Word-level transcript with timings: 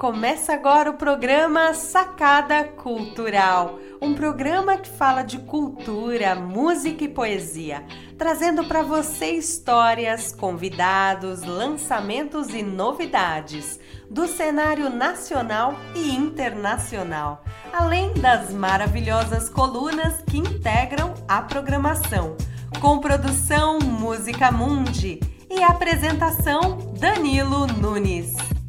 Começa 0.00 0.54
agora 0.54 0.88
o 0.88 0.94
programa 0.94 1.74
Sacada 1.74 2.64
Cultural, 2.64 3.78
um 4.00 4.14
programa 4.14 4.78
que 4.78 4.88
fala 4.88 5.22
de 5.22 5.36
cultura, 5.40 6.34
música 6.34 7.04
e 7.04 7.08
poesia, 7.08 7.84
trazendo 8.16 8.64
para 8.64 8.82
você 8.82 9.32
histórias, 9.32 10.32
convidados, 10.32 11.42
lançamentos 11.42 12.48
e 12.54 12.62
novidades 12.62 13.78
do 14.10 14.26
cenário 14.26 14.88
nacional 14.88 15.74
e 15.94 16.16
internacional, 16.16 17.44
além 17.70 18.14
das 18.14 18.54
maravilhosas 18.54 19.50
colunas 19.50 20.22
que 20.22 20.38
integram 20.38 21.12
a 21.28 21.42
programação, 21.42 22.38
com 22.80 23.00
produção 23.00 23.78
Música 23.80 24.50
Mundi 24.50 25.20
e 25.50 25.62
apresentação 25.62 26.78
Danilo 26.98 27.66
Nunes. 27.66 28.59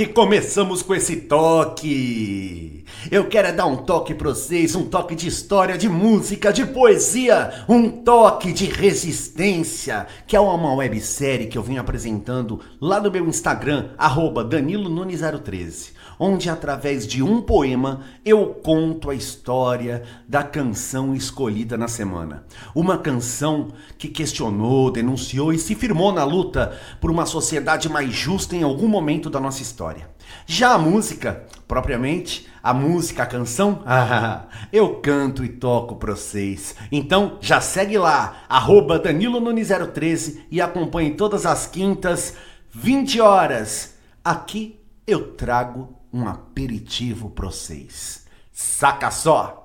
que 0.00 0.14
começamos 0.14 0.80
com 0.80 0.94
esse 0.94 1.14
toque. 1.14 2.86
Eu 3.10 3.28
quero 3.28 3.54
dar 3.54 3.66
um 3.66 3.76
toque 3.76 4.14
para 4.14 4.30
vocês, 4.30 4.74
um 4.74 4.88
toque 4.88 5.14
de 5.14 5.28
história, 5.28 5.76
de 5.76 5.90
música, 5.90 6.50
de 6.50 6.64
poesia, 6.64 7.64
um 7.68 7.86
toque 7.90 8.50
de 8.50 8.64
resistência, 8.64 10.06
que 10.26 10.34
é 10.34 10.40
uma 10.40 10.74
websérie 10.74 11.48
que 11.48 11.58
eu 11.58 11.62
venho 11.62 11.82
apresentando 11.82 12.60
lá 12.80 12.98
no 12.98 13.10
meu 13.10 13.28
Instagram, 13.28 13.90
arroba 13.98 14.42
Danilo 14.42 14.88
Nunes 14.88 15.20
013 15.20 15.99
onde 16.20 16.50
através 16.50 17.06
de 17.06 17.22
um 17.22 17.40
poema 17.40 18.02
eu 18.22 18.48
conto 18.48 19.08
a 19.08 19.14
história 19.14 20.02
da 20.28 20.42
canção 20.42 21.14
escolhida 21.14 21.78
na 21.78 21.88
semana. 21.88 22.44
Uma 22.74 22.98
canção 22.98 23.68
que 23.96 24.06
questionou, 24.06 24.90
denunciou 24.90 25.50
e 25.50 25.58
se 25.58 25.74
firmou 25.74 26.12
na 26.12 26.22
luta 26.22 26.78
por 27.00 27.10
uma 27.10 27.24
sociedade 27.24 27.88
mais 27.88 28.12
justa 28.12 28.54
em 28.54 28.62
algum 28.62 28.86
momento 28.86 29.30
da 29.30 29.40
nossa 29.40 29.62
história. 29.62 30.10
Já 30.46 30.74
a 30.74 30.78
música, 30.78 31.46
propriamente, 31.66 32.46
a 32.62 32.74
música, 32.74 33.22
a 33.22 33.26
canção, 33.26 33.82
ah, 33.86 34.44
eu 34.70 34.96
canto 34.96 35.42
e 35.42 35.48
toco 35.48 35.96
pra 35.96 36.14
vocês. 36.14 36.76
Então 36.92 37.38
já 37.40 37.62
segue 37.62 37.96
lá, 37.96 38.42
arroba 38.46 38.98
Danilo 38.98 39.40
Nunes 39.40 39.68
013 39.68 40.44
e 40.50 40.60
acompanhe 40.60 41.12
todas 41.12 41.46
as 41.46 41.66
quintas, 41.66 42.34
20 42.70 43.22
horas. 43.22 43.94
Aqui 44.22 44.78
eu 45.06 45.32
trago 45.32 45.99
um 46.12 46.26
aperitivo 46.26 47.30
para 47.30 47.46
vocês. 47.46 48.26
Saca 48.52 49.10
só! 49.10 49.56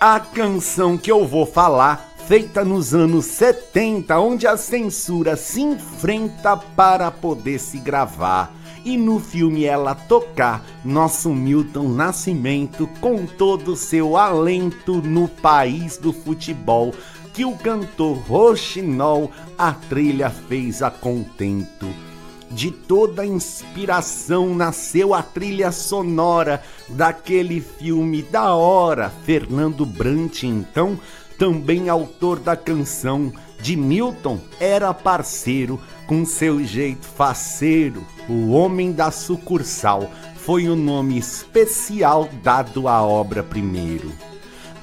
A 0.00 0.20
canção 0.20 0.98
que 0.98 1.10
eu 1.10 1.26
vou 1.26 1.46
falar, 1.46 2.12
feita 2.26 2.62
nos 2.62 2.94
anos 2.94 3.24
70, 3.24 4.18
onde 4.18 4.46
a 4.46 4.54
censura 4.54 5.34
se 5.34 5.62
enfrenta 5.62 6.56
para 6.56 7.10
poder 7.10 7.58
se 7.58 7.78
gravar 7.78 8.52
e 8.84 8.98
no 8.98 9.18
filme 9.18 9.64
ela 9.64 9.94
tocar 9.94 10.62
nosso 10.84 11.30
Milton 11.30 11.88
Nascimento 11.88 12.86
com 13.00 13.24
todo 13.24 13.76
seu 13.76 14.16
alento 14.16 15.00
no 15.00 15.26
país 15.26 15.96
do 15.96 16.12
futebol 16.12 16.94
que 17.34 17.44
o 17.44 17.56
cantor 17.56 18.16
Rochinol 18.28 19.30
a 19.58 19.72
trilha 19.72 20.30
fez 20.30 20.82
a 20.82 20.90
contento. 20.90 21.88
De 22.48 22.70
toda 22.70 23.22
a 23.22 23.26
inspiração 23.26 24.54
nasceu 24.54 25.12
a 25.12 25.20
trilha 25.20 25.72
sonora 25.72 26.62
daquele 26.88 27.60
filme 27.60 28.22
da 28.22 28.54
hora. 28.54 29.10
Fernando 29.24 29.84
Brant, 29.84 30.44
então, 30.44 30.98
também 31.36 31.88
autor 31.88 32.38
da 32.38 32.56
canção, 32.56 33.32
de 33.60 33.76
Milton, 33.76 34.38
era 34.60 34.94
parceiro 34.94 35.80
com 36.06 36.24
seu 36.24 36.62
jeito 36.62 37.04
faceiro. 37.04 38.06
O 38.28 38.50
homem 38.50 38.92
da 38.92 39.10
sucursal 39.10 40.08
foi 40.36 40.68
o 40.68 40.76
nome 40.76 41.18
especial 41.18 42.28
dado 42.44 42.86
à 42.86 43.02
obra 43.02 43.42
primeiro. 43.42 44.12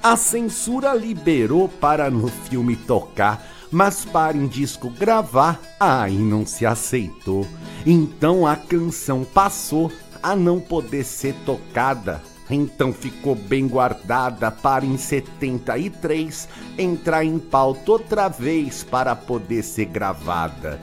A 0.03 0.17
censura 0.17 0.95
liberou 0.95 1.69
para 1.69 2.09
no 2.09 2.27
filme 2.27 2.75
tocar, 2.75 3.45
mas 3.69 4.03
para 4.03 4.35
em 4.35 4.47
disco 4.47 4.89
gravar, 4.89 5.61
aí 5.79 6.17
não 6.17 6.43
se 6.43 6.65
aceitou. 6.65 7.45
Então 7.85 8.47
a 8.47 8.55
canção 8.55 9.23
passou 9.23 9.91
a 10.23 10.35
não 10.35 10.59
poder 10.59 11.03
ser 11.03 11.35
tocada. 11.45 12.19
Então 12.49 12.91
ficou 12.91 13.35
bem 13.35 13.67
guardada 13.67 14.49
para 14.49 14.83
em 14.83 14.97
73 14.97 16.49
entrar 16.79 17.23
em 17.23 17.37
pauta 17.37 17.91
outra 17.91 18.27
vez 18.27 18.83
para 18.83 19.15
poder 19.15 19.61
ser 19.61 19.85
gravada. 19.85 20.81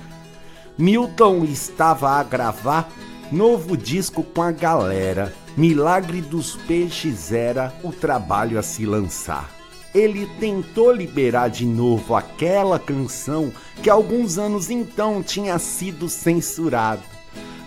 Milton 0.79 1.43
estava 1.43 2.11
a 2.11 2.23
gravar 2.23 2.89
novo 3.33 3.77
disco 3.77 4.23
com 4.23 4.43
a 4.43 4.53
galera 4.53 5.35
Milagre 5.59 6.21
dos 6.21 6.55
Peixes 6.55 7.33
era 7.33 7.75
o 7.83 7.91
trabalho 7.91 8.61
a 8.61 8.63
se 8.63 8.87
lançar. 8.87 9.51
ele 9.93 10.25
tentou 10.39 10.93
liberar 10.93 11.49
de 11.49 11.67
novo 11.67 12.15
aquela 12.15 12.79
canção 12.79 13.51
que 13.83 13.91
alguns 13.91 14.39
anos 14.39 14.71
então 14.71 15.21
tinha 15.21 15.59
sido 15.59 16.09
censurada. 16.09 17.03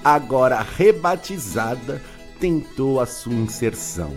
Agora 0.06 0.66
rebatizada, 0.78 2.02
tentou 2.40 3.02
a 3.02 3.06
sua 3.06 3.34
inserção. 3.34 4.14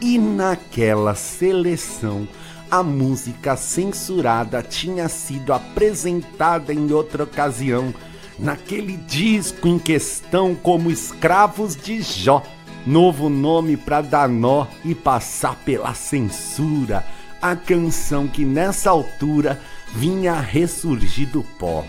E 0.00 0.18
naquela 0.18 1.14
seleção, 1.14 2.26
a 2.68 2.82
música 2.82 3.56
censurada 3.56 4.60
tinha 4.60 5.08
sido 5.08 5.52
apresentada 5.52 6.74
em 6.74 6.90
outra 6.90 7.22
ocasião, 7.22 7.94
naquele 8.40 8.96
disco 8.96 9.68
em 9.68 9.78
questão 9.78 10.52
como 10.52 10.90
Escravos 10.90 11.76
de 11.76 12.02
Jó 12.02 12.42
novo 12.86 13.28
nome 13.28 13.76
para 13.76 14.00
dar 14.00 14.28
nó 14.28 14.66
e 14.84 14.94
passar 14.94 15.56
pela 15.64 15.94
censura, 15.94 17.04
a 17.40 17.56
canção 17.56 18.26
que 18.28 18.44
nessa 18.44 18.90
altura 18.90 19.60
vinha 19.94 20.34
a 20.34 20.40
ressurgir 20.40 21.28
do 21.28 21.42
pó. 21.42 21.84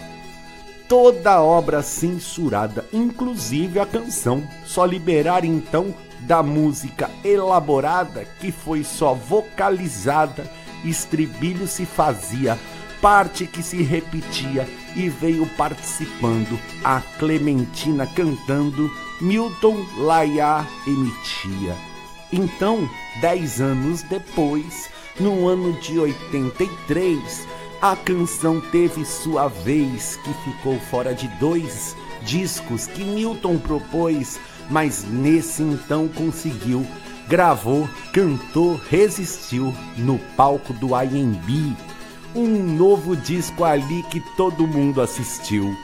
Toda 0.87 1.41
obra 1.41 1.81
censurada, 1.81 2.85
inclusive 2.91 3.79
a 3.79 3.85
canção, 3.85 4.43
só 4.65 4.85
liberar 4.85 5.43
então 5.45 5.93
da 6.19 6.43
música 6.43 7.09
elaborada 7.23 8.25
que 8.39 8.51
foi 8.51 8.83
só 8.83 9.13
vocalizada, 9.13 10.49
estribilho 10.83 11.67
se 11.67 11.85
fazia, 11.85 12.57
parte 13.03 13.45
que 13.45 13.61
se 13.61 13.83
repetia 13.83 14.65
e 14.95 15.09
veio 15.09 15.45
participando 15.57 16.57
a 16.85 17.01
Clementina 17.19 18.07
cantando 18.07 18.89
Milton 19.19 19.85
Laiá 19.97 20.65
emitia. 20.87 21.75
Então, 22.31 22.89
dez 23.19 23.59
anos 23.59 24.03
depois, 24.03 24.89
no 25.19 25.49
ano 25.49 25.73
de 25.81 25.99
83, 25.99 27.45
a 27.81 27.93
canção 27.93 28.61
teve 28.71 29.03
sua 29.03 29.49
vez, 29.49 30.17
que 30.23 30.33
ficou 30.49 30.79
fora 30.79 31.13
de 31.13 31.27
dois 31.41 31.97
discos 32.21 32.87
que 32.87 33.03
Milton 33.03 33.57
propôs, 33.57 34.39
mas 34.69 35.03
nesse 35.03 35.61
então 35.61 36.07
conseguiu. 36.07 36.87
Gravou, 37.27 37.89
cantou, 38.13 38.79
resistiu 38.89 39.73
no 39.97 40.17
palco 40.37 40.71
do 40.71 40.91
IMB. 40.95 41.75
Um 42.35 42.47
novo 42.47 43.15
disco 43.15 43.63
ali 43.63 44.01
que 44.01 44.19
todo 44.19 44.65
mundo 44.65 45.01
assistiu. 45.01 45.77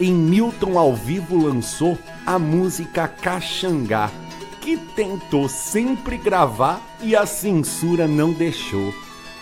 Em 0.00 0.12
Milton 0.12 0.76
ao 0.78 0.94
vivo 0.94 1.46
lançou 1.46 1.96
a 2.26 2.38
música 2.38 3.06
Caxangá, 3.06 4.10
que 4.60 4.76
tentou 4.76 5.48
sempre 5.48 6.16
gravar 6.16 6.82
e 7.00 7.14
a 7.14 7.24
censura 7.24 8.08
não 8.08 8.32
deixou. 8.32 8.92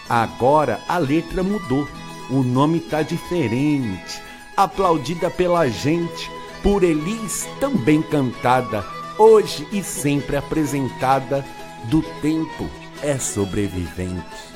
Agora 0.06 0.80
a 0.86 0.98
letra 0.98 1.42
mudou, 1.42 1.88
o 2.28 2.42
nome 2.42 2.78
tá 2.78 3.00
diferente, 3.00 4.20
aplaudida 4.54 5.30
pela 5.30 5.66
gente, 5.66 6.30
por 6.62 6.84
Elis 6.84 7.48
também 7.58 8.02
cantada, 8.02 8.84
hoje 9.18 9.66
e 9.72 9.82
sempre 9.82 10.36
apresentada, 10.36 11.42
do 11.84 12.02
tempo 12.20 12.68
é 13.02 13.18
sobrevivente. 13.18 14.53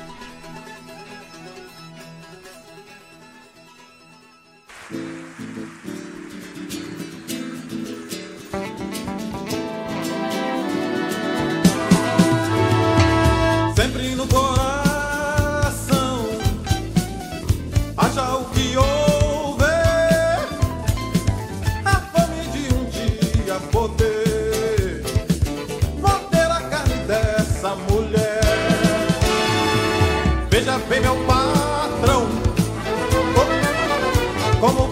Sempre 4.89 5.05
no 14.15 14.27
coração. 14.27 14.68
como 34.59 34.88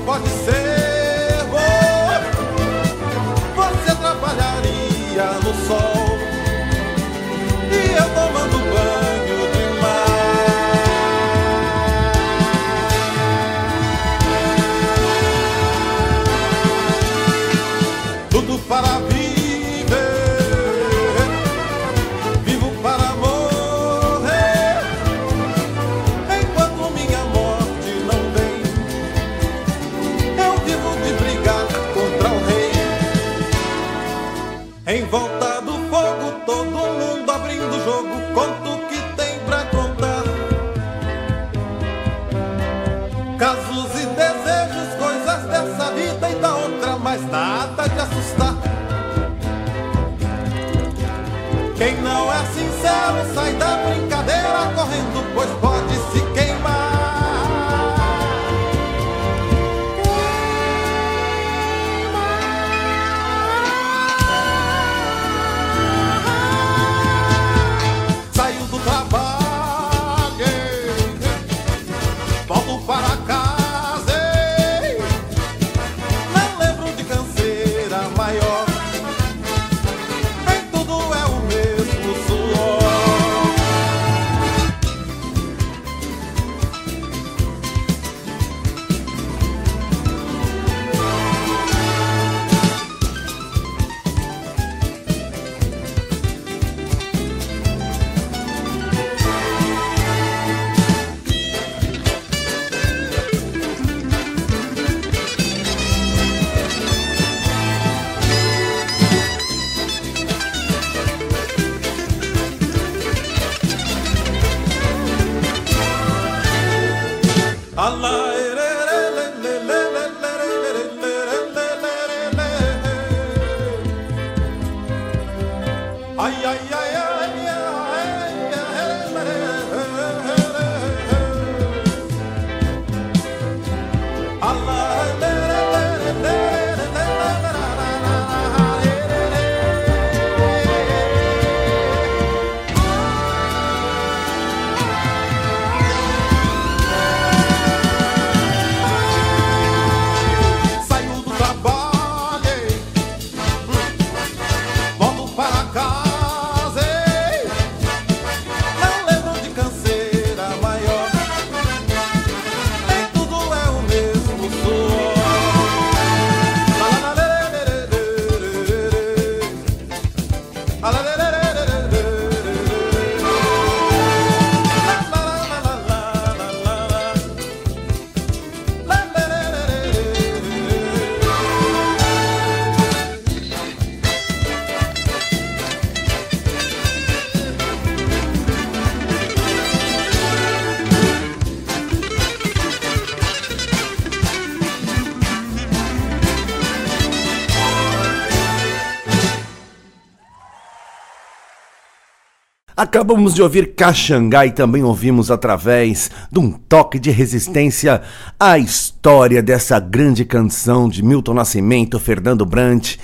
Acabamos 202.77 203.33
de 203.33 203.41
ouvir 203.41 203.73
Caxangá 203.73 204.45
e 204.45 204.51
também 204.51 204.83
ouvimos 204.83 205.31
através 205.31 206.11
de 206.31 206.39
um 206.39 206.51
toque 206.51 206.99
de 206.99 207.09
resistência 207.09 208.03
a 208.39 208.59
história 208.59 209.41
dessa 209.41 209.79
grande 209.79 210.23
canção 210.23 210.87
de 210.87 211.03
Milton 211.03 211.33
Nascimento, 211.33 211.99
Fernando 211.99 212.45
Brant, 212.45 212.97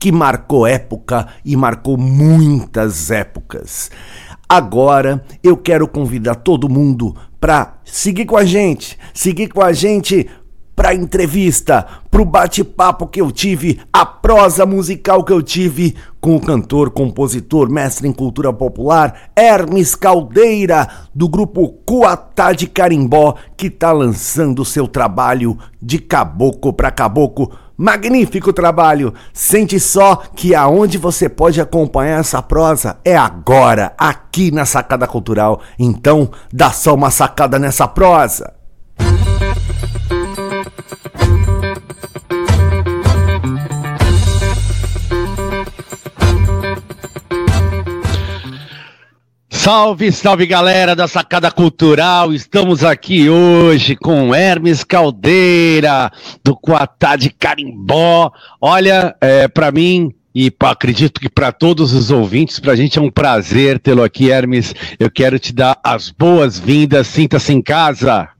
que 0.00 0.10
marcou 0.10 0.66
época 0.66 1.28
e 1.44 1.56
marcou 1.56 1.96
muitas 1.96 3.12
épocas. 3.12 3.88
Agora 4.48 5.24
eu 5.44 5.56
quero 5.56 5.86
convidar 5.86 6.34
todo 6.34 6.68
mundo 6.68 7.14
para 7.40 7.78
seguir 7.84 8.26
com 8.26 8.36
a 8.36 8.44
gente, 8.44 8.98
seguir 9.14 9.46
com 9.46 9.62
a 9.62 9.72
gente 9.72 10.28
para 10.90 10.94
entrevista, 10.94 11.86
para 12.10 12.20
o 12.20 12.24
bate-papo 12.24 13.06
que 13.06 13.20
eu 13.20 13.30
tive, 13.30 13.80
a 13.92 14.04
prosa 14.04 14.66
musical 14.66 15.22
que 15.22 15.32
eu 15.32 15.40
tive 15.40 15.94
com 16.20 16.34
o 16.34 16.40
cantor, 16.40 16.90
compositor, 16.90 17.70
mestre 17.70 18.08
em 18.08 18.12
cultura 18.12 18.52
popular, 18.52 19.30
Hermes 19.36 19.94
Caldeira, 19.94 20.88
do 21.14 21.28
grupo 21.28 21.68
Cuatá 21.86 22.52
de 22.52 22.66
Carimbó, 22.66 23.36
que 23.56 23.68
está 23.68 23.92
lançando 23.92 24.64
seu 24.64 24.88
trabalho 24.88 25.56
de 25.80 26.00
caboclo 26.00 26.72
para 26.72 26.90
caboclo. 26.90 27.52
Magnífico 27.76 28.52
trabalho! 28.52 29.14
Sente 29.32 29.78
só 29.78 30.16
que 30.34 30.56
aonde 30.56 30.98
você 30.98 31.28
pode 31.28 31.60
acompanhar 31.60 32.18
essa 32.18 32.42
prosa 32.42 32.98
é 33.04 33.16
agora, 33.16 33.94
aqui 33.96 34.50
na 34.50 34.66
Sacada 34.66 35.06
Cultural. 35.06 35.60
Então, 35.78 36.30
dá 36.52 36.72
só 36.72 36.94
uma 36.94 37.12
sacada 37.12 37.60
nessa 37.60 37.86
prosa! 37.86 38.59
Salve, 49.62 50.10
salve 50.10 50.46
galera 50.46 50.96
da 50.96 51.06
Sacada 51.06 51.50
Cultural! 51.50 52.32
Estamos 52.32 52.82
aqui 52.82 53.28
hoje 53.28 53.94
com 53.94 54.34
Hermes 54.34 54.82
Caldeira, 54.82 56.10
do 56.42 56.56
Coatá 56.56 57.14
de 57.14 57.28
Carimbó. 57.28 58.32
Olha, 58.58 59.14
é, 59.20 59.46
para 59.48 59.70
mim, 59.70 60.14
e 60.34 60.50
acredito 60.60 61.20
que 61.20 61.28
para 61.28 61.52
todos 61.52 61.92
os 61.92 62.10
ouvintes, 62.10 62.58
para 62.58 62.72
a 62.72 62.74
gente 62.74 62.98
é 62.98 63.02
um 63.02 63.10
prazer 63.10 63.78
tê-lo 63.78 64.02
aqui, 64.02 64.30
Hermes. 64.30 64.74
Eu 64.98 65.10
quero 65.10 65.38
te 65.38 65.52
dar 65.52 65.78
as 65.84 66.10
boas-vindas, 66.10 67.08
sinta-se 67.08 67.52
em 67.52 67.60
casa. 67.60 68.30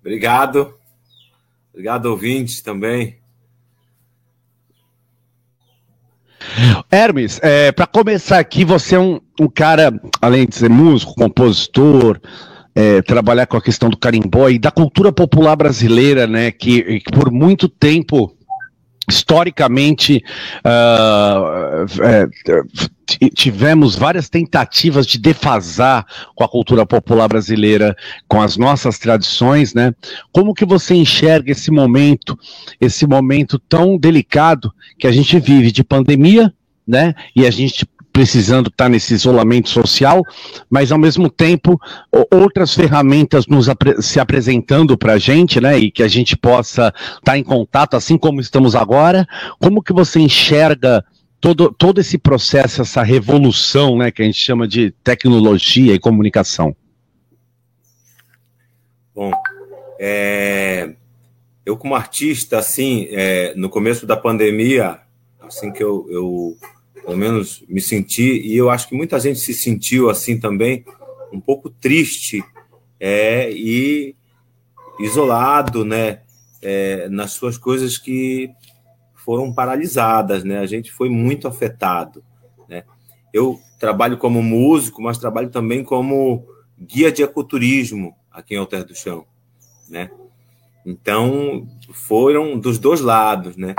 Obrigado. 0.00 0.74
Obrigado, 1.72 2.06
ouvintes, 2.06 2.60
também. 2.60 3.21
Hermes, 6.90 7.40
é, 7.42 7.72
para 7.72 7.86
começar 7.86 8.38
aqui, 8.38 8.64
você 8.64 8.96
é 8.96 8.98
um, 8.98 9.20
um, 9.40 9.48
cara, 9.48 9.92
além 10.20 10.46
de 10.46 10.56
ser 10.56 10.70
músico, 10.70 11.14
compositor, 11.14 12.20
é, 12.74 13.02
trabalhar 13.02 13.46
com 13.46 13.56
a 13.56 13.62
questão 13.62 13.88
do 13.88 13.96
carimbó 13.96 14.48
e 14.48 14.58
da 14.58 14.70
cultura 14.70 15.12
popular 15.12 15.56
brasileira, 15.56 16.26
né, 16.26 16.50
que, 16.50 17.00
que 17.00 17.12
por 17.12 17.30
muito 17.30 17.68
tempo 17.68 18.34
historicamente 19.12 20.24
uh, 20.64 21.84
é, 22.02 22.26
tivemos 23.34 23.94
várias 23.94 24.30
tentativas 24.30 25.06
de 25.06 25.18
defasar 25.18 26.06
com 26.34 26.42
a 26.42 26.48
cultura 26.48 26.86
popular 26.86 27.28
brasileira, 27.28 27.94
com 28.26 28.40
as 28.40 28.56
nossas 28.56 28.98
tradições, 28.98 29.74
né? 29.74 29.94
Como 30.32 30.54
que 30.54 30.64
você 30.64 30.94
enxerga 30.94 31.52
esse 31.52 31.70
momento, 31.70 32.38
esse 32.80 33.06
momento 33.06 33.58
tão 33.58 33.98
delicado 33.98 34.72
que 34.98 35.06
a 35.06 35.12
gente 35.12 35.38
vive 35.38 35.70
de 35.70 35.84
pandemia, 35.84 36.52
né? 36.86 37.14
E 37.36 37.46
a 37.46 37.50
gente 37.50 37.86
precisando 38.12 38.68
estar 38.68 38.88
nesse 38.88 39.14
isolamento 39.14 39.68
social, 39.68 40.22
mas 40.68 40.92
ao 40.92 40.98
mesmo 40.98 41.30
tempo 41.30 41.80
outras 42.30 42.74
ferramentas 42.74 43.46
nos 43.46 43.68
apre 43.68 44.00
se 44.02 44.20
apresentando 44.20 44.96
para 44.98 45.14
a 45.14 45.18
gente, 45.18 45.60
né, 45.60 45.78
e 45.78 45.90
que 45.90 46.02
a 46.02 46.08
gente 46.08 46.36
possa 46.36 46.92
estar 47.16 47.38
em 47.38 47.42
contato, 47.42 47.94
assim 47.94 48.18
como 48.18 48.40
estamos 48.40 48.76
agora. 48.76 49.26
Como 49.58 49.82
que 49.82 49.92
você 49.92 50.20
enxerga 50.20 51.04
todo, 51.40 51.72
todo 51.72 52.00
esse 52.00 52.18
processo, 52.18 52.82
essa 52.82 53.02
revolução, 53.02 53.96
né, 53.96 54.10
que 54.10 54.22
a 54.22 54.24
gente 54.24 54.38
chama 54.38 54.68
de 54.68 54.90
tecnologia 55.02 55.94
e 55.94 55.98
comunicação? 55.98 56.76
Bom, 59.14 59.30
é, 59.98 60.94
eu 61.64 61.76
como 61.76 61.94
artista, 61.94 62.58
assim, 62.58 63.08
é, 63.10 63.54
no 63.56 63.68
começo 63.68 64.06
da 64.06 64.16
pandemia, 64.16 64.98
assim 65.40 65.72
que 65.72 65.82
eu, 65.82 66.06
eu 66.10 66.56
pelo 67.04 67.16
menos 67.16 67.64
me 67.68 67.80
senti, 67.80 68.40
e 68.40 68.56
eu 68.56 68.70
acho 68.70 68.88
que 68.88 68.94
muita 68.94 69.18
gente 69.18 69.40
se 69.40 69.52
sentiu 69.52 70.08
assim 70.08 70.38
também, 70.38 70.84
um 71.32 71.40
pouco 71.40 71.68
triste 71.68 72.42
é, 72.98 73.50
e 73.50 74.14
isolado, 75.00 75.84
né, 75.84 76.20
é, 76.60 77.08
nas 77.08 77.32
suas 77.32 77.58
coisas 77.58 77.98
que 77.98 78.50
foram 79.14 79.52
paralisadas, 79.52 80.44
né, 80.44 80.58
a 80.58 80.66
gente 80.66 80.92
foi 80.92 81.08
muito 81.08 81.48
afetado, 81.48 82.22
né. 82.68 82.84
Eu 83.32 83.58
trabalho 83.80 84.16
como 84.16 84.42
músico, 84.42 85.02
mas 85.02 85.18
trabalho 85.18 85.50
também 85.50 85.82
como 85.82 86.46
guia 86.78 87.10
de 87.10 87.22
ecoturismo 87.22 88.14
aqui 88.30 88.54
em 88.54 88.58
Alter 88.58 88.84
do 88.84 88.94
Chão, 88.94 89.26
né. 89.88 90.10
Então, 90.84 91.68
foram 91.92 92.58
dos 92.58 92.78
dois 92.78 93.00
lados, 93.00 93.56
né. 93.56 93.74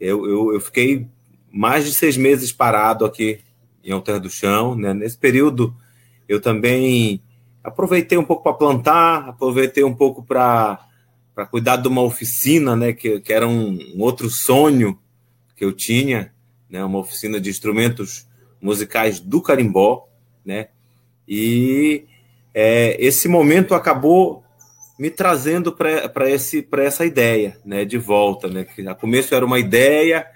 Eu, 0.00 0.26
eu, 0.26 0.54
eu 0.54 0.60
fiquei 0.60 1.06
mais 1.52 1.84
de 1.84 1.92
seis 1.92 2.16
meses 2.16 2.52
parado 2.52 3.04
aqui 3.04 3.40
em 3.84 3.92
Alter 3.92 4.20
do 4.20 4.30
Chão. 4.30 4.74
Né? 4.74 4.94
Nesse 4.94 5.18
período, 5.18 5.74
eu 6.28 6.40
também 6.40 7.22
aproveitei 7.62 8.16
um 8.16 8.24
pouco 8.24 8.42
para 8.42 8.54
plantar, 8.54 9.28
aproveitei 9.28 9.84
um 9.84 9.94
pouco 9.94 10.22
para 10.22 10.78
cuidar 11.50 11.76
de 11.76 11.88
uma 11.88 12.02
oficina, 12.02 12.76
né? 12.76 12.92
que, 12.92 13.20
que 13.20 13.32
era 13.32 13.46
um, 13.46 13.78
um, 13.94 14.00
outro 14.00 14.30
sonho 14.30 14.98
que 15.56 15.64
eu 15.64 15.72
tinha, 15.72 16.32
né? 16.68 16.84
uma 16.84 16.98
oficina 16.98 17.40
de 17.40 17.50
instrumentos 17.50 18.26
musicais 18.60 19.20
do 19.20 19.42
carimbó. 19.42 20.06
Né? 20.44 20.68
E 21.26 22.04
é, 22.54 22.96
esse 22.98 23.28
momento 23.28 23.74
acabou 23.74 24.44
me 24.98 25.10
trazendo 25.10 25.72
para 25.72 26.28
essa 26.28 27.06
ideia 27.06 27.58
né? 27.64 27.84
de 27.84 27.98
volta. 27.98 28.48
Né? 28.48 28.64
Que 28.64 28.86
a 28.86 28.94
começo 28.94 29.34
era 29.34 29.44
uma 29.44 29.58
ideia 29.58 30.26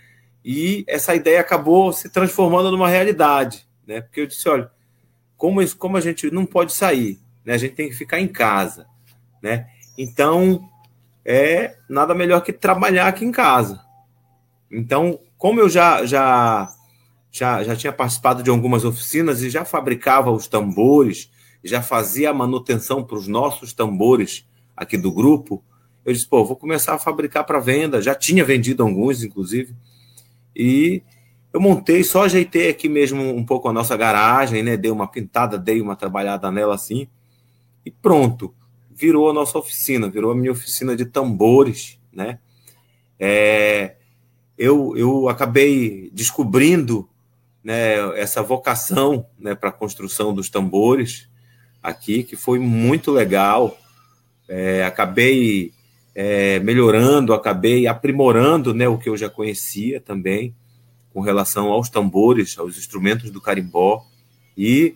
e 0.45 0.85
essa 0.87 1.15
ideia 1.15 1.41
acabou 1.41 1.93
se 1.93 2.11
transformando 2.11 2.71
numa 2.71 2.89
realidade, 2.89 3.67
né? 3.87 4.01
Porque 4.01 4.21
eu 4.21 4.27
disse, 4.27 4.49
olha, 4.49 4.71
como, 5.37 5.63
isso, 5.63 5.77
como 5.77 5.97
a 5.97 6.01
gente 6.01 6.31
não 6.31 6.45
pode 6.45 6.73
sair, 6.73 7.19
né? 7.45 7.55
A 7.55 7.59
gente 7.59 7.75
tem 7.75 7.89
que 7.89 7.95
ficar 7.95 8.21
em 8.21 8.29
casa, 8.29 8.87
né? 9.43 9.67
Então, 9.97 10.69
é 11.25 11.77
nada 11.89 12.15
melhor 12.15 12.41
que 12.41 12.53
trabalhar 12.53 13.07
aqui 13.07 13.25
em 13.25 13.33
casa. 13.33 13.81
Então, 14.71 15.19
como 15.39 15.61
eu 15.61 15.69
já 15.69 16.05
já 16.05 16.69
já, 17.31 17.65
já 17.65 17.75
tinha 17.75 17.93
participado 17.93 18.43
de 18.43 18.51
algumas 18.51 18.85
oficinas 18.85 19.43
e 19.43 19.51
já 19.51 19.65
fabricava 19.65 20.31
os 20.31 20.47
tambores, 20.47 21.31
já 21.65 21.83
fazia 21.83 22.31
a 22.31 22.35
manutenção 22.35 23.03
para 23.03 23.17
os 23.17 23.27
nossos 23.27 23.73
tambores 23.73 24.47
aqui 24.77 24.97
do 24.97 25.11
grupo, 25.11 25.65
eu 26.05 26.13
disse, 26.13 26.27
pô, 26.27 26.45
vou 26.45 26.55
começar 26.55 26.95
a 26.95 26.99
fabricar 26.99 27.45
para 27.45 27.59
venda. 27.59 28.03
Já 28.03 28.15
tinha 28.15 28.45
vendido 28.45 28.83
alguns, 28.83 29.25
inclusive. 29.25 29.75
E 30.55 31.03
eu 31.53 31.61
montei, 31.61 32.03
só 32.03 32.25
ajeitei 32.25 32.69
aqui 32.69 32.89
mesmo 32.89 33.23
um 33.23 33.45
pouco 33.45 33.69
a 33.69 33.73
nossa 33.73 33.97
garagem, 33.97 34.63
né? 34.63 34.77
Dei 34.77 34.91
uma 34.91 35.07
pintada, 35.07 35.59
dei 35.59 35.81
uma 35.81 35.95
trabalhada 35.95 36.51
nela 36.51 36.75
assim. 36.75 37.07
E 37.85 37.91
pronto, 37.91 38.55
virou 38.91 39.31
a 39.31 39.33
nossa 39.33 39.59
oficina, 39.59 40.09
virou 40.09 40.33
a 40.33 40.35
minha 40.35 40.53
oficina 40.53 40.97
de 40.97 41.05
tambores, 41.05 41.99
né? 42.13 42.39
É, 43.19 43.97
eu, 44.57 44.97
eu 44.97 45.29
acabei 45.29 46.11
descobrindo 46.13 47.09
né, 47.63 47.97
essa 48.19 48.43
vocação 48.43 49.27
né, 49.39 49.55
para 49.55 49.71
a 49.71 49.73
construção 49.73 50.35
dos 50.35 50.51
tambores 50.51 51.29
aqui, 51.83 52.23
que 52.23 52.37
foi 52.37 52.59
muito 52.59 53.11
legal. 53.11 53.79
É, 54.49 54.85
acabei 54.85 55.73
é, 56.15 56.61
melhorando, 56.61 57.35
acabei 57.35 57.87
aprimorando 57.87 58.73
né, 58.73 58.87
o 58.87 58.99
que 58.99 59.09
eu 59.09 59.17
já 59.17 59.29
conhecia 59.29 60.01
também 60.01 60.55
com 61.13 61.21
relação 61.21 61.69
aos 61.69 61.89
tambores, 61.89 62.59
aos 62.59 62.77
instrumentos 62.77 63.31
do 63.31 63.41
carimbó. 63.41 64.05
E 64.57 64.95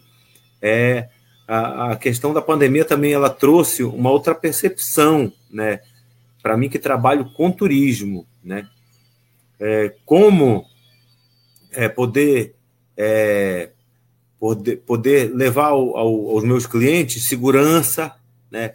é, 0.63 1.09
a, 1.47 1.93
a 1.93 1.97
questão 1.97 2.33
da 2.33 2.43
pandemia 2.43 2.85
também 2.85 3.13
ela 3.13 3.31
trouxe 3.31 3.83
uma 3.83 4.11
outra 4.11 4.35
percepção, 4.35 5.33
né, 5.51 5.81
para 6.43 6.57
mim 6.57 6.69
que 6.69 6.79
trabalho 6.79 7.31
com 7.33 7.51
turismo, 7.51 8.27
né, 8.43 8.69
é, 9.59 9.95
como 10.05 10.65
é, 11.73 11.89
poder, 11.89 12.55
é, 12.97 13.71
poder 14.39 14.77
poder 14.79 15.35
levar 15.35 15.69
ao, 15.69 15.97
ao, 15.97 16.31
aos 16.31 16.45
meus 16.45 16.67
clientes 16.67 17.25
segurança, 17.25 18.15
né, 18.51 18.75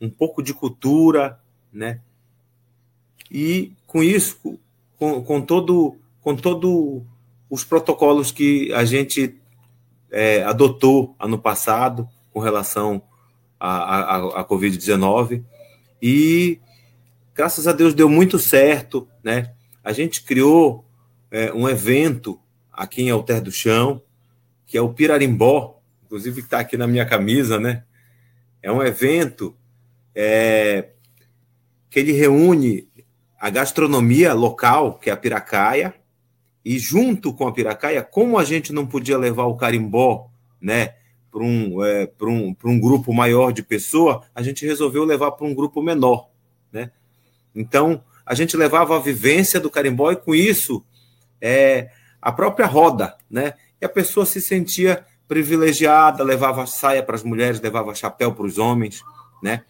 um 0.00 0.10
pouco 0.10 0.42
de 0.42 0.52
cultura, 0.52 1.38
né? 1.74 2.00
E 3.30 3.72
com 3.86 4.02
isso, 4.02 4.58
com, 4.96 5.22
com 5.22 5.40
todo 5.40 5.96
com 6.20 6.34
todo 6.34 7.04
os 7.50 7.64
protocolos 7.64 8.32
que 8.32 8.72
a 8.72 8.84
gente 8.84 9.38
é, 10.10 10.42
adotou 10.42 11.14
ano 11.18 11.38
passado 11.38 12.08
com 12.32 12.40
relação 12.40 13.02
à, 13.60 14.16
à, 14.16 14.40
à 14.40 14.44
Covid-19 14.44 15.44
e 16.00 16.58
graças 17.34 17.66
a 17.66 17.72
Deus 17.72 17.92
deu 17.92 18.08
muito 18.08 18.38
certo, 18.38 19.06
né? 19.22 19.52
A 19.82 19.92
gente 19.92 20.22
criou 20.22 20.84
é, 21.30 21.52
um 21.52 21.68
evento 21.68 22.40
aqui 22.72 23.02
em 23.02 23.10
Alter 23.10 23.42
do 23.42 23.52
Chão, 23.52 24.00
que 24.66 24.78
é 24.78 24.80
o 24.80 24.94
Pirarimbó, 24.94 25.78
inclusive 26.04 26.40
está 26.40 26.60
aqui 26.60 26.76
na 26.76 26.86
minha 26.86 27.04
camisa, 27.04 27.58
né? 27.58 27.84
É 28.62 28.72
um 28.72 28.82
evento 28.82 29.54
é, 30.14 30.90
que 31.94 32.00
ele 32.00 32.10
reúne 32.10 32.88
a 33.38 33.48
gastronomia 33.48 34.34
local, 34.34 34.98
que 34.98 35.08
é 35.08 35.12
a 35.12 35.16
piracaia, 35.16 35.94
e 36.64 36.76
junto 36.76 37.32
com 37.32 37.46
a 37.46 37.52
piracaia, 37.52 38.02
como 38.02 38.36
a 38.36 38.42
gente 38.42 38.72
não 38.72 38.84
podia 38.84 39.16
levar 39.16 39.44
o 39.44 39.54
carimbó, 39.56 40.28
né, 40.60 40.94
para 41.30 41.44
um, 41.44 41.84
é, 41.84 42.10
um, 42.22 42.56
um 42.64 42.80
grupo 42.80 43.14
maior 43.14 43.52
de 43.52 43.62
pessoa, 43.62 44.24
a 44.34 44.42
gente 44.42 44.66
resolveu 44.66 45.04
levar 45.04 45.30
para 45.30 45.46
um 45.46 45.54
grupo 45.54 45.80
menor, 45.80 46.30
né? 46.72 46.90
Então, 47.54 48.02
a 48.26 48.34
gente 48.34 48.56
levava 48.56 48.96
a 48.96 49.00
vivência 49.00 49.60
do 49.60 49.70
carimbó 49.70 50.10
e 50.10 50.16
com 50.16 50.34
isso 50.34 50.84
é, 51.40 51.90
a 52.20 52.32
própria 52.32 52.66
roda, 52.66 53.16
né? 53.30 53.54
E 53.80 53.84
a 53.84 53.88
pessoa 53.88 54.26
se 54.26 54.40
sentia 54.40 55.06
privilegiada, 55.28 56.24
levava 56.24 56.66
saia 56.66 57.04
para 57.04 57.14
as 57.14 57.22
mulheres, 57.22 57.60
levava 57.60 57.94
chapéu 57.94 58.32
para 58.32 58.46
os 58.46 58.58
homens, 58.58 59.00
né? 59.40 59.62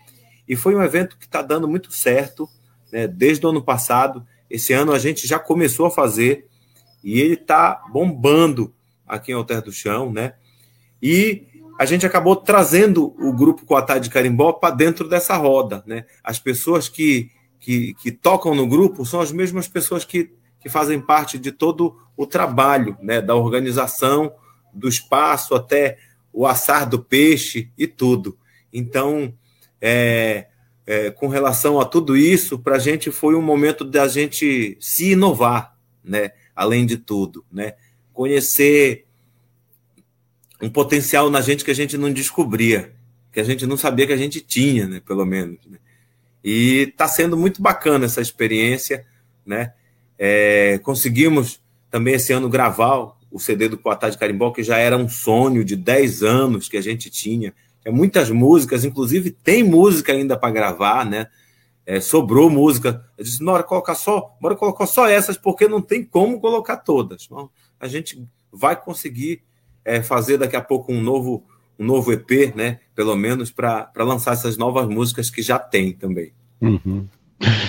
E 0.48 0.56
foi 0.56 0.74
um 0.74 0.82
evento 0.82 1.16
que 1.16 1.24
está 1.24 1.42
dando 1.42 1.68
muito 1.68 1.92
certo, 1.92 2.48
né? 2.92 3.06
Desde 3.06 3.44
o 3.46 3.50
ano 3.50 3.62
passado, 3.62 4.26
esse 4.48 4.72
ano 4.72 4.92
a 4.92 4.98
gente 4.98 5.26
já 5.26 5.38
começou 5.38 5.86
a 5.86 5.90
fazer 5.90 6.46
e 7.02 7.20
ele 7.20 7.34
está 7.34 7.82
bombando 7.92 8.72
aqui 9.06 9.32
em 9.32 9.34
Alter 9.34 9.62
do 9.62 9.72
Chão, 9.72 10.12
né? 10.12 10.34
E 11.02 11.46
a 11.78 11.84
gente 11.84 12.06
acabou 12.06 12.36
trazendo 12.36 13.14
o 13.18 13.32
grupo 13.32 13.66
Coatá 13.66 13.98
de 13.98 14.10
Carimbó 14.10 14.52
para 14.52 14.74
dentro 14.74 15.08
dessa 15.08 15.36
roda, 15.36 15.82
né? 15.86 16.04
As 16.22 16.38
pessoas 16.38 16.88
que, 16.88 17.30
que, 17.58 17.94
que 17.94 18.12
tocam 18.12 18.54
no 18.54 18.66
grupo 18.66 19.04
são 19.04 19.20
as 19.20 19.32
mesmas 19.32 19.66
pessoas 19.68 20.04
que 20.04 20.32
que 20.64 20.70
fazem 20.70 20.98
parte 20.98 21.38
de 21.38 21.52
todo 21.52 21.94
o 22.16 22.26
trabalho, 22.26 22.96
né, 23.02 23.20
da 23.20 23.34
organização, 23.34 24.32
do 24.72 24.88
espaço 24.88 25.54
até 25.54 25.98
o 26.32 26.46
assar 26.46 26.88
do 26.88 26.98
peixe 26.98 27.70
e 27.76 27.86
tudo. 27.86 28.38
Então, 28.72 29.34
é, 29.86 30.46
é, 30.86 31.10
com 31.10 31.28
relação 31.28 31.78
a 31.78 31.84
tudo 31.84 32.16
isso, 32.16 32.58
para 32.58 32.76
a 32.76 32.78
gente 32.78 33.10
foi 33.10 33.34
um 33.34 33.42
momento 33.42 33.84
da 33.84 34.08
gente 34.08 34.78
se 34.80 35.12
inovar, 35.12 35.76
né, 36.02 36.30
além 36.56 36.86
de 36.86 36.96
tudo, 36.96 37.44
né, 37.52 37.74
conhecer 38.10 39.04
um 40.62 40.70
potencial 40.70 41.28
na 41.28 41.42
gente 41.42 41.66
que 41.66 41.70
a 41.70 41.74
gente 41.74 41.98
não 41.98 42.10
descobria, 42.10 42.94
que 43.30 43.38
a 43.38 43.44
gente 43.44 43.66
não 43.66 43.76
sabia 43.76 44.06
que 44.06 44.12
a 44.14 44.16
gente 44.16 44.40
tinha, 44.40 44.88
né, 44.88 45.02
pelo 45.06 45.26
menos. 45.26 45.58
Né. 45.66 45.76
E 46.42 46.88
está 46.88 47.06
sendo 47.06 47.36
muito 47.36 47.60
bacana 47.60 48.06
essa 48.06 48.22
experiência, 48.22 49.04
né? 49.44 49.74
É, 50.18 50.78
conseguimos 50.82 51.60
também 51.90 52.14
esse 52.14 52.32
ano 52.32 52.48
gravar 52.48 53.14
o 53.30 53.38
CD 53.38 53.68
do 53.68 53.76
Coatá 53.76 54.08
de 54.08 54.16
Carimbó, 54.16 54.50
que 54.50 54.62
já 54.62 54.78
era 54.78 54.96
um 54.96 55.08
sonho 55.08 55.64
de 55.64 55.74
10 55.74 56.22
anos 56.22 56.68
que 56.68 56.76
a 56.76 56.80
gente 56.80 57.10
tinha. 57.10 57.52
É 57.84 57.90
muitas 57.90 58.30
músicas, 58.30 58.84
inclusive 58.84 59.30
tem 59.30 59.62
música 59.62 60.12
ainda 60.12 60.36
para 60.36 60.52
gravar, 60.52 61.04
né? 61.04 61.26
É, 61.86 62.00
sobrou 62.00 62.48
música. 62.48 63.04
Eu 63.18 63.24
disse, 63.24 63.44
bora 63.44 63.62
colocar 63.62 63.94
só, 63.94 64.36
bora 64.40 64.56
colocar 64.56 64.86
só 64.86 65.06
essas, 65.06 65.36
porque 65.36 65.68
não 65.68 65.82
tem 65.82 66.02
como 66.02 66.40
colocar 66.40 66.78
todas. 66.78 67.24
Então, 67.26 67.50
a 67.78 67.86
gente 67.86 68.26
vai 68.50 68.74
conseguir 68.74 69.42
é, 69.84 70.02
fazer 70.02 70.38
daqui 70.38 70.56
a 70.56 70.62
pouco 70.62 70.92
um 70.92 71.02
novo, 71.02 71.44
um 71.78 71.84
novo 71.84 72.10
EP, 72.12 72.54
né? 72.56 72.80
Pelo 72.94 73.14
menos 73.14 73.50
para 73.50 73.90
lançar 73.98 74.32
essas 74.32 74.56
novas 74.56 74.88
músicas 74.88 75.28
que 75.28 75.42
já 75.42 75.58
tem 75.58 75.92
também. 75.92 76.32
Uhum. 76.60 77.06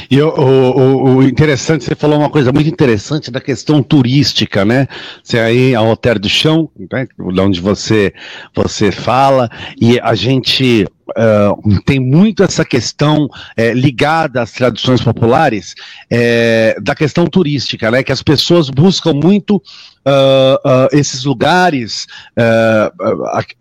E 0.10 0.22
o, 0.22 0.30
o, 0.30 1.16
o, 1.16 1.24
interessante, 1.24 1.84
você 1.84 1.96
falou 1.96 2.20
uma 2.20 2.30
coisa 2.30 2.52
muito 2.52 2.70
interessante 2.70 3.32
da 3.32 3.42
questão 3.42 3.82
turística, 3.82 4.64
né? 4.64 4.88
Você 5.24 5.40
aí, 5.40 5.76
a 5.76 5.80
Alter 5.80 6.20
do 6.20 6.30
Chão, 6.30 6.70
né, 6.92 7.08
onde 7.20 7.60
você, 7.60 8.14
você 8.54 8.92
fala, 8.92 9.50
e 9.80 10.00
a 10.00 10.14
gente 10.16 10.86
uh, 11.10 11.82
tem 11.86 12.00
muito 12.00 12.44
essa 12.44 12.66
questão 12.66 13.28
é, 13.56 13.74
ligada 13.74 14.42
às 14.42 14.52
tradições 14.52 15.02
populares 15.02 15.76
é, 16.10 16.78
da 16.82 16.96
questão 16.96 17.26
turística, 17.28 17.92
né? 17.92 18.04
Que 18.04 18.12
as 18.12 18.24
pessoas 18.24 18.70
buscam 18.70 19.14
muito 19.14 19.56
uh, 19.58 20.56
uh, 20.66 20.88
esses 20.92 21.24
lugares. 21.24 22.06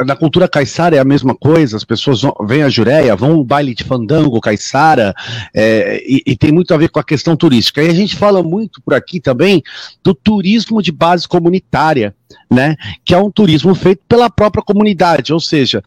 Na 0.05 0.17
cultura 0.17 0.49
caiçara 0.49 0.97
é 0.97 0.99
a 0.99 1.05
mesma 1.05 1.35
coisa, 1.35 1.77
as 1.77 1.85
pessoas 1.85 2.23
vêm 2.47 2.63
a 2.63 2.69
Jureia, 2.69 3.17
vão 3.17 3.33
ao 3.33 3.45
baile 3.45 3.75
de 3.75 3.85
fandango, 3.85 4.41
caiçara, 4.41 5.15
é, 5.55 6.03
e, 6.07 6.23
e, 6.27 6.37
tem 6.37 6.53
muito 6.53 6.73
a 6.75 6.77
ver 6.77 6.89
com 6.89 6.99
a 6.99 7.05
questão 7.05 7.37
turística. 7.37 7.83
E 7.83 7.89
a 7.89 7.95
gente 7.95 8.17
fala 8.17 8.43
muito 8.43 8.83
por 8.83 8.95
aqui 8.95 9.21
também 9.21 9.63
do 10.03 10.15
turismo 10.15 10.83
de 10.83 10.93
base 10.93 11.27
comunitária. 11.27 12.15
Né, 12.51 12.77
que 13.05 13.15
é 13.15 13.19
um 13.19 13.31
turismo 13.31 13.75
feito 13.75 14.03
pela 14.09 14.31
própria 14.31 14.63
comunidade, 14.63 15.33
ou 15.33 15.41
seja, 15.41 15.83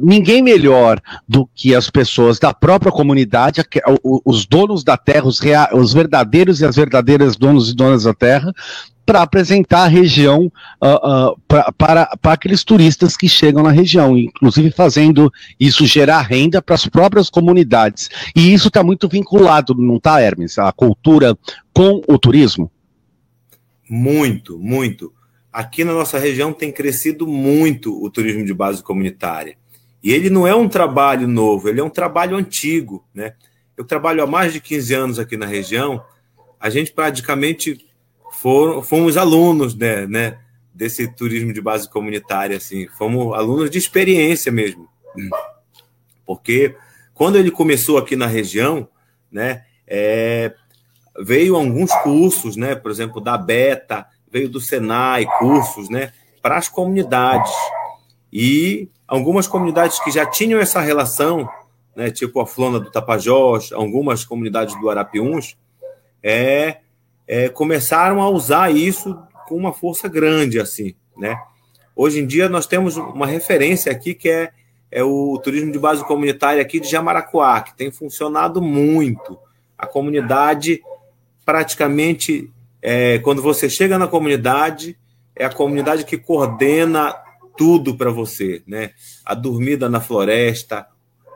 ninguém 0.00 0.42
melhor 0.42 1.00
do 1.28 1.48
que 1.54 1.74
as 1.74 1.88
pessoas 1.88 2.38
da 2.38 2.52
própria 2.52 2.90
comunidade, 2.90 3.62
os 4.24 4.44
donos 4.44 4.82
da 4.82 4.96
terra, 4.96 5.26
os, 5.26 5.38
rea, 5.38 5.68
os 5.72 5.92
verdadeiros 5.92 6.60
e 6.60 6.64
as 6.64 6.76
verdadeiras 6.76 7.36
donos 7.36 7.70
e 7.70 7.76
donas 7.76 8.04
da 8.04 8.12
terra, 8.14 8.52
para 9.06 9.22
apresentar 9.22 9.84
a 9.84 9.88
região 9.88 10.50
uh, 10.82 11.30
uh, 11.30 11.40
para, 11.46 12.16
para 12.16 12.32
aqueles 12.32 12.64
turistas 12.64 13.16
que 13.16 13.28
chegam 13.28 13.62
na 13.62 13.70
região, 13.70 14.18
inclusive 14.18 14.72
fazendo 14.72 15.32
isso 15.60 15.86
gerar 15.86 16.22
renda 16.22 16.60
para 16.60 16.74
as 16.74 16.86
próprias 16.86 17.30
comunidades. 17.30 18.10
E 18.34 18.52
isso 18.52 18.66
está 18.66 18.82
muito 18.82 19.08
vinculado, 19.08 19.74
não 19.76 19.96
está, 19.96 20.20
Hermes, 20.20 20.58
a 20.58 20.72
cultura 20.72 21.38
com 21.72 22.02
o 22.08 22.18
turismo? 22.18 22.70
Muito, 23.88 24.58
muito. 24.58 25.12
Aqui 25.56 25.84
na 25.84 25.94
nossa 25.94 26.18
região 26.18 26.52
tem 26.52 26.70
crescido 26.70 27.26
muito 27.26 28.04
o 28.04 28.10
turismo 28.10 28.44
de 28.44 28.52
base 28.52 28.82
comunitária. 28.82 29.56
E 30.02 30.12
ele 30.12 30.28
não 30.28 30.46
é 30.46 30.54
um 30.54 30.68
trabalho 30.68 31.26
novo, 31.26 31.66
ele 31.66 31.80
é 31.80 31.82
um 31.82 31.88
trabalho 31.88 32.36
antigo. 32.36 33.02
Né? 33.14 33.32
Eu 33.74 33.82
trabalho 33.82 34.22
há 34.22 34.26
mais 34.26 34.52
de 34.52 34.60
15 34.60 34.92
anos 34.92 35.18
aqui 35.18 35.34
na 35.34 35.46
região. 35.46 36.04
A 36.60 36.68
gente 36.68 36.92
praticamente 36.92 37.86
foram, 38.32 38.82
fomos 38.82 39.16
alunos 39.16 39.74
né, 39.74 40.06
né, 40.06 40.38
desse 40.74 41.08
turismo 41.08 41.54
de 41.54 41.62
base 41.62 41.88
comunitária, 41.88 42.58
assim, 42.58 42.86
fomos 42.88 43.34
alunos 43.34 43.70
de 43.70 43.78
experiência 43.78 44.52
mesmo. 44.52 44.86
Porque 46.26 46.76
quando 47.14 47.38
ele 47.38 47.50
começou 47.50 47.96
aqui 47.96 48.14
na 48.14 48.26
região, 48.26 48.86
né, 49.32 49.64
é, 49.86 50.52
veio 51.18 51.56
alguns 51.56 51.94
cursos, 52.02 52.56
né, 52.56 52.74
por 52.74 52.90
exemplo, 52.90 53.22
da 53.22 53.38
Beta, 53.38 54.06
veio 54.36 54.50
do 54.50 54.60
Senai, 54.60 55.24
cursos, 55.38 55.88
né, 55.88 56.12
para 56.42 56.58
as 56.58 56.68
comunidades. 56.68 57.52
E 58.30 58.90
algumas 59.08 59.46
comunidades 59.46 59.98
que 60.00 60.10
já 60.10 60.26
tinham 60.26 60.60
essa 60.60 60.78
relação, 60.78 61.48
né, 61.96 62.10
tipo 62.10 62.38
a 62.38 62.46
Flona 62.46 62.78
do 62.78 62.90
Tapajós, 62.90 63.72
algumas 63.72 64.26
comunidades 64.26 64.78
do 64.78 64.90
Arapiuns, 64.90 65.56
é, 66.22 66.80
é, 67.26 67.48
começaram 67.48 68.20
a 68.20 68.28
usar 68.28 68.70
isso 68.70 69.18
com 69.48 69.56
uma 69.56 69.72
força 69.72 70.06
grande, 70.06 70.60
assim, 70.60 70.94
né? 71.16 71.40
Hoje 71.94 72.20
em 72.20 72.26
dia 72.26 72.46
nós 72.46 72.66
temos 72.66 72.98
uma 72.98 73.26
referência 73.26 73.90
aqui 73.90 74.12
que 74.12 74.28
é, 74.28 74.50
é 74.90 75.02
o 75.02 75.38
turismo 75.42 75.72
de 75.72 75.78
base 75.78 76.04
comunitária 76.04 76.60
aqui 76.60 76.78
de 76.78 76.90
Jamaracuá, 76.90 77.62
que 77.62 77.74
tem 77.74 77.90
funcionado 77.90 78.60
muito. 78.60 79.38
A 79.78 79.86
comunidade 79.86 80.82
praticamente, 81.44 82.50
é, 82.82 83.18
quando 83.18 83.42
você 83.42 83.68
chega 83.68 83.98
na 83.98 84.06
comunidade, 84.06 84.96
é 85.34 85.44
a 85.44 85.52
comunidade 85.52 86.04
que 86.04 86.16
coordena 86.16 87.14
tudo 87.56 87.96
para 87.96 88.10
você, 88.10 88.62
né? 88.66 88.90
A 89.24 89.34
dormida 89.34 89.88
na 89.88 90.00
floresta, 90.00 90.86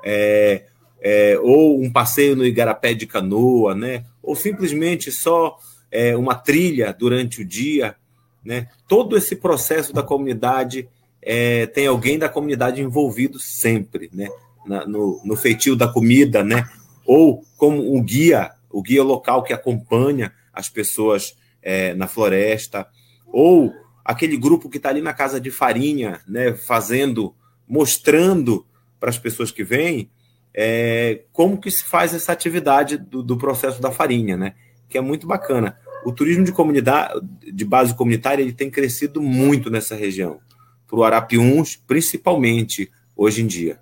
é, 0.04 0.64
é, 1.00 1.38
ou 1.42 1.80
um 1.80 1.90
passeio 1.90 2.36
no 2.36 2.44
igarapé 2.44 2.94
de 2.94 3.06
canoa, 3.06 3.74
né? 3.74 4.04
Ou 4.22 4.36
simplesmente 4.36 5.10
só 5.10 5.58
é, 5.90 6.16
uma 6.16 6.34
trilha 6.34 6.94
durante 6.96 7.42
o 7.42 7.44
dia, 7.44 7.96
né? 8.44 8.68
Todo 8.86 9.16
esse 9.16 9.36
processo 9.36 9.92
da 9.92 10.02
comunidade 10.02 10.88
é, 11.22 11.66
tem 11.66 11.86
alguém 11.86 12.18
da 12.18 12.28
comunidade 12.28 12.80
envolvido 12.80 13.38
sempre, 13.38 14.10
né? 14.12 14.28
Na, 14.66 14.86
no, 14.86 15.20
no 15.24 15.36
feitio 15.36 15.74
da 15.74 15.88
comida, 15.88 16.44
né? 16.44 16.68
Ou 17.06 17.42
como 17.56 17.94
um 17.94 18.02
guia, 18.02 18.50
o 18.70 18.82
guia 18.82 19.02
local 19.02 19.42
que 19.42 19.52
acompanha 19.52 20.32
as 20.60 20.68
pessoas 20.68 21.36
é, 21.62 21.94
na 21.94 22.06
floresta, 22.06 22.86
ou 23.26 23.72
aquele 24.04 24.36
grupo 24.36 24.68
que 24.68 24.76
está 24.76 24.88
ali 24.88 25.00
na 25.00 25.12
casa 25.12 25.40
de 25.40 25.50
farinha, 25.50 26.20
né? 26.26 26.54
Fazendo, 26.54 27.34
mostrando 27.66 28.66
para 28.98 29.10
as 29.10 29.18
pessoas 29.18 29.50
que 29.50 29.64
vêm 29.64 30.10
é, 30.54 31.22
como 31.32 31.58
que 31.58 31.70
se 31.70 31.84
faz 31.84 32.14
essa 32.14 32.32
atividade 32.32 32.96
do, 32.96 33.22
do 33.22 33.36
processo 33.36 33.80
da 33.80 33.90
farinha, 33.90 34.36
né? 34.36 34.54
que 34.90 34.98
é 34.98 35.00
muito 35.00 35.26
bacana. 35.26 35.78
O 36.04 36.12
turismo 36.12 36.44
de 36.44 36.52
comunidade, 36.52 37.20
de 37.52 37.64
base 37.64 37.94
comunitária, 37.94 38.42
ele 38.42 38.52
tem 38.52 38.68
crescido 38.68 39.22
muito 39.22 39.70
nessa 39.70 39.94
região, 39.94 40.40
para 40.86 40.98
o 40.98 41.04
Arapiuns, 41.04 41.76
principalmente 41.76 42.90
hoje 43.16 43.42
em 43.42 43.46
dia. 43.46 43.78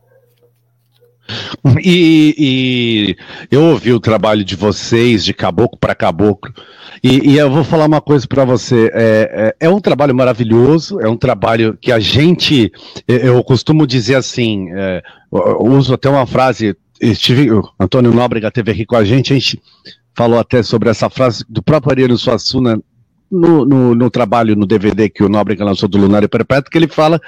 E, 1.84 2.34
e, 2.38 3.16
eu 3.50 3.62
ouvi 3.64 3.92
o 3.92 4.00
trabalho 4.00 4.42
de 4.42 4.56
vocês, 4.56 5.24
de 5.24 5.34
caboclo 5.34 5.78
para 5.78 5.94
caboclo, 5.94 6.52
e, 7.02 7.32
e, 7.32 7.38
eu 7.38 7.50
vou 7.50 7.62
falar 7.62 7.86
uma 7.86 8.00
coisa 8.00 8.26
para 8.26 8.44
você: 8.44 8.90
é, 8.94 9.54
é, 9.60 9.66
é, 9.66 9.70
um 9.70 9.80
trabalho 9.80 10.14
maravilhoso, 10.14 11.00
é 11.00 11.08
um 11.08 11.16
trabalho 11.16 11.76
que 11.80 11.92
a 11.92 12.00
gente, 12.00 12.72
eu 13.06 13.42
costumo 13.44 13.86
dizer 13.86 14.14
assim, 14.14 14.68
é, 14.72 15.02
uso 15.60 15.94
até 15.94 16.08
uma 16.08 16.26
frase, 16.26 16.76
estive, 17.00 17.52
o 17.52 17.68
Antônio 17.78 18.12
Nóbrega 18.12 18.48
esteve 18.48 18.72
aqui 18.72 18.86
com 18.86 18.96
a 18.96 19.04
gente, 19.04 19.32
a 19.32 19.36
gente 19.36 19.60
falou 20.16 20.38
até 20.38 20.62
sobre 20.62 20.88
essa 20.88 21.08
frase 21.08 21.44
do 21.48 21.62
próprio 21.62 21.92
Ariano 21.92 22.18
Suassuna 22.18 22.80
no, 23.30 23.64
no, 23.64 23.94
no, 23.94 24.10
trabalho, 24.10 24.56
no 24.56 24.66
DVD 24.66 25.08
que 25.08 25.22
o 25.22 25.28
Nóbrega 25.28 25.64
lançou 25.64 25.88
do 25.88 25.98
Lunário 25.98 26.28
Perpétuo, 26.28 26.70
que 26.70 26.78
ele 26.78 26.88
fala 26.88 27.20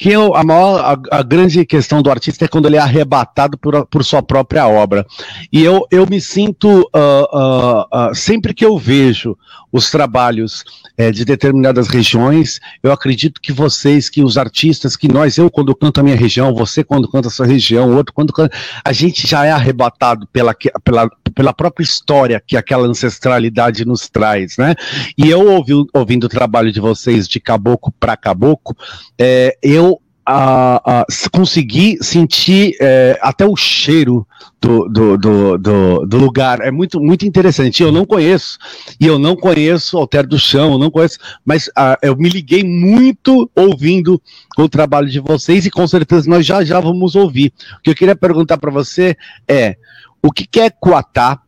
que 0.00 0.14
a 0.14 0.42
maior, 0.42 0.80
a, 0.80 1.18
a, 1.18 1.22
grande 1.22 1.62
questão 1.66 2.00
do 2.00 2.10
artista 2.10 2.46
é 2.46 2.48
quando 2.48 2.64
ele 2.64 2.76
é 2.76 2.78
arrebatado 2.78 3.58
por, 3.58 3.84
por 3.86 4.02
sua 4.02 4.22
própria 4.22 4.66
obra. 4.66 5.06
E 5.52 5.62
eu, 5.62 5.86
eu 5.90 6.06
me 6.06 6.18
sinto, 6.22 6.88
uh, 6.96 7.36
uh, 7.36 8.10
uh, 8.10 8.14
sempre 8.14 8.54
que 8.54 8.64
eu 8.64 8.78
vejo 8.78 9.36
os 9.72 9.90
trabalhos 9.90 10.64
é, 10.96 11.10
de 11.10 11.24
determinadas 11.24 11.88
regiões, 11.88 12.60
eu 12.82 12.92
acredito 12.92 13.40
que 13.40 13.52
vocês, 13.52 14.08
que 14.08 14.22
os 14.22 14.36
artistas, 14.36 14.96
que 14.96 15.06
nós, 15.06 15.38
eu 15.38 15.50
quando 15.50 15.74
canto 15.74 16.00
a 16.00 16.02
minha 16.02 16.16
região, 16.16 16.54
você 16.54 16.82
quando 16.82 17.08
canta 17.08 17.28
a 17.28 17.30
sua 17.30 17.46
região, 17.46 17.94
outro 17.94 18.12
quando 18.12 18.32
canta, 18.32 18.56
a 18.84 18.92
gente 18.92 19.26
já 19.26 19.44
é 19.44 19.50
arrebatado 19.50 20.26
pela, 20.32 20.54
pela, 20.82 21.08
pela 21.34 21.52
própria 21.52 21.84
história 21.84 22.42
que 22.44 22.56
aquela 22.56 22.86
ancestralidade 22.86 23.84
nos 23.84 24.08
traz, 24.08 24.56
né? 24.56 24.74
E 25.16 25.28
eu 25.28 25.46
ouvi, 25.46 25.72
ouvindo 25.94 26.24
o 26.24 26.28
trabalho 26.28 26.72
de 26.72 26.80
vocês 26.80 27.28
de 27.28 27.38
caboclo 27.38 27.92
para 28.00 28.16
caboclo, 28.16 28.76
é, 29.18 29.56
eu 29.62 29.89
a, 30.24 31.00
a, 31.00 31.06
conseguir 31.32 31.98
sentir 32.02 32.76
é, 32.80 33.18
até 33.22 33.46
o 33.46 33.56
cheiro 33.56 34.26
do, 34.60 34.88
do, 34.88 35.18
do, 35.18 35.58
do, 35.58 36.06
do, 36.06 36.18
lugar. 36.18 36.60
É 36.60 36.70
muito, 36.70 37.00
muito 37.00 37.26
interessante. 37.26 37.82
Eu 37.82 37.90
não 37.90 38.04
conheço, 38.04 38.58
e 39.00 39.06
eu 39.06 39.18
não 39.18 39.34
conheço 39.34 39.96
Alter 39.96 40.26
do 40.26 40.38
Chão, 40.38 40.72
eu 40.72 40.78
não 40.78 40.90
conheço, 40.90 41.18
mas 41.44 41.70
a, 41.76 41.98
eu 42.02 42.16
me 42.16 42.28
liguei 42.28 42.62
muito 42.62 43.50
ouvindo 43.54 44.20
o 44.58 44.68
trabalho 44.68 45.08
de 45.08 45.20
vocês 45.20 45.64
e 45.66 45.70
com 45.70 45.86
certeza 45.86 46.28
nós 46.28 46.44
já 46.44 46.62
já 46.64 46.80
vamos 46.80 47.16
ouvir. 47.16 47.52
O 47.78 47.82
que 47.82 47.90
eu 47.90 47.94
queria 47.94 48.16
perguntar 48.16 48.58
para 48.58 48.70
você 48.70 49.16
é: 49.48 49.76
o 50.22 50.30
que, 50.30 50.46
que 50.46 50.60
é 50.60 50.70
Coatá? 50.70 51.40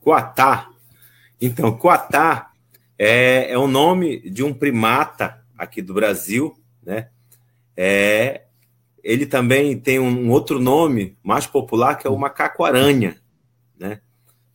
Coatá. 0.00 0.68
Então, 1.40 1.72
Coatá 1.72 2.50
é, 2.98 3.52
é 3.52 3.58
o 3.58 3.66
nome 3.66 4.20
de 4.30 4.42
um 4.42 4.52
primata 4.52 5.39
aqui 5.60 5.82
do 5.82 5.92
Brasil, 5.92 6.58
né? 6.82 7.10
É, 7.76 8.44
ele 9.04 9.26
também 9.26 9.78
tem 9.78 9.98
um 9.98 10.30
outro 10.30 10.58
nome 10.58 11.18
mais 11.22 11.46
popular 11.46 11.96
que 11.96 12.06
é 12.06 12.10
o 12.10 12.18
macaco-aranha, 12.18 13.20
né? 13.78 14.00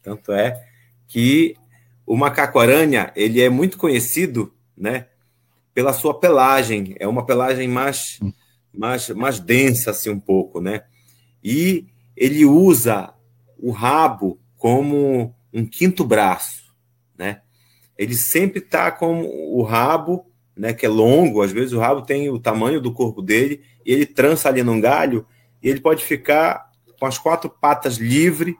Tanto 0.01 0.31
é 0.31 0.67
que 1.07 1.55
o 2.07 2.17
macaco-aranha 2.17 3.11
ele 3.15 3.39
é 3.39 3.49
muito 3.49 3.77
conhecido, 3.77 4.51
né? 4.75 5.07
Pela 5.75 5.93
sua 5.93 6.19
pelagem, 6.19 6.95
é 6.99 7.07
uma 7.07 7.23
pelagem 7.23 7.67
mais, 7.67 8.19
mais, 8.73 9.09
mais 9.09 9.39
densa 9.39 9.91
assim 9.91 10.09
um 10.09 10.19
pouco, 10.19 10.59
né? 10.59 10.85
E 11.43 11.85
ele 12.17 12.45
usa 12.45 13.13
o 13.59 13.69
rabo 13.69 14.39
como 14.57 15.35
um 15.53 15.65
quinto 15.67 16.03
braço, 16.03 16.73
né? 17.15 17.41
Ele 17.95 18.15
sempre 18.15 18.59
está 18.59 18.91
com 18.91 19.21
o 19.21 19.61
rabo 19.61 20.25
né, 20.55 20.73
que 20.73 20.85
é 20.85 20.89
longo, 20.89 21.41
às 21.41 21.51
vezes 21.51 21.73
o 21.73 21.79
rabo 21.79 22.01
tem 22.01 22.29
o 22.29 22.39
tamanho 22.39 22.79
do 22.79 22.93
corpo 22.93 23.21
dele, 23.21 23.61
e 23.85 23.91
ele 23.91 24.05
trança 24.05 24.47
ali 24.47 24.63
num 24.63 24.79
galho, 24.79 25.25
e 25.61 25.69
ele 25.69 25.81
pode 25.81 26.03
ficar 26.03 26.69
com 26.99 27.05
as 27.05 27.17
quatro 27.17 27.49
patas 27.49 27.97
livre, 27.97 28.57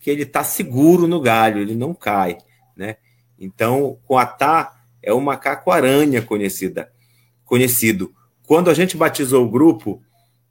que 0.00 0.10
ele 0.10 0.22
está 0.22 0.42
seguro 0.42 1.06
no 1.06 1.20
galho, 1.20 1.60
ele 1.60 1.74
não 1.74 1.92
cai, 1.92 2.38
né? 2.76 2.96
Então, 3.38 3.98
o 4.08 4.16
Atá 4.16 4.72
é 5.02 5.12
o 5.12 5.20
macaco-aranha 5.20 6.22
conhecida, 6.22 6.90
conhecido. 7.44 8.12
Quando 8.46 8.70
a 8.70 8.74
gente 8.74 8.96
batizou 8.96 9.44
o 9.44 9.50
grupo, 9.50 10.02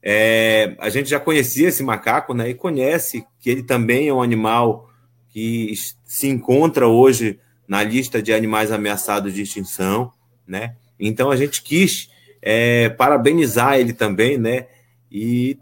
é, 0.02 0.76
a 0.80 0.90
gente 0.90 1.10
já 1.10 1.20
conhecia 1.20 1.70
esse 1.70 1.84
macaco, 1.84 2.34
né? 2.34 2.50
E 2.50 2.54
conhece 2.54 3.26
que 3.40 3.50
ele 3.50 3.64
também 3.64 4.08
é 4.08 4.14
um 4.14 4.22
animal 4.22 4.90
que 5.30 5.74
se 6.06 6.28
encontra 6.28 6.88
hoje 6.88 7.40
na 7.68 7.84
lista 7.84 8.22
de 8.22 8.34
animais 8.34 8.72
ameaçados 8.72 9.34
de 9.34 9.42
extinção 9.42 10.12
né? 10.48 10.76
Então 11.00 11.30
a 11.30 11.36
gente 11.36 11.62
quis 11.62 12.10
é, 12.42 12.90
parabenizar 12.90 13.78
ele 13.78 13.94
também, 13.94 14.38
né? 14.38 14.68
E 15.12 15.60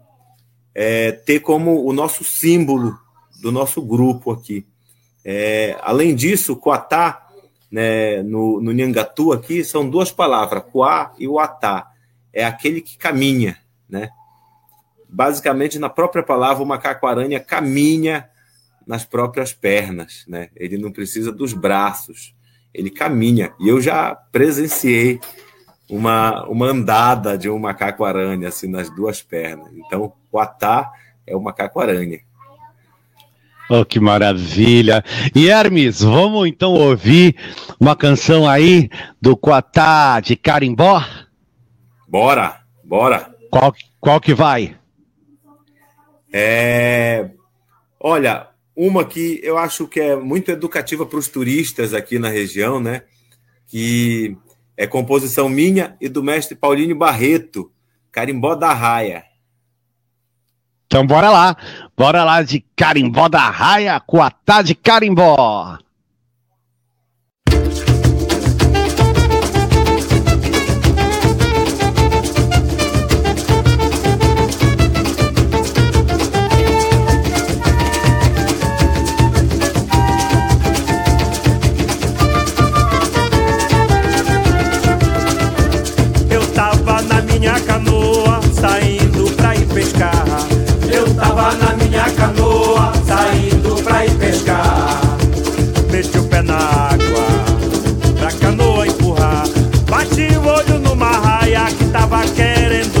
é, 0.74 1.12
ter 1.12 1.40
como 1.40 1.84
o 1.84 1.92
nosso 1.92 2.22
símbolo 2.22 2.98
do 3.40 3.50
nosso 3.50 3.82
grupo 3.82 4.30
aqui. 4.30 4.66
É, 5.24 5.76
além 5.82 6.14
disso, 6.14 6.56
Coatá, 6.56 7.26
né, 7.70 8.22
no, 8.22 8.60
no 8.60 8.72
Nhangatu 8.72 9.32
aqui, 9.32 9.64
são 9.64 9.88
duas 9.88 10.12
palavras, 10.12 10.64
Coá 10.70 11.12
e 11.18 11.26
o 11.26 11.38
Atá. 11.38 11.90
É 12.32 12.44
aquele 12.44 12.80
que 12.80 12.96
caminha, 12.96 13.58
né? 13.88 14.10
Basicamente, 15.08 15.78
na 15.78 15.88
própria 15.88 16.22
palavra, 16.22 16.62
o 16.62 16.66
macaco-aranha 16.66 17.40
caminha 17.40 18.28
nas 18.86 19.04
próprias 19.04 19.52
pernas, 19.52 20.24
né? 20.28 20.50
Ele 20.54 20.78
não 20.78 20.92
precisa 20.92 21.32
dos 21.32 21.52
braços 21.52 22.34
ele 22.76 22.90
caminha. 22.90 23.52
E 23.58 23.68
eu 23.68 23.80
já 23.80 24.14
presenciei 24.14 25.18
uma, 25.88 26.44
uma 26.46 26.66
andada 26.66 27.38
de 27.38 27.48
um 27.48 27.58
macaco-aranha, 27.58 28.48
assim, 28.48 28.68
nas 28.68 28.90
duas 28.90 29.22
pernas. 29.22 29.72
Então, 29.74 30.12
o 30.30 30.38
Atá 30.38 30.92
é 31.26 31.34
o 31.34 31.40
macaco-aranha. 31.40 32.20
Oh, 33.68 33.84
que 33.84 33.98
maravilha! 33.98 35.02
E 35.34 35.48
Hermes, 35.48 36.00
vamos 36.00 36.46
então 36.46 36.74
ouvir 36.74 37.34
uma 37.80 37.96
canção 37.96 38.48
aí 38.48 38.88
do 39.20 39.36
Quatá 39.36 40.20
de 40.20 40.36
Carimbó? 40.36 41.02
Bora, 42.06 42.60
bora! 42.84 43.34
Qual, 43.50 43.74
qual 43.98 44.20
que 44.20 44.34
vai? 44.34 44.76
É... 46.32 47.28
Olha, 47.98 48.46
uma 48.76 49.04
que 49.06 49.40
eu 49.42 49.56
acho 49.56 49.88
que 49.88 49.98
é 49.98 50.14
muito 50.14 50.50
educativa 50.50 51.06
para 51.06 51.18
os 51.18 51.28
turistas 51.28 51.94
aqui 51.94 52.18
na 52.18 52.28
região, 52.28 52.78
né? 52.78 53.02
Que 53.66 54.36
é 54.76 54.86
composição 54.86 55.48
minha 55.48 55.96
e 56.00 56.08
do 56.08 56.22
mestre 56.22 56.54
Paulinho 56.54 56.94
Barreto, 56.94 57.72
Carimbó 58.12 58.54
da 58.54 58.74
Raia. 58.74 59.24
Então 60.86 61.06
bora 61.06 61.30
lá, 61.30 61.56
bora 61.96 62.22
lá 62.22 62.42
de 62.42 62.64
Carimbó 62.76 63.28
da 63.28 63.48
Raia, 63.48 63.98
com 63.98 64.22
a 64.22 64.30
de 64.62 64.74
Carimbó. 64.74 65.78
minha 87.38 87.60
canoa, 87.60 88.40
saindo 88.52 89.30
pra 89.36 89.54
ir 89.54 89.66
pescar. 89.66 90.24
Eu 90.90 91.14
tava 91.14 91.52
na 91.56 91.74
minha 91.74 92.04
canoa, 92.10 92.92
saindo 93.06 93.82
pra 93.82 94.06
ir 94.06 94.12
pescar. 94.12 95.00
Meti 95.90 96.18
o 96.18 96.24
pé 96.24 96.40
na 96.40 96.56
água, 96.56 97.26
pra 98.18 98.32
canoa 98.32 98.86
empurrar. 98.86 99.44
Bati 99.88 100.28
o 100.34 100.46
olho 100.48 100.78
numa 100.80 101.10
raia 101.10 101.66
que 101.66 101.84
tava 101.86 102.22
querendo 102.28 102.95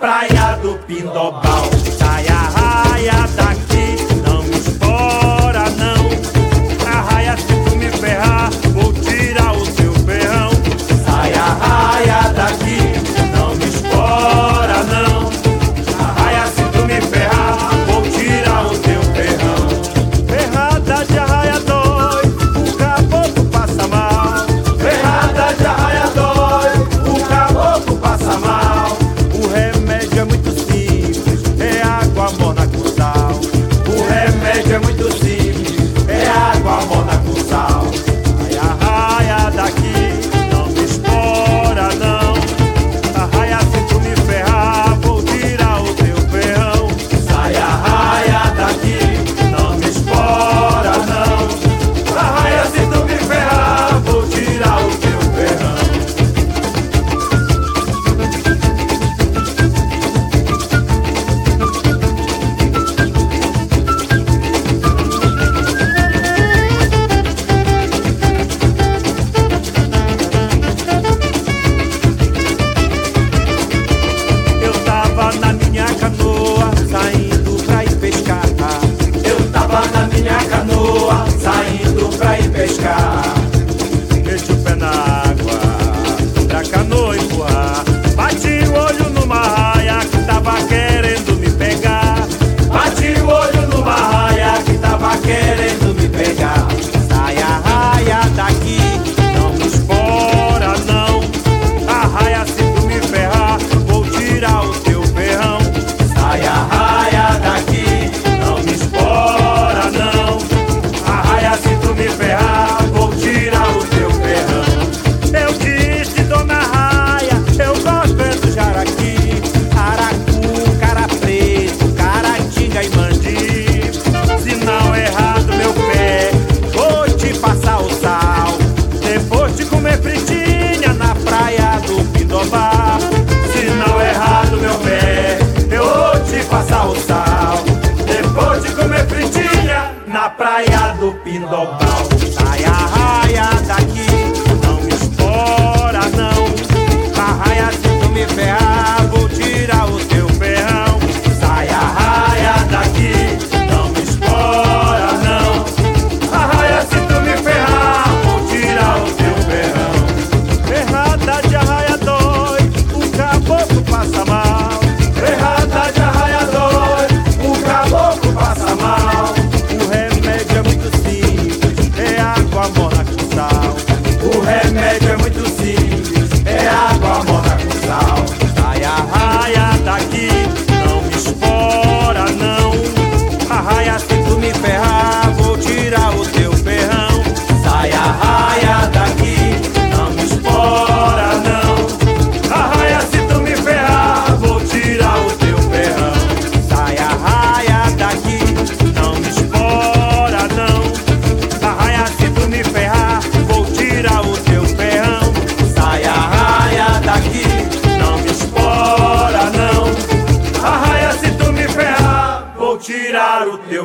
praia. 0.00 0.39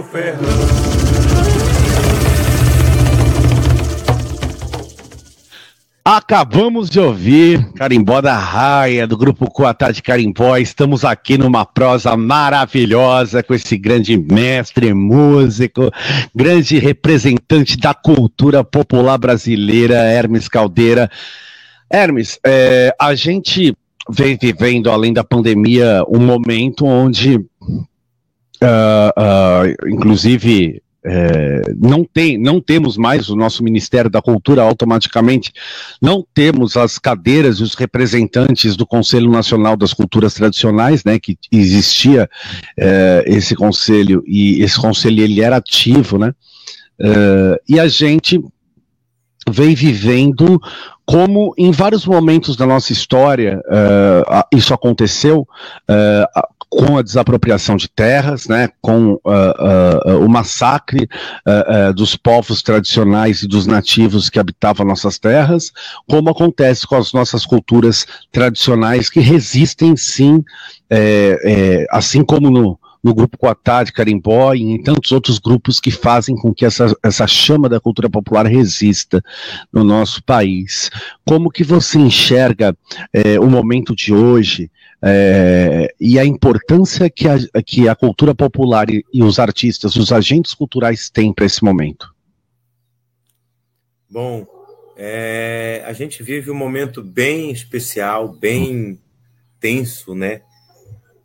Fernando. 0.03 0.95
Acabamos 6.07 6.87
de 6.87 6.99
ouvir 6.99 7.71
Carimbó 7.73 8.21
da 8.21 8.37
Raia, 8.37 9.07
do 9.07 9.17
grupo 9.17 9.49
Coatá 9.49 9.89
de 9.89 10.03
Carimbó. 10.03 10.55
Estamos 10.55 11.03
aqui 11.03 11.35
numa 11.35 11.65
prosa 11.65 12.15
maravilhosa 12.15 13.41
com 13.41 13.55
esse 13.55 13.75
grande 13.75 14.15
mestre 14.15 14.93
músico, 14.93 15.89
grande 16.35 16.77
representante 16.77 17.75
da 17.75 17.95
cultura 17.95 18.63
popular 18.63 19.17
brasileira, 19.17 19.95
Hermes 19.95 20.47
Caldeira. 20.47 21.09
Hermes, 21.89 22.39
é, 22.45 22.95
a 23.01 23.15
gente 23.15 23.75
vem 24.07 24.37
vivendo, 24.39 24.91
além 24.91 25.11
da 25.11 25.23
pandemia, 25.23 26.03
um 26.07 26.19
momento 26.19 26.85
onde 26.85 27.43
uh, 28.63 29.89
inclusive, 29.89 30.81
é, 31.07 31.61
não, 31.77 32.03
tem, 32.03 32.37
não 32.37 32.59
temos 32.59 32.97
mais 32.97 33.29
o 33.29 33.35
nosso 33.35 33.63
Ministério 33.63 34.09
da 34.09 34.21
Cultura 34.21 34.63
automaticamente, 34.63 35.53
não 36.01 36.25
temos 36.33 36.75
as 36.75 36.97
cadeiras 36.97 37.59
e 37.59 37.63
os 37.63 37.75
representantes 37.75 38.75
do 38.75 38.87
Conselho 38.87 39.29
Nacional 39.29 39.77
das 39.77 39.93
Culturas 39.93 40.33
Tradicionais, 40.33 41.03
né, 41.03 41.19
que 41.19 41.37
existia 41.51 42.27
é, 42.77 43.23
esse 43.27 43.55
conselho, 43.55 44.23
e 44.25 44.63
esse 44.63 44.79
conselho 44.79 45.23
ele 45.23 45.41
era 45.41 45.57
ativo, 45.57 46.17
né, 46.17 46.33
é, 46.99 47.61
e 47.69 47.79
a 47.79 47.87
gente 47.87 48.41
vem 49.47 49.75
vivendo 49.75 50.59
como 51.05 51.53
em 51.55 51.71
vários 51.71 52.05
momentos 52.05 52.55
da 52.55 52.65
nossa 52.65 52.91
história 52.91 53.61
uh, 53.67 54.57
isso 54.57 54.73
aconteceu, 54.73 55.41
uh, 55.41 56.47
com 56.69 56.97
a 56.97 57.01
desapropriação 57.01 57.75
de 57.75 57.87
terras, 57.87 58.47
né, 58.47 58.69
com 58.81 59.13
uh, 59.13 59.19
uh, 59.23 60.25
o 60.25 60.29
massacre 60.29 61.07
uh, 61.47 61.93
dos 61.93 62.15
povos 62.15 62.61
tradicionais 62.61 63.41
e 63.41 63.47
dos 63.47 63.65
nativos 63.65 64.29
que 64.29 64.39
habitavam 64.39 64.85
nossas 64.85 65.17
terras, 65.17 65.71
como 66.07 66.29
acontece 66.29 66.85
com 66.85 66.95
as 66.95 67.13
nossas 67.13 67.45
culturas 67.45 68.05
tradicionais 68.31 69.09
que 69.09 69.19
resistem 69.19 69.95
sim, 69.95 70.43
é, 70.89 71.39
é, 71.43 71.85
assim 71.89 72.23
como 72.23 72.49
no, 72.49 72.79
no 73.05 73.13
grupo 73.13 73.37
Coatá 73.37 73.83
de 73.83 73.93
Carimbó 73.93 74.55
e 74.55 74.63
em 74.63 74.81
tantos 74.81 75.11
outros 75.11 75.37
grupos 75.37 75.79
que 75.79 75.91
fazem 75.91 76.35
com 76.35 76.51
que 76.51 76.65
essa, 76.65 76.91
essa 77.03 77.27
chama 77.27 77.69
da 77.69 77.79
cultura 77.79 78.09
popular 78.09 78.47
resista 78.47 79.23
no 79.71 79.83
nosso 79.83 80.23
país. 80.23 80.89
Como 81.23 81.51
que 81.51 81.63
você 81.63 81.99
enxerga 81.99 82.75
é, 83.13 83.39
o 83.39 83.45
momento 83.45 83.95
de 83.95 84.11
hoje 84.11 84.71
é, 85.03 85.93
e 86.01 86.17
a 86.17 86.25
importância 86.25 87.07
que 87.07 87.27
a, 87.27 87.37
que 87.63 87.87
a 87.87 87.95
cultura 87.95 88.33
popular 88.33 88.89
e, 88.89 89.05
e 89.13 89.21
os 89.21 89.37
artistas, 89.37 89.95
os 89.95 90.11
agentes 90.11 90.55
culturais 90.55 91.07
têm 91.07 91.31
para 91.31 91.45
esse 91.45 91.63
momento? 91.63 92.11
Bom, 94.09 94.47
é, 94.97 95.83
a 95.85 95.93
gente 95.93 96.23
vive 96.23 96.49
um 96.49 96.55
momento 96.55 97.03
bem 97.03 97.51
especial, 97.51 98.29
bem 98.29 98.99
tenso, 99.59 100.15
né? 100.15 100.41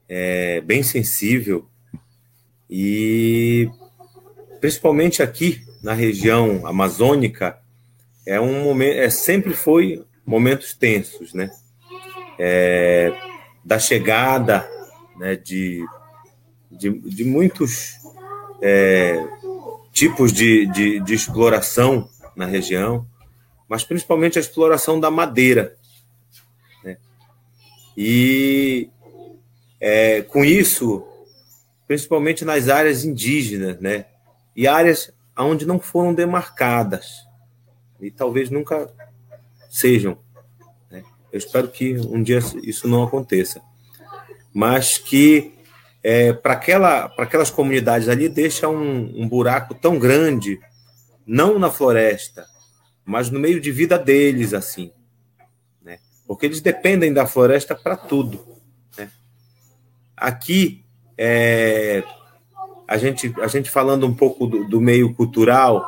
É, 0.07 0.61
bem 0.61 0.83
sensível 0.83 1.70
e 2.71 3.69
principalmente 4.61 5.23
aqui 5.23 5.63
na 5.83 5.93
região 5.93 6.67
amazônica 6.67 7.59
é 8.27 8.41
um 8.41 8.63
momento, 8.63 8.99
é 8.99 9.11
sempre 9.11 9.55
foi 9.55 10.05
momentos 10.25 10.75
tensos, 10.75 11.35
né? 11.35 11.51
É, 12.39 13.13
da 13.65 13.79
chegada, 13.79 14.69
né? 15.19 15.37
De, 15.37 15.85
de, 16.71 16.91
de 16.91 17.25
muitos 17.25 17.97
é, 18.63 19.23
tipos 19.93 20.33
de, 20.33 20.67
de, 20.67 21.01
de 21.01 21.15
exploração 21.15 22.09
na 22.37 22.47
região 22.47 23.07
mas 23.71 23.85
principalmente 23.85 24.37
a 24.37 24.41
exploração 24.41 24.99
da 24.99 25.13
madeira. 25.13 25.77
Né? 26.83 26.97
E 27.97 28.91
é, 29.81 30.23
com 30.23 30.45
isso, 30.45 31.07
principalmente 31.91 32.45
nas 32.45 32.69
áreas 32.69 33.05
indígenas, 33.05 33.81
né? 33.81 34.05
e 34.55 34.69
áreas 34.69 35.13
onde 35.37 35.67
não 35.67 35.81
foram 35.81 36.15
demarcadas, 36.15 37.27
e 38.01 38.13
talvez 38.13 38.49
nunca 38.49 38.89
sejam. 39.69 40.17
Né? 40.89 41.03
Eu 41.33 41.39
espero 41.39 41.67
que 41.67 41.99
um 41.99 42.23
dia 42.23 42.39
isso 42.63 42.87
não 42.87 43.03
aconteça, 43.03 43.61
mas 44.55 44.99
que 44.99 45.53
é, 46.01 46.33
para 46.33 46.53
aquela, 46.53 47.13
aquelas 47.19 47.51
comunidades 47.51 48.09
ali 48.09 48.29
deixa 48.29 48.69
um, 48.69 49.23
um 49.23 49.29
buraco 49.29 49.75
tão 49.75 49.99
grande, 49.99 50.61
não 51.27 51.59
na 51.59 51.73
floresta, 51.73 52.47
mas 53.05 53.31
no 53.31 53.41
meio 53.41 53.61
de 53.61 53.73
vida 53.73 53.99
deles, 53.99 54.55
assim. 54.55 54.93
Né? 55.83 55.99
Porque 56.25 56.47
eles 56.47 56.61
dependem 56.61 57.13
da 57.13 57.27
floresta 57.27 57.75
para 57.75 57.97
tudo. 57.97 58.47
Né? 58.97 59.11
Aqui, 60.17 60.80
é, 61.23 62.03
a, 62.89 62.97
gente, 62.97 63.31
a 63.43 63.47
gente 63.47 63.71
falando 63.71 64.07
um 64.07 64.15
pouco 64.15 64.47
do, 64.47 64.67
do 64.67 64.81
meio 64.81 65.13
cultural 65.13 65.85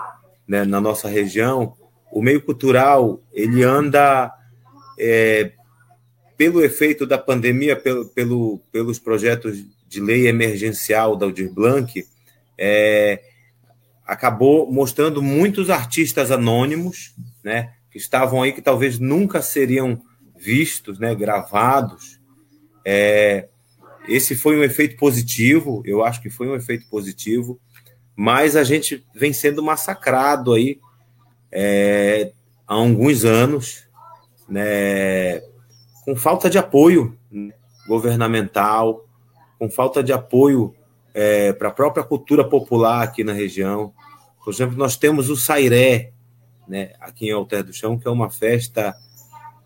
né, 0.46 0.62
na 0.66 0.78
nossa 0.78 1.08
região, 1.08 1.72
o 2.12 2.20
meio 2.20 2.42
cultural 2.42 3.18
ele 3.32 3.62
anda 3.62 4.30
é, 5.00 5.52
pelo 6.36 6.62
efeito 6.62 7.06
da 7.06 7.16
pandemia, 7.16 7.74
pelo, 7.74 8.04
pelo, 8.10 8.58
pelos 8.70 8.98
projetos 8.98 9.64
de 9.88 10.02
lei 10.02 10.26
emergencial 10.28 11.16
da 11.16 11.24
Aldir 11.24 11.50
Blanc, 11.50 12.06
é, 12.58 13.22
acabou 14.06 14.70
mostrando 14.70 15.22
muitos 15.22 15.70
artistas 15.70 16.30
anônimos, 16.30 17.14
né, 17.42 17.72
que 17.90 17.96
estavam 17.96 18.42
aí 18.42 18.52
que 18.52 18.60
talvez 18.60 18.98
nunca 18.98 19.40
seriam 19.40 20.02
vistos, 20.36 20.98
né, 20.98 21.14
gravados. 21.14 22.20
É, 22.84 23.48
esse 24.08 24.34
foi 24.34 24.58
um 24.58 24.64
efeito 24.64 24.96
positivo, 24.96 25.82
eu 25.84 26.04
acho 26.04 26.20
que 26.20 26.30
foi 26.30 26.48
um 26.48 26.56
efeito 26.56 26.86
positivo, 26.88 27.60
mas 28.16 28.56
a 28.56 28.64
gente 28.64 29.04
vem 29.14 29.32
sendo 29.32 29.62
massacrado 29.62 30.52
aí 30.52 30.80
é, 31.50 32.32
há 32.66 32.74
alguns 32.74 33.24
anos, 33.24 33.86
né, 34.48 35.40
com 36.04 36.16
falta 36.16 36.50
de 36.50 36.58
apoio 36.58 37.16
governamental, 37.86 39.06
com 39.58 39.70
falta 39.70 40.02
de 40.02 40.12
apoio 40.12 40.74
é, 41.14 41.52
para 41.52 41.68
a 41.68 41.72
própria 41.72 42.04
cultura 42.04 42.44
popular 42.44 43.02
aqui 43.02 43.22
na 43.22 43.32
região. 43.32 43.92
Por 44.44 44.52
exemplo, 44.52 44.76
nós 44.76 44.96
temos 44.96 45.30
o 45.30 45.36
Sairé, 45.36 46.12
né, 46.66 46.92
aqui 47.00 47.28
em 47.28 47.32
Alter 47.32 47.62
do 47.62 47.72
Chão, 47.72 47.98
que 47.98 48.08
é 48.08 48.10
uma 48.10 48.30
festa 48.30 48.94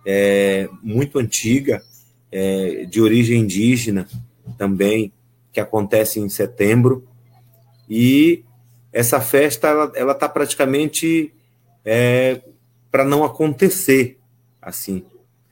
é, 0.05 0.69
muito 0.83 1.19
antiga, 1.19 1.83
é, 2.31 2.85
de 2.85 3.01
origem 3.01 3.41
indígena 3.41 4.07
também, 4.57 5.13
que 5.53 5.61
acontece 5.61 6.21
em 6.21 6.29
setembro. 6.29 7.07
E 7.89 8.45
essa 8.93 9.21
festa 9.21 9.69
ela 9.95 10.13
está 10.13 10.29
praticamente 10.29 11.33
é, 11.85 12.43
para 12.91 13.05
não 13.05 13.25
acontecer 13.25 14.19
assim, 14.67 15.05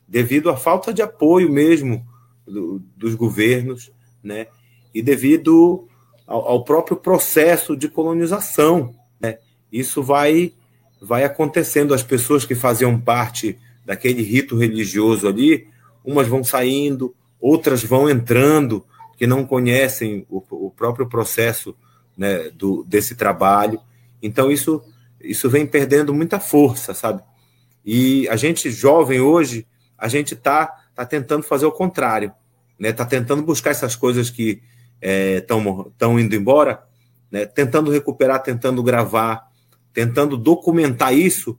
devido 0.08 0.50
à 0.50 0.56
falta 0.56 0.92
de 0.92 1.00
apoio 1.00 1.48
mesmo 1.48 2.04
do, 2.44 2.82
dos 2.96 3.14
governos, 3.14 3.92
né? 4.22 4.48
e 4.92 5.00
devido 5.00 5.86
ao, 6.26 6.48
ao 6.48 6.64
próprio 6.64 6.96
processo 6.96 7.76
de 7.76 7.88
colonização. 7.88 8.92
Né? 9.20 9.38
Isso 9.70 10.02
vai, 10.02 10.52
vai 11.00 11.22
acontecendo. 11.22 11.94
As 11.94 12.02
pessoas 12.02 12.44
que 12.44 12.56
faziam 12.56 13.00
parte 13.00 13.56
daquele 13.84 14.22
rito 14.22 14.56
religioso 14.56 15.28
ali, 15.28 15.68
umas 16.04 16.26
vão 16.26 16.42
saindo, 16.42 17.14
outras 17.44 17.84
vão 17.84 18.08
entrando, 18.08 18.86
que 19.18 19.26
não 19.26 19.44
conhecem 19.44 20.24
o, 20.30 20.42
o 20.66 20.70
próprio 20.70 21.06
processo 21.06 21.76
né, 22.16 22.48
do, 22.48 22.82
desse 22.84 23.14
trabalho. 23.14 23.78
Então, 24.22 24.50
isso, 24.50 24.82
isso 25.20 25.50
vem 25.50 25.66
perdendo 25.66 26.14
muita 26.14 26.40
força, 26.40 26.94
sabe? 26.94 27.22
E 27.84 28.26
a 28.30 28.36
gente 28.36 28.70
jovem 28.70 29.20
hoje, 29.20 29.66
a 29.98 30.08
gente 30.08 30.32
está 30.32 30.68
tá 30.94 31.04
tentando 31.04 31.42
fazer 31.42 31.66
o 31.66 31.70
contrário, 31.70 32.32
né? 32.78 32.94
Tá 32.94 33.04
tentando 33.04 33.42
buscar 33.42 33.72
essas 33.72 33.94
coisas 33.94 34.30
que 34.30 34.62
estão 35.36 36.18
é, 36.18 36.22
indo 36.22 36.34
embora, 36.34 36.82
né, 37.30 37.44
tentando 37.44 37.90
recuperar, 37.90 38.42
tentando 38.42 38.82
gravar, 38.82 39.48
tentando 39.92 40.38
documentar 40.38 41.14
isso 41.14 41.58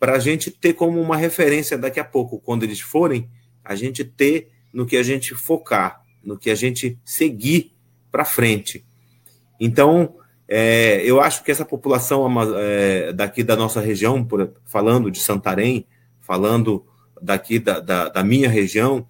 para 0.00 0.14
a 0.14 0.18
gente 0.18 0.50
ter 0.50 0.72
como 0.72 0.98
uma 0.98 1.18
referência 1.18 1.76
daqui 1.76 2.00
a 2.00 2.04
pouco, 2.04 2.40
quando 2.40 2.62
eles 2.62 2.80
forem, 2.80 3.28
a 3.62 3.74
gente 3.74 4.04
ter 4.04 4.51
no 4.72 4.86
que 4.86 4.96
a 4.96 5.02
gente 5.02 5.34
focar, 5.34 6.02
no 6.22 6.38
que 6.38 6.50
a 6.50 6.54
gente 6.54 6.98
seguir 7.04 7.74
para 8.10 8.24
frente. 8.24 8.84
Então, 9.60 10.16
é, 10.48 11.02
eu 11.04 11.20
acho 11.20 11.42
que 11.42 11.50
essa 11.50 11.64
população 11.64 12.26
é, 12.58 13.12
daqui 13.12 13.42
da 13.42 13.56
nossa 13.56 13.80
região, 13.80 14.24
por, 14.24 14.52
falando 14.66 15.10
de 15.10 15.20
Santarém, 15.20 15.86
falando 16.20 16.84
daqui 17.20 17.58
da, 17.58 17.80
da, 17.80 18.08
da 18.08 18.24
minha 18.24 18.48
região, 18.48 19.06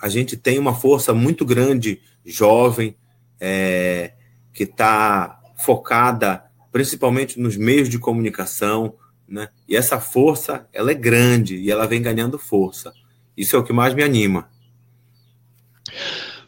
a 0.00 0.08
gente 0.08 0.36
tem 0.36 0.58
uma 0.58 0.74
força 0.74 1.12
muito 1.12 1.44
grande, 1.44 2.00
jovem, 2.24 2.96
é, 3.38 4.12
que 4.52 4.64
está 4.64 5.40
focada 5.56 6.44
principalmente 6.72 7.38
nos 7.38 7.56
meios 7.56 7.88
de 7.88 7.98
comunicação, 7.98 8.94
né? 9.28 9.48
E 9.68 9.76
essa 9.76 10.00
força, 10.00 10.68
ela 10.72 10.90
é 10.90 10.94
grande 10.94 11.56
e 11.56 11.70
ela 11.70 11.86
vem 11.86 12.02
ganhando 12.02 12.38
força. 12.38 12.92
Isso 13.40 13.56
é 13.56 13.58
o 13.58 13.64
que 13.64 13.72
mais 13.72 13.94
me 13.94 14.02
anima. 14.02 14.46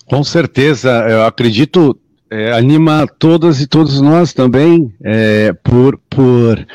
Com 0.05 0.22
certeza, 0.22 0.90
eu 1.09 1.24
acredito, 1.24 1.99
é, 2.30 2.53
anima 2.53 3.07
todas 3.18 3.62
e 3.62 3.66
todos 3.66 3.99
nós 4.03 4.34
também, 4.34 4.93
é, 5.03 5.55
por, 5.55 5.99
por 6.11 6.66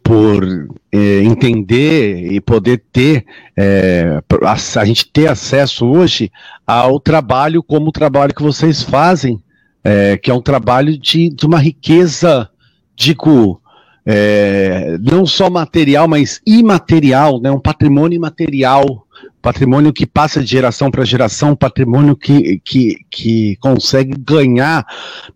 por 0.00 0.68
é, 0.92 1.22
entender 1.22 2.30
e 2.30 2.38
poder 2.38 2.84
ter, 2.92 3.24
é, 3.56 4.22
a, 4.42 4.52
a, 4.52 4.84
gente 4.84 5.10
ter 5.10 5.28
acesso 5.28 5.86
hoje 5.86 6.30
ao 6.66 7.00
trabalho 7.00 7.62
como 7.62 7.88
o 7.88 7.92
trabalho 7.92 8.34
que 8.34 8.42
vocês 8.42 8.82
fazem, 8.82 9.42
é, 9.82 10.18
que 10.18 10.30
é 10.30 10.34
um 10.34 10.42
trabalho 10.42 10.98
de, 10.98 11.30
de 11.30 11.46
uma 11.46 11.58
riqueza, 11.58 12.50
digo, 12.94 13.62
é, 14.04 14.98
não 15.00 15.24
só 15.24 15.48
material, 15.48 16.06
mas 16.06 16.42
imaterial, 16.46 17.40
né, 17.40 17.50
um 17.50 17.58
patrimônio 17.58 18.16
imaterial 18.16 19.03
patrimônio 19.44 19.92
que 19.92 20.06
passa 20.06 20.40
de 20.40 20.46
geração 20.46 20.90
para 20.90 21.04
geração, 21.04 21.54
patrimônio 21.54 22.16
que, 22.16 22.58
que, 22.64 22.96
que 23.10 23.56
consegue 23.56 24.14
ganhar 24.18 24.86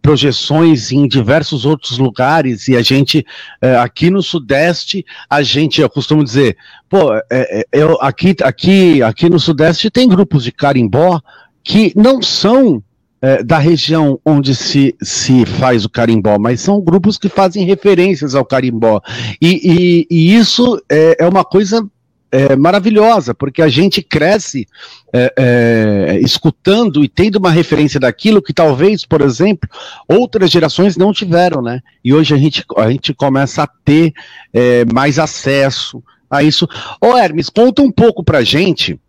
projeções 0.01 0.91
em 0.91 1.07
diversos 1.07 1.67
outros 1.67 1.99
lugares, 1.99 2.69
e 2.69 2.75
a 2.75 2.81
gente, 2.81 3.23
é, 3.61 3.77
aqui 3.77 4.09
no 4.09 4.23
Sudeste, 4.23 5.05
a 5.29 5.43
gente, 5.43 5.83
eu 5.83 5.91
costumo 5.91 6.25
dizer, 6.25 6.57
pô, 6.89 7.15
é, 7.31 7.67
eu, 7.71 7.99
aqui, 8.01 8.35
aqui, 8.43 9.03
aqui 9.03 9.29
no 9.29 9.39
Sudeste 9.39 9.91
tem 9.91 10.09
grupos 10.09 10.43
de 10.43 10.53
carimbó 10.53 11.21
que 11.63 11.93
não 11.95 12.23
são 12.23 12.83
é, 13.21 13.43
da 13.43 13.59
região 13.59 14.19
onde 14.25 14.55
se, 14.55 14.97
se 15.03 15.45
faz 15.45 15.85
o 15.85 15.91
carimbó, 15.91 16.39
mas 16.39 16.63
são 16.63 16.81
grupos 16.81 17.19
que 17.19 17.29
fazem 17.29 17.67
referências 17.67 18.35
ao 18.35 18.45
carimbó. 18.45 19.03
E, 19.39 19.51
e, 19.51 20.07
e 20.11 20.35
isso 20.35 20.83
é, 20.89 21.17
é 21.21 21.29
uma 21.29 21.45
coisa 21.45 21.87
é, 22.31 22.57
maravilhosa, 22.57 23.35
porque 23.35 23.63
a 23.63 23.69
gente 23.69 24.03
cresce 24.03 24.67
é, 25.13 25.33
é, 25.37 26.21
escutando 26.21 27.03
e 27.03 27.09
tendo 27.09 27.37
uma 27.37 27.51
referência 27.51 27.99
daquilo 27.99 28.43
que 28.43 28.53
talvez, 28.53 29.05
por 29.05 29.21
exemplo, 29.21 29.69
outras 30.07 30.51
gerações 30.51 30.97
não 30.97 31.13
tiveram, 31.13 31.63
né? 31.63 31.81
E 32.05 32.13
hoje 32.13 32.35
a 32.35 32.39
gente, 32.39 32.65
a 32.77 32.91
gente 32.91 33.15
começa 33.15 33.63
a 33.63 33.69
ter 33.85 34.13
é, 34.53 34.85
mais 34.93 35.19
acesso 35.19 36.03
a 36.31 36.43
isso. 36.43 36.69
Ô 37.01 37.17
Hermes, 37.17 37.49
conta 37.49 37.83
um 37.83 37.91
pouco 37.91 38.23
pra 38.23 38.43
gente 38.43 39.01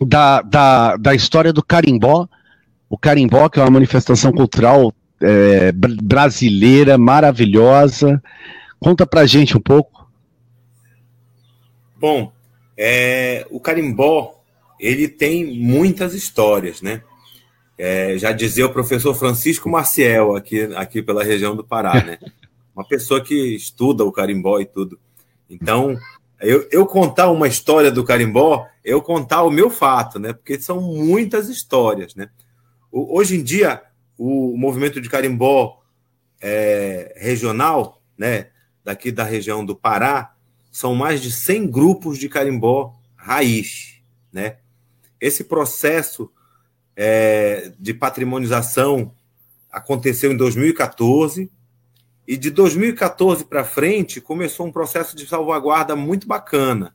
da, 0.00 0.42
da, 0.42 0.96
da 0.96 1.14
história 1.14 1.52
do 1.52 1.62
carimbó. 1.62 2.26
O 2.88 2.98
carimbó, 2.98 3.48
que 3.48 3.60
é 3.60 3.62
uma 3.62 3.70
manifestação 3.70 4.32
cultural 4.32 4.92
é, 5.20 5.70
brasileira 5.72 6.98
maravilhosa. 6.98 8.20
Conta 8.80 9.06
pra 9.06 9.26
gente 9.26 9.56
um 9.56 9.60
pouco. 9.60 10.10
Bom, 12.00 12.32
é, 12.82 13.46
o 13.50 13.60
carimbó 13.60 14.40
ele 14.80 15.06
tem 15.06 15.54
muitas 15.54 16.14
histórias, 16.14 16.80
né? 16.80 17.02
É, 17.76 18.16
já 18.16 18.32
dizia 18.32 18.64
o 18.64 18.72
professor 18.72 19.14
Francisco 19.14 19.68
Maciel 19.68 20.34
aqui, 20.34 20.62
aqui 20.74 21.02
pela 21.02 21.22
região 21.22 21.54
do 21.54 21.62
Pará, 21.62 22.02
né? 22.02 22.18
Uma 22.74 22.88
pessoa 22.88 23.22
que 23.22 23.54
estuda 23.54 24.02
o 24.02 24.10
carimbó 24.10 24.58
e 24.58 24.64
tudo. 24.64 24.98
Então, 25.50 25.94
eu, 26.40 26.66
eu 26.70 26.86
contar 26.86 27.28
uma 27.30 27.46
história 27.46 27.90
do 27.90 28.04
carimbó, 28.04 28.66
eu 28.82 29.02
contar 29.02 29.42
o 29.42 29.50
meu 29.50 29.68
fato, 29.68 30.18
né? 30.18 30.32
Porque 30.32 30.58
são 30.58 30.80
muitas 30.80 31.50
histórias, 31.50 32.14
né? 32.14 32.30
O, 32.90 33.18
hoje 33.18 33.36
em 33.36 33.42
dia, 33.42 33.82
o 34.16 34.56
movimento 34.56 35.00
de 35.00 35.08
carimbó 35.10 35.82
é, 36.40 37.12
regional, 37.18 38.00
né? 38.16 38.46
Daqui 38.82 39.12
da 39.12 39.24
região 39.24 39.62
do 39.62 39.76
Pará, 39.76 40.34
são 40.70 40.94
mais 40.94 41.20
de 41.20 41.32
100 41.32 41.70
grupos 41.70 42.18
de 42.18 42.28
carimbó 42.28 42.96
raiz, 43.16 44.00
né? 44.32 44.58
Esse 45.20 45.44
processo 45.44 46.30
é, 46.96 47.72
de 47.78 47.92
patrimonização 47.92 49.14
aconteceu 49.70 50.32
em 50.32 50.36
2014 50.36 51.50
e 52.26 52.36
de 52.36 52.50
2014 52.50 53.44
para 53.44 53.64
frente 53.64 54.20
começou 54.20 54.66
um 54.66 54.72
processo 54.72 55.16
de 55.16 55.26
salvaguarda 55.26 55.96
muito 55.96 56.26
bacana, 56.26 56.94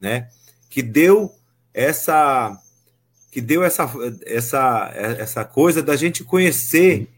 né? 0.00 0.28
Que 0.68 0.82
deu 0.82 1.34
essa 1.74 2.58
que 3.30 3.40
deu 3.40 3.62
essa, 3.62 3.88
essa, 4.26 4.90
essa 4.92 5.44
coisa 5.44 5.80
da 5.80 5.94
gente 5.94 6.24
conhecer 6.24 7.08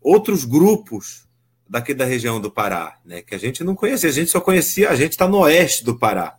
outros 0.00 0.46
grupos 0.46 1.28
daqui 1.70 1.94
da 1.94 2.04
região 2.04 2.40
do 2.40 2.50
Pará, 2.50 2.98
né? 3.04 3.22
Que 3.22 3.32
a 3.32 3.38
gente 3.38 3.62
não 3.62 3.76
conhecia, 3.76 4.10
a 4.10 4.12
gente 4.12 4.28
só 4.28 4.40
conhecia, 4.40 4.90
a 4.90 4.96
gente 4.96 5.12
está 5.12 5.28
no 5.28 5.38
oeste 5.38 5.84
do 5.84 5.96
Pará, 5.96 6.36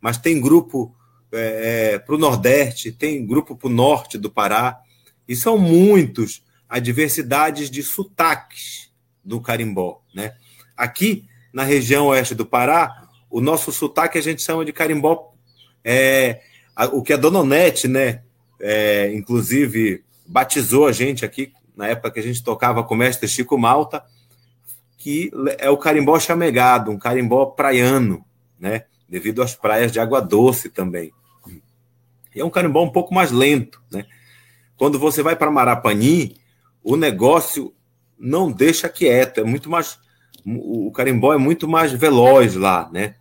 mas 0.00 0.18
tem 0.18 0.40
grupo 0.40 0.92
é, 1.30 1.92
é, 1.94 1.98
para 2.00 2.16
o 2.16 2.18
Nordeste, 2.18 2.90
tem 2.90 3.24
grupo 3.24 3.54
para 3.54 3.68
o 3.68 3.72
norte 3.72 4.18
do 4.18 4.28
Pará, 4.28 4.80
e 5.28 5.36
são 5.36 5.56
muitos 5.56 6.42
a 6.68 6.80
diversidades 6.80 7.70
de 7.70 7.84
sotaques 7.84 8.90
do 9.24 9.40
carimbó, 9.40 10.02
né? 10.12 10.34
Aqui 10.76 11.24
na 11.52 11.62
região 11.62 12.08
oeste 12.08 12.34
do 12.34 12.44
Pará, 12.44 13.08
o 13.30 13.40
nosso 13.40 13.70
sotaque 13.70 14.18
a 14.18 14.22
gente 14.22 14.42
chama 14.42 14.64
de 14.64 14.72
carimbó, 14.72 15.32
é, 15.84 16.40
o 16.92 17.00
que 17.00 17.12
a 17.12 17.16
Dona 17.16 17.38
Onete, 17.38 17.86
né? 17.86 18.22
É, 18.60 19.12
inclusive 19.14 20.02
batizou 20.26 20.88
a 20.88 20.92
gente 20.92 21.24
aqui 21.24 21.52
na 21.76 21.86
época 21.86 22.10
que 22.10 22.20
a 22.20 22.22
gente 22.22 22.42
tocava 22.42 22.82
com 22.82 22.94
o 22.94 22.98
mestre 22.98 23.28
Chico 23.28 23.56
Malta, 23.56 24.04
que 25.02 25.32
é 25.58 25.68
o 25.68 25.76
carimbó 25.76 26.16
chamegado, 26.20 26.92
um 26.92 26.96
carimbó 26.96 27.46
praiano, 27.46 28.24
né? 28.56 28.84
Devido 29.08 29.42
às 29.42 29.52
praias 29.52 29.90
de 29.90 29.98
água 29.98 30.20
doce 30.20 30.68
também. 30.68 31.12
E 32.32 32.38
é 32.38 32.44
um 32.44 32.50
carimbó 32.50 32.84
um 32.84 32.92
pouco 32.92 33.12
mais 33.12 33.32
lento, 33.32 33.82
né? 33.90 34.06
Quando 34.76 35.00
você 35.00 35.20
vai 35.20 35.34
para 35.34 35.50
Marapani, 35.50 36.36
o 36.84 36.94
negócio 36.94 37.74
não 38.16 38.52
deixa 38.52 38.88
quieto, 38.88 39.40
é 39.40 39.44
muito 39.44 39.68
mais 39.68 39.98
o 40.46 40.92
carimbó 40.92 41.34
é 41.34 41.38
muito 41.38 41.66
mais 41.66 41.90
veloz 41.90 42.54
lá, 42.54 42.88
né? 42.92 43.16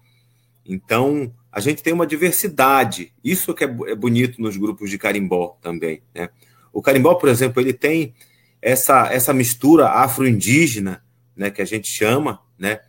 Então, 0.63 1.33
a 1.51 1.59
gente 1.59 1.81
tem 1.81 1.93
uma 1.93 2.05
diversidade. 2.05 3.11
Isso 3.23 3.55
que 3.55 3.63
é, 3.63 3.75
é 3.87 3.95
bonito 3.95 4.39
nos 4.39 4.55
grupos 4.55 4.87
de 4.87 4.99
carimbó 4.99 5.57
também, 5.59 6.03
né? 6.13 6.29
O 6.71 6.79
carimbó, 6.79 7.15
por 7.15 7.27
exemplo, 7.27 7.59
ele 7.59 7.73
tem 7.73 8.13
essa, 8.61 9.11
essa 9.11 9.33
mistura 9.33 9.89
afro-indígena 9.89 11.03
né, 11.41 11.49
que 11.49 11.59
a 11.59 11.65
gente 11.65 11.87
chama, 11.87 12.39
né? 12.55 12.81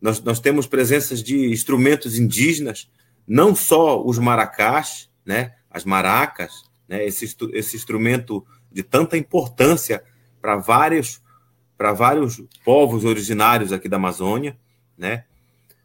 Nós, 0.00 0.22
nós 0.22 0.38
temos 0.38 0.68
presenças 0.68 1.20
de 1.20 1.50
instrumentos 1.50 2.16
indígenas, 2.16 2.88
não 3.26 3.56
só 3.56 4.00
os 4.00 4.20
maracás, 4.20 5.10
né, 5.26 5.56
as 5.68 5.84
maracas, 5.84 6.62
né, 6.88 7.04
esse, 7.04 7.24
esse 7.52 7.74
instrumento 7.74 8.46
de 8.70 8.84
tanta 8.84 9.18
importância 9.18 10.04
para 10.40 10.56
vários 10.56 11.20
para 11.76 11.92
vários 11.92 12.40
povos 12.64 13.04
originários 13.04 13.72
aqui 13.72 13.88
da 13.88 13.96
Amazônia, 13.96 14.56
né? 14.96 15.24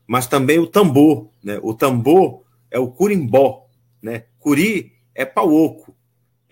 Mas 0.07 0.25
também 0.25 0.57
o 0.57 0.65
tambor, 0.65 1.29
né? 1.43 1.59
O 1.61 1.73
tambor 1.73 2.43
é 2.69 2.79
o 2.79 2.87
curimbó, 2.89 3.67
né? 4.01 4.25
Curi 4.39 4.93
é 5.13 5.23
pauoco, 5.23 5.95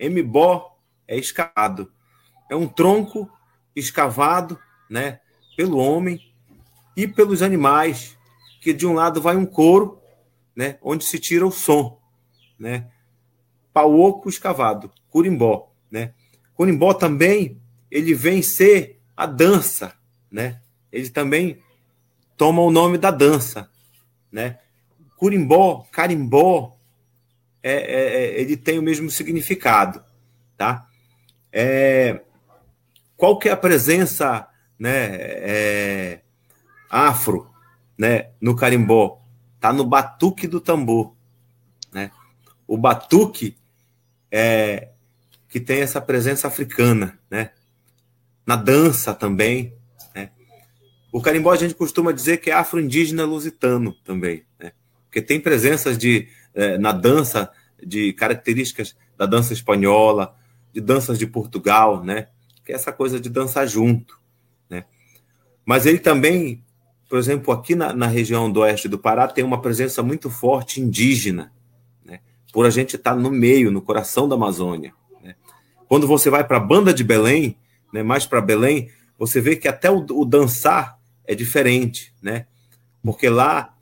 mbó 0.00 0.76
é 1.08 1.16
escavado. 1.16 1.92
É 2.48 2.54
um 2.54 2.68
tronco 2.68 3.28
escavado, 3.74 4.58
né? 4.88 5.20
Pelo 5.56 5.78
homem 5.78 6.20
e 6.96 7.06
pelos 7.06 7.42
animais, 7.42 8.16
que 8.60 8.72
de 8.72 8.86
um 8.86 8.94
lado 8.94 9.20
vai 9.20 9.36
um 9.36 9.46
couro, 9.46 10.00
né, 10.54 10.78
onde 10.82 11.04
se 11.04 11.18
tira 11.18 11.46
o 11.46 11.50
som, 11.50 11.98
né? 12.58 12.88
Pauoco 13.72 14.28
escavado, 14.28 14.92
curimbó, 15.08 15.72
né? 15.90 16.12
Curimbó 16.54 16.92
também, 16.92 17.60
ele 17.90 18.14
vem 18.14 18.42
ser 18.42 19.00
a 19.16 19.24
dança, 19.24 19.94
né? 20.30 20.60
Ele 20.92 21.08
também 21.08 21.58
toma 22.36 22.60
o 22.60 22.70
nome 22.70 22.98
da 22.98 23.10
dança, 23.10 23.70
né? 24.30 24.58
Curimbó, 25.16 25.86
carimbó, 25.90 26.76
é, 27.62 27.72
é, 27.72 28.14
é 28.16 28.40
ele 28.40 28.56
tem 28.56 28.78
o 28.78 28.82
mesmo 28.82 29.10
significado, 29.10 30.04
tá? 30.56 30.86
É, 31.50 32.20
qual 33.16 33.38
que 33.38 33.48
é 33.48 33.52
a 33.52 33.56
presença 33.56 34.48
né, 34.82 35.14
é, 35.14 36.20
afro, 36.90 37.48
né, 37.96 38.30
no 38.40 38.56
carimbó, 38.56 39.22
tá 39.60 39.72
no 39.72 39.84
batuque 39.84 40.48
do 40.48 40.60
tambor, 40.60 41.14
né? 41.92 42.10
O 42.66 42.76
batuque 42.76 43.56
é 44.28 44.88
que 45.48 45.60
tem 45.60 45.82
essa 45.82 46.00
presença 46.00 46.48
africana, 46.48 47.16
né? 47.30 47.50
Na 48.44 48.56
dança 48.56 49.14
também, 49.14 49.72
né? 50.16 50.30
O 51.12 51.22
carimbó 51.22 51.52
a 51.52 51.56
gente 51.56 51.76
costuma 51.76 52.10
dizer 52.10 52.38
que 52.38 52.50
é 52.50 52.54
afro-indígena 52.54 53.24
lusitano 53.24 53.94
também, 54.02 54.44
né? 54.58 54.72
Porque 55.04 55.22
tem 55.22 55.38
presenças 55.38 55.96
de 55.96 56.26
é, 56.54 56.76
na 56.76 56.90
dança 56.90 57.52
de 57.80 58.12
características 58.14 58.96
da 59.16 59.26
dança 59.26 59.52
espanhola, 59.52 60.36
de 60.72 60.80
danças 60.80 61.20
de 61.20 61.26
Portugal, 61.28 62.02
né? 62.02 62.26
Que 62.64 62.72
é 62.72 62.74
essa 62.74 62.92
coisa 62.92 63.20
de 63.20 63.30
dançar 63.30 63.68
junto. 63.68 64.21
Mas 65.64 65.86
ele 65.86 65.98
também, 65.98 66.62
por 67.08 67.18
exemplo, 67.18 67.52
aqui 67.52 67.74
na, 67.74 67.92
na 67.92 68.06
região 68.06 68.50
do 68.50 68.60
oeste 68.60 68.88
do 68.88 68.98
Pará, 68.98 69.28
tem 69.28 69.44
uma 69.44 69.60
presença 69.60 70.02
muito 70.02 70.28
forte 70.28 70.80
indígena, 70.80 71.52
né? 72.04 72.20
por 72.52 72.66
a 72.66 72.70
gente 72.70 72.96
estar 72.96 73.14
tá 73.14 73.16
no 73.16 73.30
meio, 73.30 73.70
no 73.70 73.82
coração 73.82 74.28
da 74.28 74.34
Amazônia. 74.34 74.92
Né? 75.22 75.34
Quando 75.88 76.06
você 76.06 76.30
vai 76.30 76.44
para 76.44 76.56
a 76.56 76.60
banda 76.60 76.92
de 76.92 77.04
Belém, 77.04 77.56
né, 77.92 78.02
mais 78.02 78.26
para 78.26 78.40
Belém, 78.40 78.90
você 79.18 79.40
vê 79.40 79.56
que 79.56 79.68
até 79.68 79.90
o, 79.90 80.04
o 80.10 80.24
dançar 80.24 80.98
é 81.24 81.34
diferente, 81.34 82.12
né? 82.20 82.46
porque 83.02 83.28
lá 83.28 83.74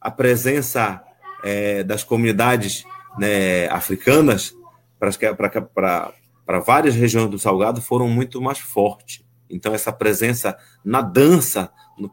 a 0.00 0.10
presença 0.10 1.02
é, 1.44 1.82
das 1.82 2.04
comunidades 2.04 2.84
né, 3.18 3.68
africanas 3.68 4.54
para 4.98 6.58
várias 6.60 6.94
regiões 6.94 7.30
do 7.30 7.38
Salgado 7.38 7.80
foram 7.80 8.08
muito 8.08 8.40
mais 8.40 8.58
fortes. 8.58 9.24
Então, 9.50 9.74
essa 9.74 9.92
presença 9.92 10.56
na 10.84 11.00
dança, 11.00 11.70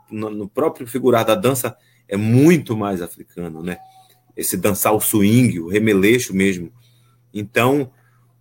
no, 0.10 0.30
no 0.30 0.48
próprio 0.48 0.88
figurar 0.88 1.26
da 1.26 1.36
dança, 1.36 1.76
é 2.08 2.16
muito 2.16 2.76
mais 2.78 3.02
africano, 3.02 3.64
né? 3.64 3.78
Esse 4.36 4.58
dançar 4.58 4.94
o 4.94 5.00
swing, 5.00 5.60
o 5.60 5.68
remeleixo 5.68 6.34
mesmo. 6.34 6.72
Então, 7.34 7.92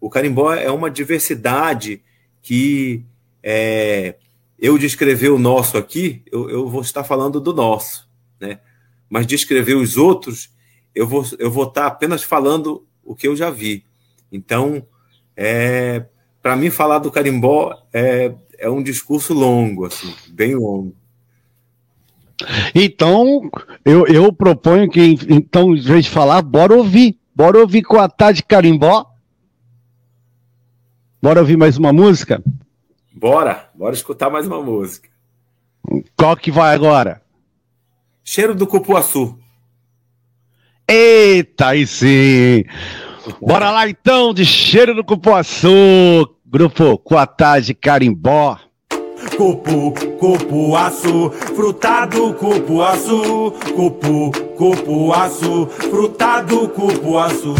o 0.01 0.11
carimbó 0.11 0.53
é 0.53 0.71
uma 0.71 0.91
diversidade 0.91 2.03
que 2.43 3.05
é, 3.43 4.17
eu 4.59 4.79
descrever 4.79 5.31
o 5.31 5.39
nosso 5.39 5.77
aqui, 5.77 6.23
eu, 6.31 6.49
eu, 6.51 6.69
vou 6.69 6.83
estar 6.83 7.05
falando 7.05 7.41
do 7.41 7.53
nosso, 7.53 8.09
né? 8.41 8.61
Mas 9.09 9.27
descrever 9.27 9.75
os 9.75 9.97
outros, 9.97 10.51
eu 10.95 11.07
vou, 11.07 11.25
eu 11.39 11.51
vou 11.51 11.65
estar 11.65 11.87
apenas 11.87 12.23
falando 12.23 12.87
o 13.03 13.15
que 13.15 13.29
eu 13.29 13.37
já 13.37 13.51
vi. 13.51 13.85
Então, 14.31 14.87
é, 15.37 16.07
para 16.43 16.57
mim, 16.57 16.71
falar 16.71 16.99
do 16.99 17.11
carimbó 17.11 17.75
é, 17.93 18.35
é 18.65 18.71
um 18.71 18.83
discurso 18.83 19.35
longo, 19.35 19.85
assim, 19.85 20.11
bem 20.31 20.55
longo. 20.55 20.97
Então, 22.75 23.51
eu, 23.85 24.07
eu 24.07 24.33
proponho 24.33 24.91
que, 24.91 25.19
então, 25.29 25.77
em 25.77 25.81
vez 25.81 26.07
de 26.07 26.11
falar, 26.11 26.41
bora 26.41 26.75
ouvir. 26.75 27.19
Bora 27.35 27.59
ouvir 27.59 27.83
com 27.83 27.99
a 27.99 28.09
Tade 28.09 28.43
Carimbó. 28.43 29.05
Bora 31.23 31.41
ouvir 31.41 31.59
mais 31.59 31.77
uma 31.77 31.93
música? 31.93 32.43
Bora, 33.12 33.71
bora 33.75 33.95
escutar 33.95 34.31
mais 34.31 34.47
uma 34.47 34.62
música. 34.62 35.11
Qual 36.17 36.35
que 36.35 36.51
vai 36.51 36.75
agora? 36.75 37.21
Cheiro 38.25 38.55
do 38.55 38.67
cupuaçu. 38.67 39.39
Eita, 40.89 41.69
aí 41.69 41.87
sim! 41.87 42.65
Bora 43.41 43.71
lá 43.71 43.89
então, 43.89 44.33
de 44.33 44.47
cheiro 44.47 44.95
do 44.95 45.05
cupuaçu. 45.05 46.34
Grupo 46.55 46.97
Coatá 46.99 47.59
de 47.59 47.75
Carimbó. 47.75 48.57
Cupu, 49.37 49.93
cupuaçu, 50.21 51.29
frutado 51.57 52.33
cupuaçu, 52.35 53.53
cupu, 53.75 54.31
cupuaçu, 54.57 55.67
frutado 55.67 56.69
cupuaçu. 56.69 57.57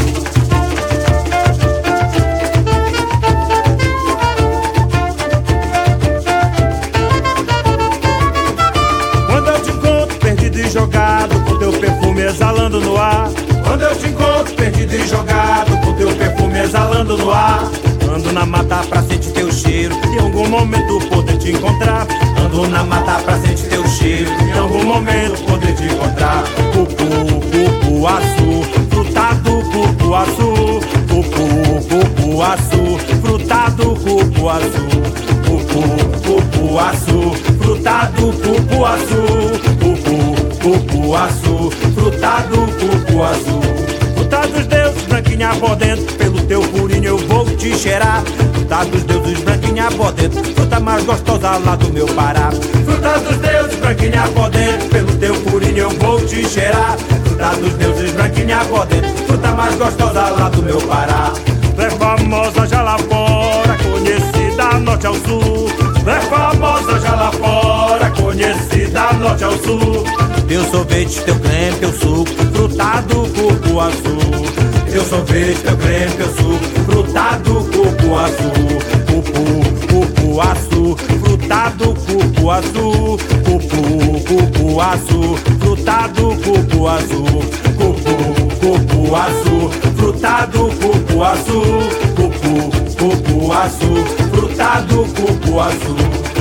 Quando 9.27 9.49
eu 9.49 9.61
te 9.61 9.71
encontro 9.71 10.19
perdido 10.21 10.61
e 10.61 10.71
jogado, 10.71 11.45
com 11.45 11.59
teu 11.59 11.73
perfume 11.73 12.21
exalando 12.21 12.81
no 12.81 12.97
ar. 12.97 13.29
Quando 13.75 13.87
eu 13.87 13.97
te 13.97 14.07
encontro 14.07 14.55
perdido 14.55 14.95
e 14.95 15.09
jogado, 15.09 15.77
com 15.85 15.95
teu 15.95 16.15
perfume 16.15 16.61
exalando 16.61 17.19
no 17.19 17.29
ar. 17.29 17.69
Ando 18.09 18.33
na 18.33 18.47
mata 18.47 18.77
pra 18.89 19.03
sentir 19.03 19.33
teu 19.33 19.51
cheiro, 19.51 19.93
em 20.13 20.19
algum 20.21 20.49
momento 20.49 21.01
poder 21.09 21.37
te 21.39 21.51
encontrar. 21.51 22.07
Ando 22.39 22.69
na 22.69 22.85
mata 22.85 23.15
pra 23.25 23.37
sentir 23.41 23.69
teu 23.69 23.85
cheiro, 23.89 24.31
em 24.31 24.53
algum 24.57 24.85
momento 24.85 25.45
poder 25.45 25.75
te 25.75 25.87
encontrar. 25.87 26.45
Cupu, 26.73 27.05
cupu 27.51 28.07
azul, 28.07 28.65
frutado 28.91 29.51
cupu 29.73 30.15
azul. 30.15 30.81
Cupu, 31.09 31.83
cupu 31.89 32.43
azul, 32.45 32.99
frutado 33.25 33.97
cupu 33.97 34.51
azul. 34.51 35.03
Cupu, 35.49 35.83
cupu 36.23 36.79
azul, 36.79 37.35
frutado 37.61 38.33
cupu 38.35 38.87
azul. 38.87 39.84
Cupu, 40.65 40.79
cupu 40.81 41.15
azul, 41.15 41.71
frutado 41.95 42.57
cupu 42.57 43.23
azul. 43.23 43.61
Fruta 44.15 44.47
dos 44.47 44.67
deuses, 44.67 45.03
branquinha 45.03 45.51
por 45.61 45.77
dentro, 45.77 46.15
pelo 46.15 46.41
teu 46.47 46.63
purinho 46.63 47.05
eu 47.05 47.19
vou 47.29 47.45
te 47.45 47.77
cheirar. 47.77 48.23
Fruta 48.55 48.85
dos 48.87 49.03
deuses, 49.03 49.41
branquinha 49.41 49.91
por 49.91 50.13
dentro, 50.13 50.43
fruta 50.55 50.81
mais 50.81 51.05
gostosa 51.05 51.59
lá 51.59 51.77
do 51.77 51.93
meu 51.93 52.07
Pará. 52.07 52.51
Fruta 52.87 53.19
dos 53.19 53.37
deuses, 53.37 53.79
branquinha 53.79 54.23
por 54.35 54.49
dentro, 54.49 54.89
pelo 54.89 55.17
teu 55.19 55.35
purinho 55.43 55.79
eu 55.79 55.91
vou 55.91 56.19
te 56.25 56.49
cheirar. 56.49 56.97
Fruta 57.27 57.49
dos 57.57 57.73
deuses, 57.75 58.13
branquinha 58.13 58.65
por 58.65 58.87
dentro, 58.87 59.11
fruta 59.27 59.49
mais 59.49 59.75
gostosa 59.75 60.31
lá 60.31 60.49
do 60.49 60.63
meu 60.63 60.81
Pará. 60.81 61.31
É 61.77 61.91
famosa 61.91 62.67
já 62.67 62.81
lá 62.81 62.97
fora, 62.99 63.77
conhecida 63.83 64.81
norte 64.81 65.07
ao 65.07 65.15
sul. 65.15 65.69
É 66.07 66.21
famosa 66.21 67.01
já 67.01 67.15
lá 67.15 67.33
fora, 67.33 68.11
conhecida 68.13 69.13
norte 69.13 69.45
ao 69.45 69.59
sul. 69.59 70.24
Teu 70.47 70.63
sorvete, 70.71 71.21
teu 71.23 71.35
creme, 71.37 71.77
teu 71.79 71.93
suco, 71.93 72.31
frutado 72.53 73.27
cuco 73.35 73.81
azul. 73.81 74.45
Teu 74.91 75.05
sorvete, 75.05 75.61
teu 75.63 75.77
creme, 75.77 76.11
teu 76.17 76.27
suco, 76.35 76.85
frutado 76.85 77.55
cuco 77.73 78.19
azul. 78.19 78.79
Cupu, 79.07 79.43
cupu 79.89 80.41
azul, 80.41 80.97
frutado 81.25 81.95
cuco 81.95 82.51
azul. 82.51 83.19
Cupu, 83.45 83.81
cupu 84.29 84.81
azul, 84.81 85.39
frutado 85.61 86.37
cuco 86.45 86.89
azul. 86.89 87.45
Cupu, 87.79 88.15
cupu 88.61 89.17
azul, 89.17 89.71
frutado 89.97 90.71
cuco 90.81 91.25
azul. 91.25 91.89
Cupu, 92.15 92.71
cupu 92.99 93.53
azul, 93.53 94.05
frutado 94.31 95.07
cuco 95.15 95.61
azul. 95.61 96.34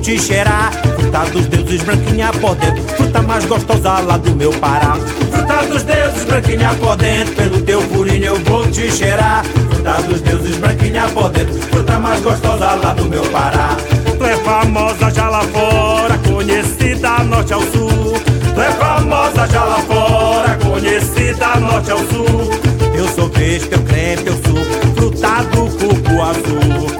Te 0.00 0.18
cheirar. 0.18 0.72
Fruta 0.96 1.18
dos 1.30 1.46
deuses, 1.46 1.82
branquinha 1.82 2.30
por 2.32 2.54
dentro, 2.56 2.82
fruta 2.96 3.22
mais 3.22 3.44
gostosa 3.44 4.00
lá 4.00 4.16
do 4.16 4.34
meu 4.34 4.52
Pará. 4.54 4.96
Fruta 5.30 5.66
dos 5.66 5.82
deuses, 5.82 6.24
branquinha 6.24 6.74
por 6.74 6.96
dentro, 6.96 7.34
pelo 7.34 7.60
teu 7.62 7.82
purinho 7.82 8.24
eu 8.24 8.36
vou 8.44 8.66
te 8.68 8.90
cheirar. 8.90 9.44
Fruta 9.44 10.02
dos 10.02 10.20
deuses, 10.20 10.56
branquinha 10.56 11.08
por 11.08 11.30
dentro, 11.30 11.54
fruta 11.54 11.98
mais 11.98 12.20
gostosa 12.20 12.74
lá 12.74 12.92
do 12.94 13.04
meu 13.04 13.22
Pará. 13.26 13.76
Tu 14.18 14.24
é 14.24 14.36
famosa 14.38 15.10
já 15.10 15.28
lá 15.28 15.42
fora, 15.42 16.18
conhecida 16.18 17.18
norte 17.24 17.52
ao 17.52 17.60
sul. 17.60 18.14
Tu 18.54 18.60
é 18.60 18.70
famosa 18.72 19.46
já 19.48 19.64
lá 19.64 19.78
fora, 19.82 20.58
conhecida 20.64 21.56
norte 21.60 21.90
ao 21.90 21.98
sul. 21.98 22.50
Teu 22.94 23.08
sorvete, 23.08 23.66
teu 23.66 23.78
creme, 23.80 24.22
teu 24.22 24.34
suco, 24.34 24.94
frutado 24.96 25.68
cuco 25.78 26.22
azul. 26.22 26.95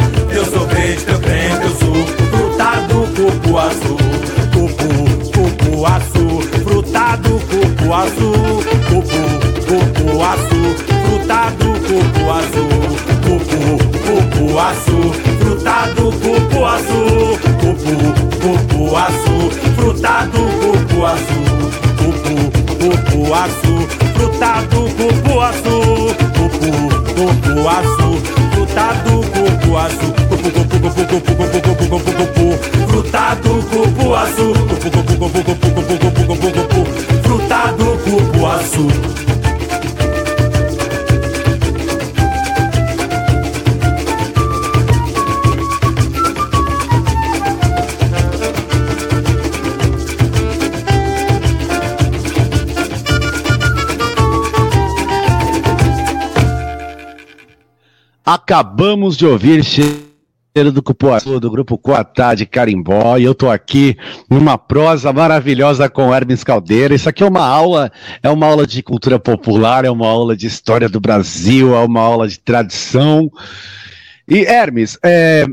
Azul. 3.59 3.99
Cupu, 4.53 4.89
cupu 5.33 5.87
azul, 5.87 6.43
frutado 6.65 7.41
cuco 7.51 7.95
azul. 7.95 8.65
Cupu, 8.89 9.21
cupu 9.67 10.23
azul, 10.23 10.75
frutado 11.05 11.69
cuco 11.87 12.33
azul. 12.33 12.97
Cupu, 13.25 13.79
cupu 14.07 14.59
azul, 14.59 15.13
frutado 15.41 16.11
cuco 16.23 16.67
azul. 16.67 17.39
Cupu, 17.61 17.95
cupu 18.41 18.97
azul, 18.97 19.51
frutado 19.77 20.43
cuco 20.61 21.07
azul. 21.07 21.71
Cupu, 21.99 22.35
cupu 22.81 23.35
azul, 23.35 23.83
frutado 24.15 24.81
cupu 24.97 25.41
azul. 25.41 26.15
Cupu, 26.37 26.71
cupu 27.17 27.69
azul, 27.69 28.19
frutado 28.53 29.21
cupu 29.33 29.77
azul. 29.79 30.15
Cupu, 30.31 30.66
cupu, 31.05 32.57
frutado 32.89 33.63
cupu 33.71 34.15
azul. 34.15 34.55
Cupu, 36.27 36.85
frutado 37.23 37.87
cupu 38.05 38.47
azul. 38.47 38.93
Acabamos 58.29 59.17
de 59.17 59.27
ouvir 59.27 59.65
do 60.65 60.83
cupuaçu 60.83 61.39
do 61.39 61.51
grupo 61.51 61.77
Coatá 61.77 62.35
de 62.35 62.47
Carimbó 62.47 63.19
e 63.19 63.25
eu 63.25 63.35
tô 63.35 63.51
aqui 63.51 63.95
numa 64.31 64.57
prosa 64.57 65.13
maravilhosa 65.13 65.89
com 65.89 66.15
Hermes 66.15 66.43
Caldeira. 66.43 66.95
Isso 66.95 67.09
aqui 67.09 67.23
é 67.23 67.29
uma 67.29 67.47
aula, 67.47 67.93
é 68.23 68.31
uma 68.31 68.47
aula 68.47 68.67
de 68.67 68.83
cultura 68.83 69.19
popular, 69.19 69.85
é 69.85 69.91
uma 69.91 70.09
aula 70.09 70.35
de 70.35 70.47
história 70.47 70.89
do 70.89 70.99
Brasil, 70.99 71.75
é 71.75 71.81
uma 71.81 72.01
aula 72.01 72.27
de 72.27 72.39
tradição. 72.41 73.31
E 74.27 74.45
Hermes, 74.45 74.99
é, 75.05 75.45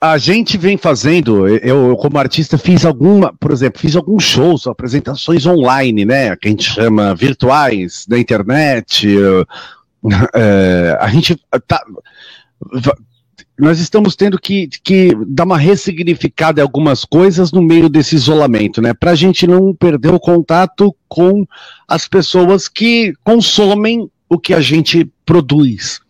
a 0.00 0.18
gente 0.18 0.56
vem 0.56 0.76
fazendo, 0.76 1.48
eu 1.48 1.96
como 1.96 2.16
artista 2.16 2.56
fiz 2.56 2.84
alguma, 2.84 3.34
por 3.34 3.50
exemplo, 3.50 3.80
fiz 3.80 3.96
alguns 3.96 4.22
shows, 4.22 4.68
apresentações 4.68 5.46
online, 5.46 6.04
né, 6.04 6.36
que 6.36 6.46
a 6.46 6.50
gente 6.50 6.70
chama 6.70 7.12
virtuais, 7.12 8.06
na 8.08 8.18
internet, 8.18 9.08
é, 10.32 10.96
a 11.00 11.08
gente 11.08 11.36
tá, 11.66 11.82
nós 13.58 13.78
estamos 13.78 14.16
tendo 14.16 14.38
que, 14.38 14.68
que 14.82 15.12
dar 15.26 15.44
uma 15.44 15.58
ressignificada 15.58 16.60
em 16.60 16.62
algumas 16.62 17.04
coisas 17.04 17.52
no 17.52 17.62
meio 17.62 17.88
desse 17.88 18.16
isolamento, 18.16 18.82
né? 18.82 18.92
Para 18.92 19.12
a 19.12 19.14
gente 19.14 19.46
não 19.46 19.74
perder 19.74 20.12
o 20.12 20.20
contato 20.20 20.94
com 21.08 21.46
as 21.86 22.08
pessoas 22.08 22.68
que 22.68 23.14
consomem 23.22 24.10
o 24.28 24.38
que 24.38 24.52
a 24.52 24.60
gente 24.60 25.08
produz. 25.24 26.00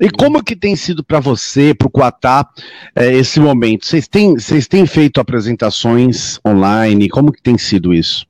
E 0.00 0.10
como 0.10 0.44
que 0.44 0.54
tem 0.54 0.76
sido 0.76 1.02
para 1.02 1.18
você, 1.18 1.74
para 1.74 1.88
o 1.88 1.90
Quatá, 1.90 2.46
é, 2.94 3.14
esse 3.14 3.40
momento? 3.40 3.86
Vocês 3.86 4.06
têm, 4.06 4.34
vocês 4.34 4.68
têm 4.68 4.84
feito 4.84 5.18
apresentações 5.18 6.38
online? 6.46 7.08
Como 7.08 7.32
que 7.32 7.40
tem 7.40 7.56
sido 7.56 7.94
isso? 7.94 8.26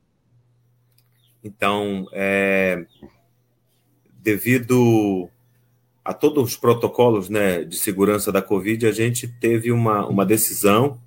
Então, 1.43 2.05
é, 2.13 2.85
devido 4.21 5.29
a 6.09 6.13
todos 6.15 6.43
os 6.43 6.57
protocolos 6.57 7.29
né, 7.29 7.63
de 7.63 7.77
segurança 7.77 8.31
da 8.31 8.41
Covid, 8.41 8.87
a 8.87 8.91
gente 8.91 9.27
teve 9.27 9.71
uma, 9.71 10.07
uma 10.07 10.25
decisão 10.25 10.99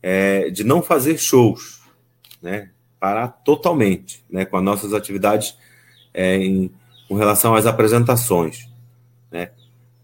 é, 0.00 0.50
de 0.50 0.62
não 0.62 0.80
fazer 0.80 1.18
shows, 1.18 1.82
né, 2.40 2.70
parar 3.00 3.26
totalmente 3.26 4.24
né, 4.30 4.44
com 4.44 4.56
as 4.56 4.62
nossas 4.62 4.94
atividades 4.94 5.56
é, 6.14 6.36
em, 6.36 6.70
com 7.08 7.16
relação 7.16 7.56
às 7.56 7.66
apresentações. 7.66 8.68
Né, 9.32 9.50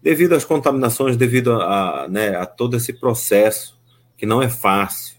devido 0.03 0.33
às 0.33 0.43
contaminações, 0.43 1.15
devido 1.15 1.53
a, 1.53 2.03
a, 2.03 2.07
né, 2.09 2.35
a 2.35 2.45
todo 2.45 2.75
esse 2.75 2.91
processo 2.91 3.79
que 4.17 4.25
não 4.25 4.41
é 4.41 4.49
fácil. 4.49 5.15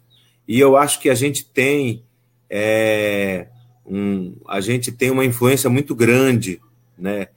E 0.46 0.60
eu 0.60 0.76
acho 0.76 1.00
que 1.00 1.08
a 1.08 1.14
gente 1.14 1.46
tem 1.46 2.04
é, 2.50 3.46
um, 3.86 4.36
a 4.46 4.60
gente 4.60 4.92
tem 4.92 5.10
uma 5.10 5.24
influência 5.24 5.70
muito 5.70 5.94
grande, 5.94 6.60
né, 6.98 7.28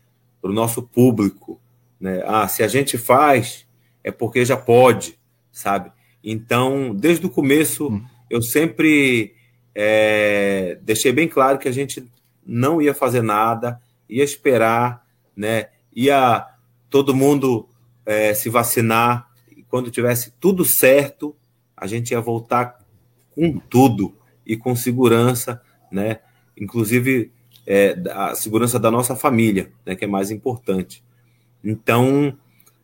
para 0.41 0.51
o 0.51 0.53
nosso 0.53 0.81
público, 0.81 1.60
né? 2.01 2.23
Ah, 2.25 2.47
se 2.47 2.63
a 2.63 2.67
gente 2.67 2.97
faz 2.97 3.67
é 4.03 4.09
porque 4.09 4.43
já 4.43 4.57
pode, 4.57 5.19
sabe? 5.51 5.91
Então, 6.23 6.95
desde 6.95 7.25
o 7.27 7.29
começo, 7.29 7.89
hum. 7.89 8.03
eu 8.27 8.41
sempre 8.41 9.35
é, 9.75 10.79
deixei 10.81 11.11
bem 11.11 11.27
claro 11.27 11.59
que 11.59 11.67
a 11.67 11.71
gente 11.71 12.03
não 12.43 12.81
ia 12.81 12.95
fazer 12.95 13.21
nada, 13.21 13.79
ia 14.09 14.23
esperar, 14.23 15.05
né? 15.35 15.67
Ia 15.95 16.47
todo 16.89 17.15
mundo 17.15 17.69
é, 18.03 18.33
se 18.33 18.49
vacinar 18.49 19.29
e 19.55 19.61
quando 19.63 19.91
tivesse 19.91 20.33
tudo 20.39 20.65
certo, 20.65 21.35
a 21.77 21.85
gente 21.85 22.11
ia 22.11 22.19
voltar 22.19 22.79
com 23.29 23.59
tudo 23.59 24.15
e 24.45 24.57
com 24.57 24.75
segurança, 24.75 25.61
né? 25.91 26.19
Inclusive 26.57 27.31
é, 27.65 27.95
a 28.11 28.33
segurança 28.33 28.79
da 28.79 28.89
nossa 28.89 29.15
família, 29.15 29.71
né? 29.85 29.95
Que 29.95 30.05
é 30.05 30.07
mais 30.07 30.31
importante. 30.31 31.03
Então, 31.63 32.37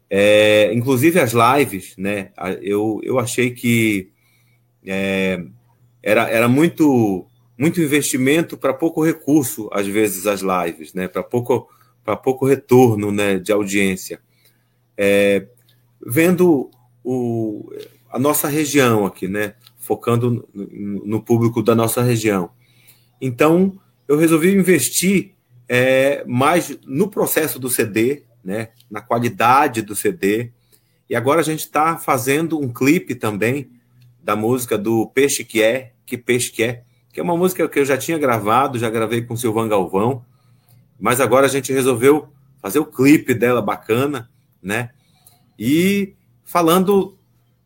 é, 0.10 0.72
inclusive 0.74 1.20
as 1.20 1.34
lives, 1.34 1.96
né? 1.98 2.32
Eu, 2.62 3.00
eu 3.04 3.20
achei 3.20 3.52
que 3.52 4.10
é, 4.86 5.44
era, 6.02 6.30
era 6.30 6.48
muito 6.48 7.28
muito 7.58 7.82
investimento 7.82 8.56
para 8.56 8.74
pouco 8.74 9.04
recurso, 9.04 9.68
às 9.74 9.88
vezes, 9.88 10.28
as 10.28 10.42
lives, 10.42 10.94
né? 10.94 11.08
Para 11.08 11.24
pouco, 11.24 11.68
pouco 12.24 12.46
retorno 12.46 13.12
né, 13.12 13.40
de 13.40 13.52
audiência. 13.52 14.22
É, 14.96 15.48
vendo 16.06 16.70
o, 17.04 17.72
a 18.12 18.20
nossa 18.20 18.48
região 18.48 19.06
aqui, 19.06 19.28
né? 19.28 19.56
Focando 19.80 20.48
no, 20.54 21.06
no, 21.06 21.22
público 21.22 21.64
da 21.64 21.74
nossa 21.74 22.04
região. 22.04 22.52
Então, 23.20 23.80
eu 24.08 24.18
resolvi 24.18 24.54
investir 24.54 25.34
é, 25.68 26.24
mais 26.26 26.78
no 26.86 27.10
processo 27.10 27.60
do 27.60 27.70
CD, 27.70 28.24
né, 28.48 28.70
na 28.90 29.02
qualidade 29.02 29.82
do 29.82 29.94
CD. 29.94 30.52
E 31.10 31.16
agora 31.18 31.42
a 31.42 31.44
gente 31.44 31.60
está 31.60 31.98
fazendo 31.98 32.58
um 32.58 32.72
clipe 32.72 33.14
também 33.14 33.70
da 34.24 34.38
música 34.38 34.78
do 34.78 35.06
Peixe 35.08 35.44
que 35.44 35.62
é, 35.62 35.92
que 36.06 36.18
Peixe 36.18 36.50
que 36.50 36.64
é, 36.64 36.84
que 37.12 37.20
é 37.20 37.24
uma 37.24 37.36
música 37.36 37.68
que 37.68 37.78
eu 37.78 37.84
já 37.84 37.98
tinha 37.98 38.18
gravado, 38.18 38.80
já 38.80 38.90
gravei 38.90 39.22
com 39.22 39.34
o 39.34 39.38
Silvan 39.38 39.68
Galvão, 39.68 40.24
mas 40.98 41.20
agora 41.20 41.46
a 41.46 41.50
gente 41.50 41.74
resolveu 41.74 42.30
fazer 42.62 42.80
o 42.80 42.86
clipe 42.86 43.34
dela 43.34 43.62
bacana, 43.62 44.30
né? 44.64 44.92
E 45.60 46.16
falando 46.46 47.18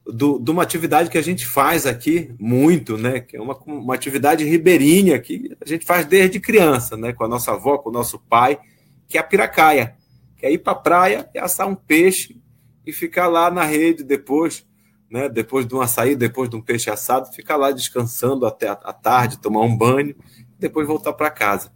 do, 0.04 0.40
de 0.40 0.50
uma 0.50 0.64
atividade 0.64 1.12
que 1.12 1.18
a 1.18 1.24
gente 1.24 1.46
faz 1.46 1.86
aqui 1.86 2.34
muito, 2.40 2.98
né? 2.98 3.20
Que 3.20 3.38
é 3.38 3.42
uma, 3.42 3.56
uma 3.68 3.94
atividade 3.94 4.44
ribeirinha 4.44 5.20
que 5.20 5.56
a 5.64 5.68
gente 5.68 5.86
faz 5.86 6.08
desde 6.08 6.40
criança, 6.40 6.98
né? 6.98 7.14
Com 7.14 7.24
a 7.24 7.28
nossa 7.28 7.52
avó, 7.52 7.78
com 7.78 7.90
o 7.90 7.94
nosso 7.94 8.18
pai, 8.18 8.60
que 9.08 9.18
é 9.18 9.22
a 9.22 9.24
piracaia 9.24 10.01
é 10.42 10.52
ir 10.52 10.60
para 10.60 10.74
a 10.74 10.76
praia 10.76 11.30
e 11.34 11.40
assar 11.40 11.68
um 11.68 11.76
peixe 11.76 12.42
e 12.86 12.92
ficar 12.92 13.28
lá 13.28 13.52
na 13.52 13.64
rede 13.64 14.04
depois, 14.04 14.66
né? 15.10 15.30
Depois 15.30 15.68
de 15.68 15.76
um 15.76 15.82
açaí, 15.82 16.16
depois 16.16 16.50
de 16.50 16.56
um 16.56 16.62
peixe 16.62 16.90
assado, 16.90 17.32
ficar 17.34 17.58
lá 17.58 17.72
descansando 17.72 18.46
até 18.46 18.70
a 18.70 18.94
tarde, 18.94 19.40
tomar 19.40 19.62
um 19.62 19.76
banho, 19.76 20.16
depois 20.58 20.88
voltar 20.88 21.14
para 21.14 21.30
casa. 21.30 21.72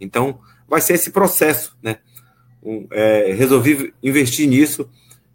Então, 0.00 0.40
vai 0.68 0.80
ser 0.80 0.94
esse 0.94 1.10
processo, 1.10 1.76
né? 1.82 1.98
Um, 2.62 2.86
é, 2.90 3.32
resolvi 3.32 3.94
investir 4.02 4.48
nisso, 4.48 4.90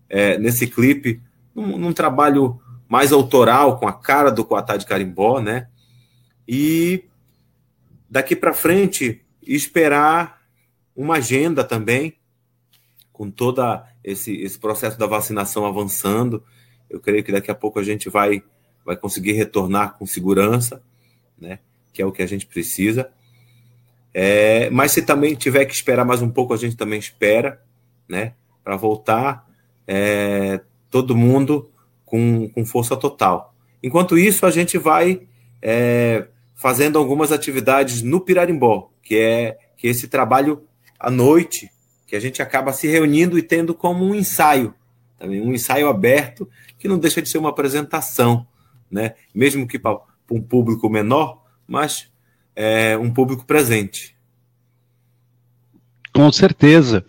é, 0.09 0.37
nesse 0.37 0.67
clipe, 0.67 1.21
num, 1.55 1.77
num, 1.77 1.93
trabalho 1.93 2.59
mais 2.89 3.11
autoral, 3.11 3.79
com 3.79 3.87
a 3.87 3.93
cara 3.93 4.29
do 4.29 4.43
Coatá 4.43 4.75
de 4.75 4.85
Carimbó, 4.85 5.39
né? 5.39 5.67
E 6.47 7.05
daqui 8.09 8.35
para 8.35 8.53
frente, 8.53 9.21
esperar 9.41 10.41
uma 10.95 11.15
agenda 11.15 11.63
também 11.63 12.20
com 13.21 13.29
todo 13.29 13.61
esse, 14.03 14.35
esse 14.41 14.57
processo 14.57 14.97
da 14.97 15.05
vacinação 15.05 15.63
avançando, 15.63 16.43
eu 16.89 16.99
creio 16.99 17.23
que 17.23 17.31
daqui 17.31 17.51
a 17.51 17.55
pouco 17.55 17.77
a 17.77 17.83
gente 17.83 18.09
vai, 18.09 18.41
vai 18.83 18.97
conseguir 18.97 19.33
retornar 19.33 19.93
com 19.93 20.07
segurança, 20.07 20.81
né? 21.39 21.59
Que 21.93 22.01
é 22.01 22.05
o 22.05 22.11
que 22.11 22.23
a 22.23 22.25
gente 22.25 22.47
precisa. 22.47 23.11
É, 24.11 24.71
mas 24.71 24.93
se 24.93 25.03
também 25.03 25.35
tiver 25.35 25.65
que 25.65 25.73
esperar 25.75 26.03
mais 26.03 26.23
um 26.23 26.31
pouco, 26.31 26.51
a 26.51 26.57
gente 26.57 26.75
também 26.75 26.97
espera, 26.97 27.61
né? 28.09 28.33
Para 28.63 28.75
voltar 28.75 29.47
é, 29.85 30.59
todo 30.89 31.15
mundo 31.15 31.69
com, 32.03 32.49
com 32.49 32.65
força 32.65 32.97
total. 32.97 33.53
Enquanto 33.83 34.17
isso, 34.17 34.47
a 34.47 34.49
gente 34.49 34.79
vai 34.79 35.27
é, 35.61 36.25
fazendo 36.55 36.97
algumas 36.97 37.31
atividades 37.31 38.01
no 38.01 38.19
Pirarimbó, 38.19 38.89
que 39.03 39.15
é 39.15 39.59
que 39.77 39.87
é 39.87 39.91
esse 39.91 40.07
trabalho 40.07 40.63
à 40.99 41.11
noite, 41.11 41.69
que 42.11 42.15
a 42.17 42.19
gente 42.19 42.41
acaba 42.41 42.73
se 42.73 42.89
reunindo 42.89 43.39
e 43.39 43.41
tendo 43.41 43.73
como 43.73 44.03
um 44.03 44.13
ensaio, 44.13 44.75
também 45.17 45.39
um 45.39 45.53
ensaio 45.53 45.87
aberto, 45.87 46.45
que 46.77 46.85
não 46.85 46.99
deixa 46.99 47.21
de 47.21 47.29
ser 47.29 47.37
uma 47.37 47.47
apresentação, 47.47 48.45
né? 48.91 49.13
mesmo 49.33 49.65
que 49.65 49.79
para 49.79 49.97
um 50.29 50.41
público 50.41 50.89
menor, 50.89 51.41
mas 51.65 52.09
é 52.53 52.97
um 52.97 53.09
público 53.09 53.45
presente. 53.45 54.13
Com 56.13 56.29
certeza. 56.33 57.05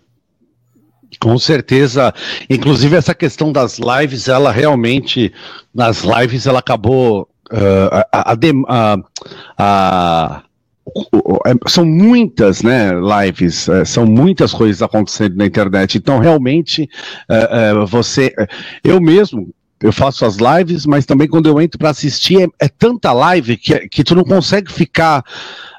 Com 1.19 1.37
certeza. 1.37 2.13
Inclusive, 2.49 2.95
essa 2.95 3.13
questão 3.13 3.51
das 3.51 3.79
lives, 3.79 4.29
ela 4.29 4.53
realmente, 4.53 5.33
nas 5.73 6.03
lives, 6.03 6.47
ela 6.47 6.59
acabou. 6.59 7.27
Uh, 7.51 7.91
a, 8.09 8.31
a, 8.31 8.37
a, 8.69 8.97
a 9.57 10.43
são 11.67 11.85
muitas 11.85 12.61
né, 12.61 12.91
lives, 12.93 13.67
é, 13.67 13.85
são 13.85 14.05
muitas 14.05 14.53
coisas 14.53 14.81
acontecendo 14.81 15.35
na 15.35 15.45
internet. 15.45 15.97
Então, 15.97 16.19
realmente, 16.19 16.89
é, 17.29 17.73
você. 17.85 18.33
Eu 18.83 19.01
mesmo. 19.01 19.53
Eu 19.81 19.91
faço 19.91 20.25
as 20.25 20.37
lives, 20.37 20.85
mas 20.85 21.05
também 21.05 21.27
quando 21.27 21.47
eu 21.49 21.59
entro 21.59 21.77
para 21.77 21.89
assistir, 21.89 22.41
é, 22.41 22.47
é, 22.65 22.69
tanta 22.69 23.11
live 23.11 23.57
que, 23.57 23.89
que 23.89 24.01
tu 24.01 24.15
não 24.15 24.23
consegue 24.23 24.71
ficar 24.71 25.21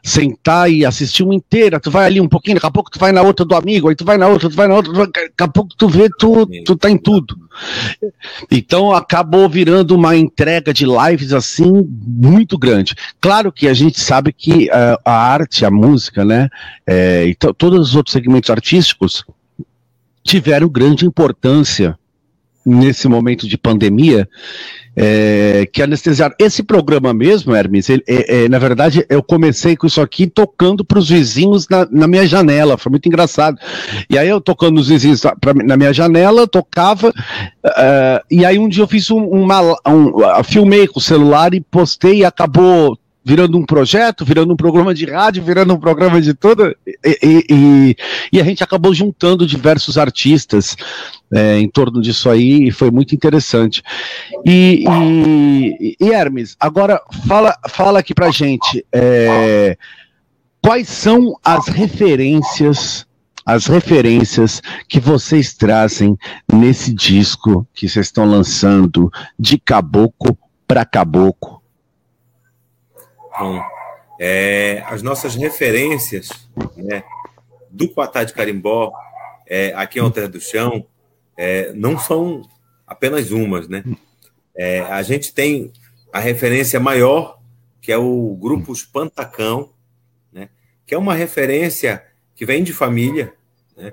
sentar 0.04 0.70
e 0.70 0.84
assistir 0.84 1.22
uma 1.22 1.34
inteira, 1.34 1.80
tu 1.80 1.90
vai 1.90 2.04
ali 2.04 2.20
um 2.20 2.28
pouquinho, 2.28 2.56
daqui 2.56 2.66
a 2.66 2.70
pouco 2.70 2.90
tu 2.90 2.98
vai 2.98 3.10
na 3.10 3.22
outra 3.22 3.46
do 3.46 3.54
amigo, 3.54 3.88
aí 3.88 3.96
tu 3.96 4.04
vai 4.04 4.18
na 4.18 4.28
outra, 4.28 4.50
tu 4.50 4.54
vai 4.54 4.68
na 4.68 4.74
outra, 4.74 4.92
daqui 4.92 5.24
a 5.38 5.48
pouco 5.48 5.74
tu 5.74 5.88
vê, 5.88 6.10
tu, 6.18 6.46
tu 6.62 6.76
tá 6.76 6.90
em 6.90 6.98
tudo. 6.98 7.38
Então 8.50 8.92
acabou 8.92 9.48
virando 9.48 9.94
uma 9.94 10.14
entrega 10.14 10.74
de 10.74 10.84
lives 10.84 11.32
assim 11.32 11.88
muito 12.06 12.58
grande. 12.58 12.94
Claro 13.18 13.50
que 13.50 13.66
a 13.66 13.72
gente 13.72 13.98
sabe 13.98 14.30
que 14.30 14.66
uh, 14.66 15.00
a 15.02 15.12
arte, 15.12 15.64
a 15.64 15.70
música, 15.70 16.22
né, 16.22 16.50
é, 16.86 17.24
e 17.24 17.34
todos 17.34 17.88
os 17.88 17.96
outros 17.96 18.12
segmentos 18.12 18.50
artísticos 18.50 19.24
tiveram 20.22 20.68
grande 20.68 21.06
importância 21.06 21.98
nesse 22.64 23.08
momento 23.08 23.46
de 23.48 23.58
pandemia 23.58 24.28
é, 24.96 25.68
que 25.72 25.82
anestesiar. 25.82 26.34
Esse 26.38 26.62
programa 26.62 27.12
mesmo, 27.12 27.54
Hermes, 27.54 27.88
ele, 27.88 28.02
é, 28.06 28.44
é, 28.44 28.48
na 28.48 28.58
verdade, 28.58 29.04
eu 29.08 29.22
comecei 29.22 29.76
com 29.76 29.86
isso 29.86 30.00
aqui 30.00 30.26
tocando 30.26 30.84
para 30.84 30.98
os 30.98 31.08
vizinhos 31.08 31.68
na, 31.68 31.86
na, 31.90 32.06
minha 32.06 32.26
janela, 32.26 32.78
foi 32.78 32.90
muito 32.90 33.06
engraçado. 33.06 33.58
E 34.08 34.16
aí 34.16 34.28
eu 34.28 34.40
tocando 34.40 34.76
nos 34.76 34.88
vizinhos 34.88 35.22
pra, 35.40 35.52
na 35.54 35.76
minha 35.76 35.92
janela, 35.92 36.46
tocava, 36.46 37.08
uh, 37.10 38.24
e 38.30 38.44
aí 38.44 38.58
um 38.58 38.68
dia 38.68 38.82
eu 38.82 38.88
fiz 38.88 39.10
um, 39.10 39.24
uma, 39.24 39.60
um, 39.86 40.08
uh, 40.08 40.44
filmei 40.44 40.86
com 40.86 40.98
o 40.98 41.02
celular 41.02 41.54
e 41.54 41.60
postei 41.60 42.18
e 42.18 42.24
acabou 42.24 42.96
virando 43.24 43.56
um 43.56 43.64
projeto, 43.64 44.24
virando 44.24 44.52
um 44.52 44.56
programa 44.56 44.94
de 44.94 45.06
rádio, 45.06 45.42
virando 45.42 45.72
um 45.72 45.80
programa 45.80 46.20
de 46.20 46.34
tudo, 46.34 46.76
e, 46.86 47.46
e, 47.50 47.96
e 48.32 48.40
a 48.40 48.44
gente 48.44 48.62
acabou 48.62 48.92
juntando 48.92 49.46
diversos 49.46 49.96
artistas 49.96 50.76
é, 51.32 51.58
em 51.58 51.68
torno 51.68 52.02
disso 52.02 52.28
aí, 52.28 52.68
e 52.68 52.70
foi 52.70 52.90
muito 52.90 53.14
interessante. 53.14 53.82
E, 54.44 54.84
e, 54.86 55.96
e 55.98 56.12
Hermes, 56.12 56.54
agora 56.60 57.00
fala, 57.26 57.56
fala 57.70 58.00
aqui 58.00 58.12
pra 58.12 58.30
gente, 58.30 58.84
é, 58.92 59.78
quais 60.60 60.88
são 60.88 61.34
as 61.42 61.68
referências 61.68 63.06
as 63.46 63.66
referências 63.66 64.62
que 64.88 64.98
vocês 64.98 65.52
trazem 65.52 66.16
nesse 66.50 66.94
disco 66.94 67.68
que 67.74 67.86
vocês 67.86 68.06
estão 68.06 68.24
lançando 68.24 69.12
de 69.38 69.58
caboclo 69.58 70.38
para 70.66 70.82
caboclo 70.82 71.53
Bom, 73.38 73.60
é, 74.20 74.82
as 74.86 75.02
nossas 75.02 75.34
referências 75.34 76.48
né, 76.76 77.02
do 77.70 77.88
Quatá 77.88 78.22
de 78.22 78.32
Carimbó 78.32 78.92
é, 79.46 79.72
aqui 79.74 79.98
em 79.98 80.02
Alter 80.02 80.28
do 80.28 80.40
Chão 80.40 80.86
é, 81.36 81.72
não 81.72 81.98
são 81.98 82.42
apenas 82.86 83.30
umas, 83.30 83.68
né? 83.68 83.82
É, 84.54 84.80
a 84.80 85.02
gente 85.02 85.34
tem 85.34 85.72
a 86.12 86.20
referência 86.20 86.78
maior, 86.78 87.40
que 87.80 87.90
é 87.90 87.98
o 87.98 88.36
grupo 88.40 88.72
Espantacão, 88.72 89.72
né? 90.32 90.48
que 90.86 90.94
é 90.94 90.98
uma 90.98 91.14
referência 91.14 92.04
que 92.36 92.46
vem 92.46 92.62
de 92.62 92.72
família. 92.72 93.34
Né? 93.76 93.92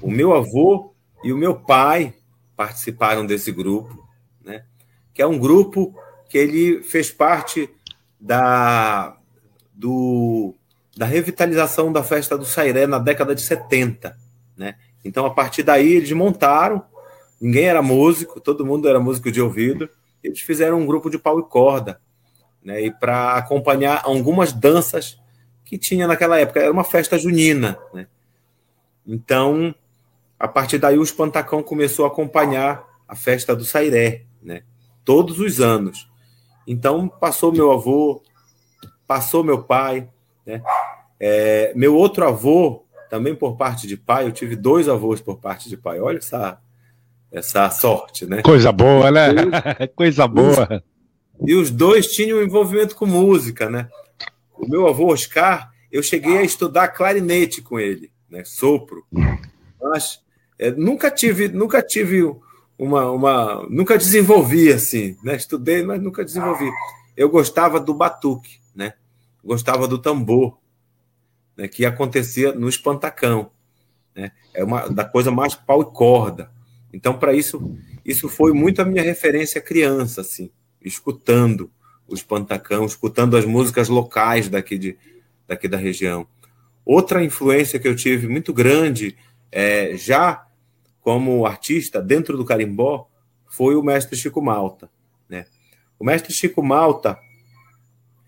O 0.00 0.10
meu 0.10 0.32
avô 0.32 0.94
e 1.24 1.32
o 1.32 1.36
meu 1.36 1.56
pai 1.56 2.14
participaram 2.56 3.26
desse 3.26 3.50
grupo, 3.50 4.08
né? 4.44 4.64
que 5.12 5.20
é 5.20 5.26
um 5.26 5.38
grupo 5.38 5.92
que 6.28 6.38
ele 6.38 6.82
fez 6.84 7.10
parte 7.10 7.68
da, 8.20 9.16
do, 9.72 10.54
da 10.96 11.06
revitalização 11.06 11.90
da 11.90 12.02
festa 12.02 12.36
do 12.36 12.44
Sairé 12.44 12.86
na 12.86 12.98
década 12.98 13.34
de 13.34 13.40
70. 13.40 14.16
Né? 14.56 14.74
Então, 15.04 15.24
a 15.24 15.30
partir 15.30 15.62
daí, 15.62 15.94
eles 15.94 16.12
montaram, 16.12 16.84
ninguém 17.40 17.64
era 17.64 17.80
músico, 17.80 18.40
todo 18.40 18.66
mundo 18.66 18.88
era 18.88 19.00
músico 19.00 19.32
de 19.32 19.40
ouvido, 19.40 19.88
eles 20.22 20.40
fizeram 20.40 20.78
um 20.78 20.86
grupo 20.86 21.08
de 21.08 21.18
pau 21.18 21.40
e 21.40 21.42
corda, 21.42 22.00
né? 22.62 22.82
e 22.82 22.90
para 22.90 23.36
acompanhar 23.36 24.02
algumas 24.04 24.52
danças 24.52 25.18
que 25.64 25.78
tinha 25.78 26.06
naquela 26.06 26.38
época, 26.38 26.60
era 26.60 26.72
uma 26.72 26.84
festa 26.84 27.18
junina. 27.18 27.78
Né? 27.94 28.06
Então, 29.06 29.74
a 30.38 30.48
partir 30.48 30.78
daí, 30.78 30.98
o 30.98 31.02
Espantacão 31.02 31.62
começou 31.62 32.04
a 32.04 32.08
acompanhar 32.08 32.84
a 33.08 33.16
festa 33.16 33.56
do 33.56 33.64
Sairé, 33.64 34.24
né? 34.42 34.62
todos 35.04 35.38
os 35.40 35.60
anos. 35.60 36.09
Então, 36.70 37.08
passou 37.08 37.50
meu 37.50 37.72
avô, 37.72 38.22
passou 39.04 39.42
meu 39.42 39.60
pai, 39.60 40.08
né? 40.46 40.62
É, 41.18 41.72
meu 41.74 41.96
outro 41.96 42.24
avô, 42.24 42.84
também 43.10 43.34
por 43.34 43.56
parte 43.56 43.88
de 43.88 43.96
pai, 43.96 44.24
eu 44.24 44.30
tive 44.30 44.54
dois 44.54 44.88
avós 44.88 45.20
por 45.20 45.40
parte 45.40 45.68
de 45.68 45.76
pai. 45.76 45.98
Olha 45.98 46.18
essa, 46.18 46.60
essa 47.32 47.68
sorte, 47.70 48.24
né? 48.24 48.40
Coisa 48.42 48.70
boa, 48.70 49.10
né? 49.10 49.30
Coisa 49.96 50.28
boa. 50.28 50.80
E 51.44 51.56
os 51.56 51.72
dois 51.72 52.06
tinham 52.06 52.40
envolvimento 52.40 52.94
com 52.94 53.04
música, 53.04 53.68
né? 53.68 53.88
O 54.56 54.64
meu 54.68 54.86
avô 54.86 55.12
Oscar, 55.12 55.72
eu 55.90 56.04
cheguei 56.04 56.38
a 56.38 56.44
estudar 56.44 56.86
clarinete 56.86 57.60
com 57.60 57.80
ele, 57.80 58.12
né? 58.30 58.44
Sopro. 58.44 59.04
Mas 59.82 60.22
é, 60.56 60.70
nunca 60.70 61.10
tive, 61.10 61.48
nunca 61.48 61.82
tive 61.82 62.22
uma, 62.80 63.10
uma, 63.10 63.66
nunca 63.68 63.98
desenvolvi 63.98 64.72
assim, 64.72 65.14
né? 65.22 65.36
Estudei, 65.36 65.82
mas 65.82 66.00
nunca 66.00 66.24
desenvolvi. 66.24 66.70
Eu 67.14 67.28
gostava 67.28 67.78
do 67.78 67.92
batuque, 67.92 68.58
né? 68.74 68.94
Gostava 69.44 69.86
do 69.86 69.98
tambor, 69.98 70.58
né? 71.54 71.68
Que 71.68 71.84
acontecia 71.84 72.52
no 72.52 72.70
espantacão, 72.70 73.50
né? 74.16 74.32
É 74.54 74.64
uma 74.64 74.88
da 74.88 75.04
coisa 75.04 75.30
mais 75.30 75.54
pau 75.54 75.82
e 75.82 75.84
corda. 75.84 76.50
Então, 76.90 77.18
para 77.18 77.34
isso, 77.34 77.76
isso 78.02 78.30
foi 78.30 78.54
muito 78.54 78.80
a 78.80 78.84
minha 78.86 79.02
referência 79.02 79.60
criança, 79.60 80.22
assim, 80.22 80.50
escutando 80.80 81.70
o 82.08 82.14
espantacão, 82.14 82.86
escutando 82.86 83.36
as 83.36 83.44
músicas 83.44 83.90
locais 83.90 84.48
daqui 84.48 84.78
de 84.78 84.96
daqui 85.46 85.68
da 85.68 85.76
região. 85.76 86.26
Outra 86.82 87.22
influência 87.22 87.78
que 87.78 87.86
eu 87.86 87.94
tive 87.94 88.26
muito 88.26 88.54
grande, 88.54 89.18
é, 89.52 89.98
já 89.98 90.46
como 91.00 91.46
artista 91.46 92.00
dentro 92.00 92.36
do 92.36 92.44
carimbó 92.44 93.08
foi 93.48 93.74
o 93.74 93.82
mestre 93.82 94.16
Chico 94.16 94.40
Malta. 94.40 94.90
Né? 95.28 95.46
O 95.98 96.04
mestre 96.04 96.32
Chico 96.32 96.62
Malta 96.62 97.18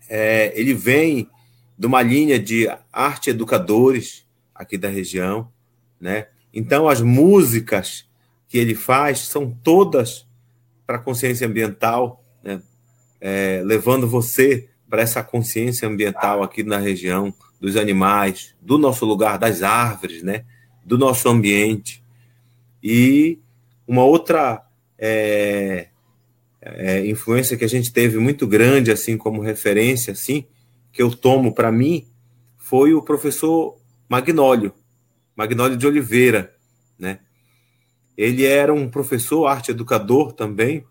é, 0.09 0.51
ele 0.59 0.73
vem 0.73 1.29
de 1.77 1.87
uma 1.87 2.01
linha 2.01 2.37
de 2.37 2.69
arte 2.91 3.29
educadores 3.29 4.25
aqui 4.53 4.77
da 4.77 4.87
região, 4.87 5.51
né? 5.99 6.27
Então 6.53 6.87
as 6.87 7.01
músicas 7.01 8.07
que 8.47 8.57
ele 8.57 8.75
faz 8.75 9.19
são 9.19 9.49
todas 9.63 10.27
para 10.85 10.99
consciência 10.99 11.47
ambiental, 11.47 12.23
né? 12.43 12.61
É, 13.19 13.61
levando 13.65 14.07
você 14.07 14.69
para 14.89 15.01
essa 15.01 15.23
consciência 15.23 15.87
ambiental 15.87 16.43
aqui 16.43 16.61
na 16.61 16.77
região 16.77 17.33
dos 17.59 17.75
animais, 17.75 18.53
do 18.61 18.77
nosso 18.77 19.05
lugar, 19.05 19.39
das 19.39 19.63
árvores, 19.63 20.21
né? 20.21 20.45
Do 20.85 20.97
nosso 20.97 21.27
ambiente. 21.29 22.02
E 22.83 23.39
uma 23.87 24.03
outra 24.03 24.65
é, 24.99 25.87
é, 26.61 27.05
influência 27.05 27.55
que 27.55 27.63
a 27.63 27.69
gente 27.69 27.93
teve 27.93 28.17
muito 28.17 28.45
grande, 28.45 28.91
assim, 28.91 29.17
como 29.17 29.41
referência, 29.41 30.11
assim, 30.11 30.45
que 30.91 31.01
eu 31.01 31.11
tomo 31.11 31.53
para 31.53 31.71
mim, 31.71 32.05
foi 32.57 32.93
o 32.93 33.01
professor 33.01 33.77
Magnólio, 34.09 34.73
Magnólio 35.35 35.77
de 35.77 35.87
Oliveira, 35.87 36.53
né? 36.99 37.19
Ele 38.15 38.45
era 38.45 38.73
um 38.73 38.87
professor, 38.87 39.47
arte 39.47 39.71
educador 39.71 40.33
também. 40.33 40.85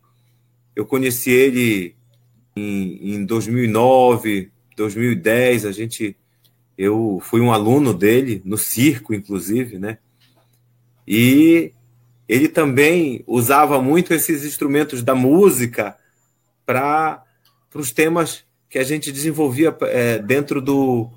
Eu 0.75 0.85
conheci 0.85 1.31
ele 1.31 1.95
em, 2.57 3.15
em 3.15 3.25
2009, 3.25 4.51
2010. 4.77 5.67
A 5.67 5.73
gente, 5.73 6.17
eu 6.77 7.21
fui 7.23 7.41
um 7.41 7.53
aluno 7.53 7.95
dele 7.95 8.43
no 8.45 8.59
circo, 8.59 9.15
inclusive, 9.15 9.79
né? 9.79 9.99
E 11.07 11.73
ele 12.29 12.49
também 12.49 13.25
usava 13.27 13.81
muito 13.81 14.15
esses 14.15 14.45
instrumentos 14.45 15.03
da 15.03 15.15
música 15.15 15.97
para 16.65 17.23
os 17.75 17.91
temas 17.91 18.45
que 18.69 18.79
a 18.79 18.85
gente 18.85 19.13
desenvolvia 19.13 19.77
é, 19.83 20.19
dentro 20.19 20.61
do, 20.61 21.11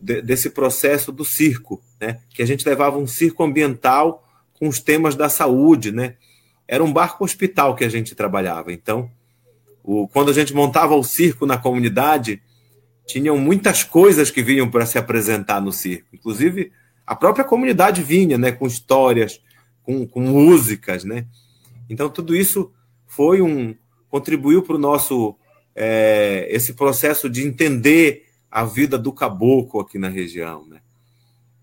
de, 0.00 0.22
desse 0.22 0.50
processo 0.50 1.12
do 1.12 1.24
circo, 1.24 1.82
né? 2.00 2.20
que 2.30 2.42
a 2.42 2.46
gente 2.46 2.66
levava 2.66 2.98
um 2.98 3.06
circo 3.06 3.42
ambiental 3.42 4.26
com 4.54 4.68
os 4.68 4.80
temas 4.80 5.14
da 5.14 5.28
saúde. 5.28 5.92
Né? 5.92 6.14
Era 6.66 6.82
um 6.82 6.92
barco 6.92 7.24
hospital 7.24 7.74
que 7.74 7.84
a 7.84 7.88
gente 7.88 8.14
trabalhava. 8.14 8.72
Então, 8.72 9.10
o, 9.82 10.08
quando 10.08 10.30
a 10.30 10.34
gente 10.34 10.54
montava 10.54 10.94
o 10.94 11.04
circo 11.04 11.44
na 11.44 11.58
comunidade, 11.58 12.40
tinham 13.06 13.36
muitas 13.36 13.82
coisas 13.82 14.30
que 14.30 14.42
vinham 14.42 14.70
para 14.70 14.86
se 14.86 14.96
apresentar 14.96 15.60
no 15.60 15.72
circo. 15.72 16.08
Inclusive, 16.12 16.72
a 17.06 17.14
própria 17.14 17.44
comunidade 17.44 18.02
vinha 18.02 18.38
né, 18.38 18.52
com 18.52 18.66
histórias, 18.66 19.40
com, 19.82 20.06
com 20.06 20.20
músicas, 20.20 21.04
né? 21.04 21.26
Então 21.88 22.08
tudo 22.08 22.34
isso 22.34 22.72
foi 23.06 23.42
um 23.42 23.74
contribuiu 24.08 24.62
para 24.62 24.76
o 24.76 24.78
nosso 24.78 25.34
é, 25.74 26.46
esse 26.50 26.74
processo 26.74 27.30
de 27.30 27.46
entender 27.46 28.26
a 28.50 28.64
vida 28.64 28.98
do 28.98 29.12
caboclo 29.12 29.80
aqui 29.80 29.98
na 29.98 30.08
região, 30.08 30.66
né? 30.66 30.80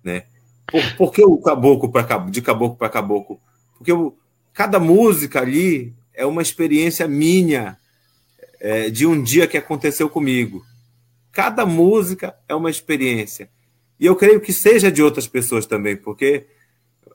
né? 0.03 0.23
Por, 0.65 0.95
por 0.95 1.13
que 1.13 1.23
o 1.23 1.37
caboclo 1.37 1.91
para 1.91 2.17
de 2.29 2.41
caboclo 2.41 2.75
para 2.77 2.89
caboclo? 2.89 3.39
Porque 3.77 3.91
o, 3.91 4.15
cada 4.53 4.79
música 4.79 5.41
ali 5.41 5.93
é 6.13 6.25
uma 6.25 6.41
experiência 6.41 7.07
minha 7.07 7.77
é, 8.59 8.89
de 8.89 9.05
um 9.05 9.21
dia 9.21 9.47
que 9.47 9.57
aconteceu 9.57 10.09
comigo. 10.09 10.65
Cada 11.31 11.65
música 11.65 12.35
é 12.47 12.55
uma 12.55 12.69
experiência. 12.69 13.49
E 13.99 14.05
eu 14.05 14.15
creio 14.15 14.41
que 14.41 14.51
seja 14.51 14.91
de 14.91 15.03
outras 15.03 15.27
pessoas 15.27 15.65
também, 15.65 15.95
porque 15.95 16.47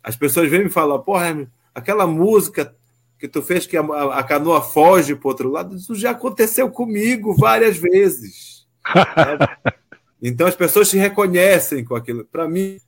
as 0.05 0.15
pessoas 0.15 0.51
vêm 0.51 0.65
me 0.65 0.71
falar, 0.71 0.99
porra, 1.01 1.51
aquela 1.75 2.07
música 2.07 2.77
que 3.19 3.27
tu 3.27 3.43
fez 3.43 3.67
que 3.67 3.77
a, 3.77 3.83
a 3.83 4.23
canoa 4.23 4.61
foge 4.61 5.17
para 5.17 5.29
outro 5.29 5.51
lado, 5.51 5.75
isso 5.75 5.95
já 5.95 6.11
aconteceu 6.11 6.71
comigo 6.71 7.35
várias 7.35 7.77
vezes. 7.77 8.67
Então 10.27 10.47
as 10.47 10.57
pessoas 10.57 10.89
se 10.89 10.97
reconhecem 10.97 11.85
com 11.85 11.95
aquilo. 11.95 12.25
Para 12.25 12.49
mim, 12.49 12.81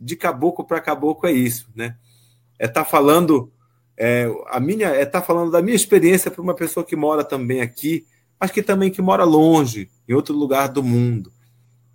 de 0.00 0.16
caboclo 0.16 0.64
para 0.64 0.80
caboclo 0.80 1.28
é 1.28 1.32
isso, 1.32 1.70
né? 1.76 1.98
É 2.58 2.64
estar 2.64 2.82
tá 2.82 2.90
falando 2.90 3.52
é, 3.94 4.26
a 4.46 4.58
minha 4.58 4.88
é 4.88 5.02
estar 5.02 5.20
tá 5.20 5.26
falando 5.26 5.50
da 5.50 5.60
minha 5.60 5.76
experiência 5.76 6.30
para 6.30 6.40
uma 6.40 6.54
pessoa 6.54 6.86
que 6.86 6.96
mora 6.96 7.22
também 7.22 7.60
aqui, 7.60 8.06
mas 8.40 8.50
que 8.50 8.62
também 8.62 8.90
que 8.90 9.02
mora 9.02 9.24
longe, 9.24 9.90
em 10.08 10.14
outro 10.14 10.34
lugar 10.34 10.68
do 10.68 10.82
mundo, 10.82 11.30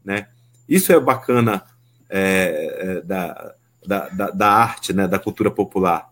né? 0.05 0.27
Isso 0.69 0.93
é 0.93 0.99
bacana 0.99 1.63
é, 2.07 2.75
é, 2.79 3.01
da, 3.01 3.55
da, 3.85 4.09
da, 4.09 4.31
da, 4.31 4.49
arte, 4.49 4.93
né, 4.93 5.07
da 5.07 5.19
cultura 5.19 5.51
popular, 5.51 6.09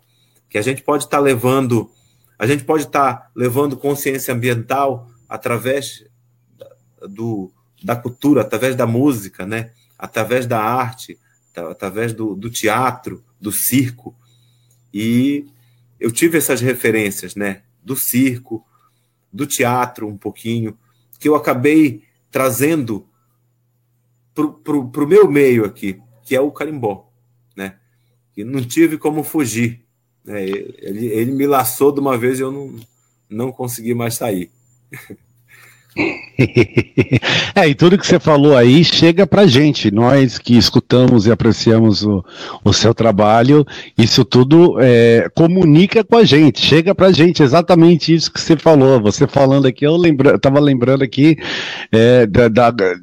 que 0.49 0.57
a 0.57 0.61
gente 0.61 0.81
pode 0.81 1.05
estar 1.05 1.17
tá 1.17 1.23
levando, 1.23 1.89
a 2.37 2.45
gente 2.45 2.63
pode 2.63 2.83
estar 2.83 3.13
tá 3.13 3.31
levando 3.35 3.77
consciência 3.77 4.33
ambiental 4.33 5.09
através 5.27 6.05
do, 7.07 7.51
da 7.83 7.95
cultura, 7.95 8.41
através 8.41 8.75
da 8.75 8.85
música, 8.85 9.45
né, 9.45 9.71
através 9.97 10.45
da 10.45 10.59
arte, 10.59 11.17
através 11.55 12.13
do, 12.13 12.35
do 12.35 12.49
teatro, 12.49 13.23
do 13.39 13.51
circo, 13.51 14.15
e 14.93 15.47
eu 15.99 16.11
tive 16.11 16.37
essas 16.37 16.61
referências, 16.61 17.35
né, 17.35 17.63
do 17.83 17.95
circo, 17.95 18.65
do 19.31 19.45
teatro 19.45 20.07
um 20.07 20.17
pouquinho, 20.17 20.77
que 21.19 21.29
eu 21.29 21.35
acabei 21.35 22.03
trazendo 22.29 23.07
para 24.33 24.75
o 24.75 25.07
meu 25.07 25.29
meio 25.29 25.65
aqui, 25.65 26.01
que 26.23 26.35
é 26.35 26.41
o 26.41 26.51
carimbó 26.51 27.10
que 28.33 28.43
não 28.43 28.61
tive 28.61 28.97
como 28.97 29.23
fugir. 29.23 29.81
Né? 30.23 30.43
Ele, 30.43 31.07
ele 31.07 31.31
me 31.31 31.47
laçou 31.47 31.91
de 31.91 31.99
uma 31.99 32.17
vez 32.17 32.39
e 32.39 32.43
eu 32.43 32.51
não, 32.51 32.75
não 33.29 33.51
consegui 33.51 33.93
mais 33.93 34.15
sair. 34.15 34.51
é, 37.53 37.67
e 37.67 37.75
tudo 37.75 37.97
que 37.97 38.07
você 38.07 38.19
falou 38.19 38.55
aí 38.55 38.83
chega 38.83 39.27
pra 39.27 39.45
gente, 39.45 39.91
nós 39.91 40.39
que 40.39 40.57
escutamos 40.57 41.25
e 41.25 41.31
apreciamos 41.31 42.03
o, 42.03 42.23
o 42.63 42.71
seu 42.71 42.93
trabalho, 42.93 43.65
isso 43.97 44.23
tudo 44.23 44.77
é, 44.79 45.29
comunica 45.35 46.03
com 46.03 46.15
a 46.15 46.23
gente, 46.23 46.61
chega 46.61 46.95
pra 46.95 47.11
gente, 47.11 47.43
exatamente 47.43 48.13
isso 48.13 48.31
que 48.31 48.39
você 48.39 48.55
falou. 48.55 49.01
Você 49.01 49.27
falando 49.27 49.65
aqui, 49.65 49.85
eu 49.85 49.97
lembra, 49.97 50.39
tava 50.39 50.59
lembrando 50.59 51.03
aqui 51.03 51.37
é, 51.91 52.25
da, 52.25 52.47
da, 52.47 52.71
da, 52.71 52.95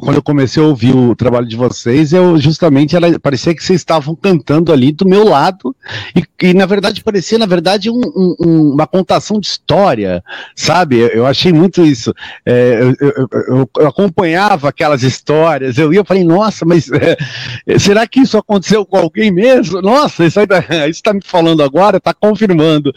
quando 0.00 0.16
eu 0.16 0.22
comecei 0.22 0.62
a 0.62 0.66
ouvir 0.66 0.96
o 0.96 1.14
trabalho 1.14 1.46
de 1.46 1.56
vocês, 1.56 2.12
eu 2.12 2.38
justamente 2.38 2.96
era, 2.96 3.18
parecia 3.20 3.54
que 3.54 3.62
vocês 3.62 3.80
estavam 3.80 4.14
cantando 4.14 4.72
ali 4.72 4.90
do 4.90 5.06
meu 5.06 5.24
lado, 5.24 5.76
e, 6.14 6.22
e 6.46 6.54
na 6.54 6.66
verdade 6.66 7.02
parecia, 7.02 7.38
na 7.38 7.46
verdade, 7.46 7.90
um, 7.90 8.00
um, 8.40 8.72
uma 8.72 8.86
contação 8.86 9.38
de 9.38 9.46
história, 9.46 10.24
sabe? 10.54 10.96
Eu 10.96 11.26
achei 11.26 11.52
muito 11.52 11.84
isso. 11.84 12.05
É, 12.44 12.80
eu, 13.00 13.28
eu, 13.48 13.70
eu, 13.78 13.86
acompanhava 13.86 14.68
aquelas 14.68 15.02
histórias, 15.02 15.78
eu 15.78 15.92
ia 15.92 16.04
falei, 16.04 16.24
nossa, 16.24 16.64
mas 16.64 16.90
é, 16.90 17.78
será 17.78 18.06
que 18.06 18.20
isso 18.20 18.38
aconteceu 18.38 18.84
com 18.86 18.96
alguém 18.96 19.30
mesmo? 19.30 19.82
Nossa, 19.82 20.24
isso 20.24 20.40
está 20.40 21.12
me 21.14 21.20
falando 21.22 21.62
agora, 21.62 21.98
está 21.98 22.14
confirmando. 22.14 22.92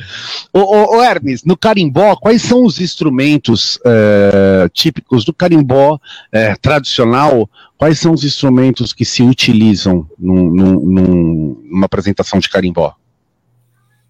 Ô, 0.53 1.01
Hermes, 1.01 1.43
no 1.43 1.57
carimbó, 1.57 2.15
quais 2.15 2.41
são 2.41 2.63
os 2.63 2.79
instrumentos 2.79 3.79
é, 3.85 4.69
típicos 4.73 5.25
do 5.25 5.33
carimbó 5.33 5.99
é, 6.31 6.55
tradicional? 6.55 7.49
Quais 7.77 7.99
são 7.99 8.13
os 8.13 8.23
instrumentos 8.23 8.91
que 8.91 9.05
se 9.05 9.23
utilizam 9.23 10.05
num, 10.17 10.49
num, 10.49 11.59
numa 11.69 11.85
apresentação 11.85 12.39
de 12.39 12.49
carimbó? 12.49 12.93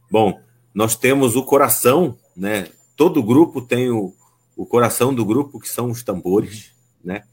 Bom, 0.10 0.40
nós 0.74 0.96
temos 0.96 1.36
o 1.36 1.44
coração, 1.44 2.18
né? 2.36 2.68
Todo 2.96 3.24
grupo 3.24 3.62
tem 3.62 3.90
o, 3.90 4.14
o 4.60 4.66
coração 4.66 5.14
do 5.14 5.24
grupo, 5.24 5.58
que 5.58 5.70
são 5.70 5.90
os 5.90 6.04
tambores, 6.04 6.74
né? 7.02 7.24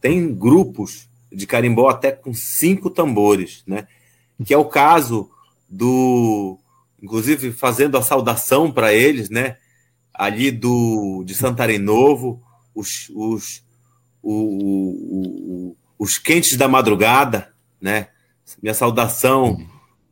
Tem 0.00 0.34
grupos 0.34 1.08
de 1.32 1.46
carimbó 1.46 1.88
até 1.88 2.10
com 2.10 2.34
cinco 2.34 2.90
tambores, 2.90 3.62
né? 3.64 3.86
Que 4.44 4.52
é 4.52 4.58
o 4.58 4.64
caso 4.64 5.30
do, 5.70 6.58
inclusive 7.00 7.52
fazendo 7.52 7.96
a 7.96 8.02
saudação 8.02 8.72
para 8.72 8.92
eles, 8.92 9.30
né? 9.30 9.56
Ali 10.12 10.50
do 10.50 11.22
de 11.24 11.32
Santarém 11.36 11.78
Novo, 11.78 12.42
os, 12.74 13.08
os, 13.14 13.62
o, 14.20 14.32
o, 14.32 15.76
os 15.96 16.18
quentes 16.18 16.56
da 16.56 16.66
madrugada, 16.66 17.54
né? 17.80 18.08
Minha 18.60 18.74
saudação 18.74 19.64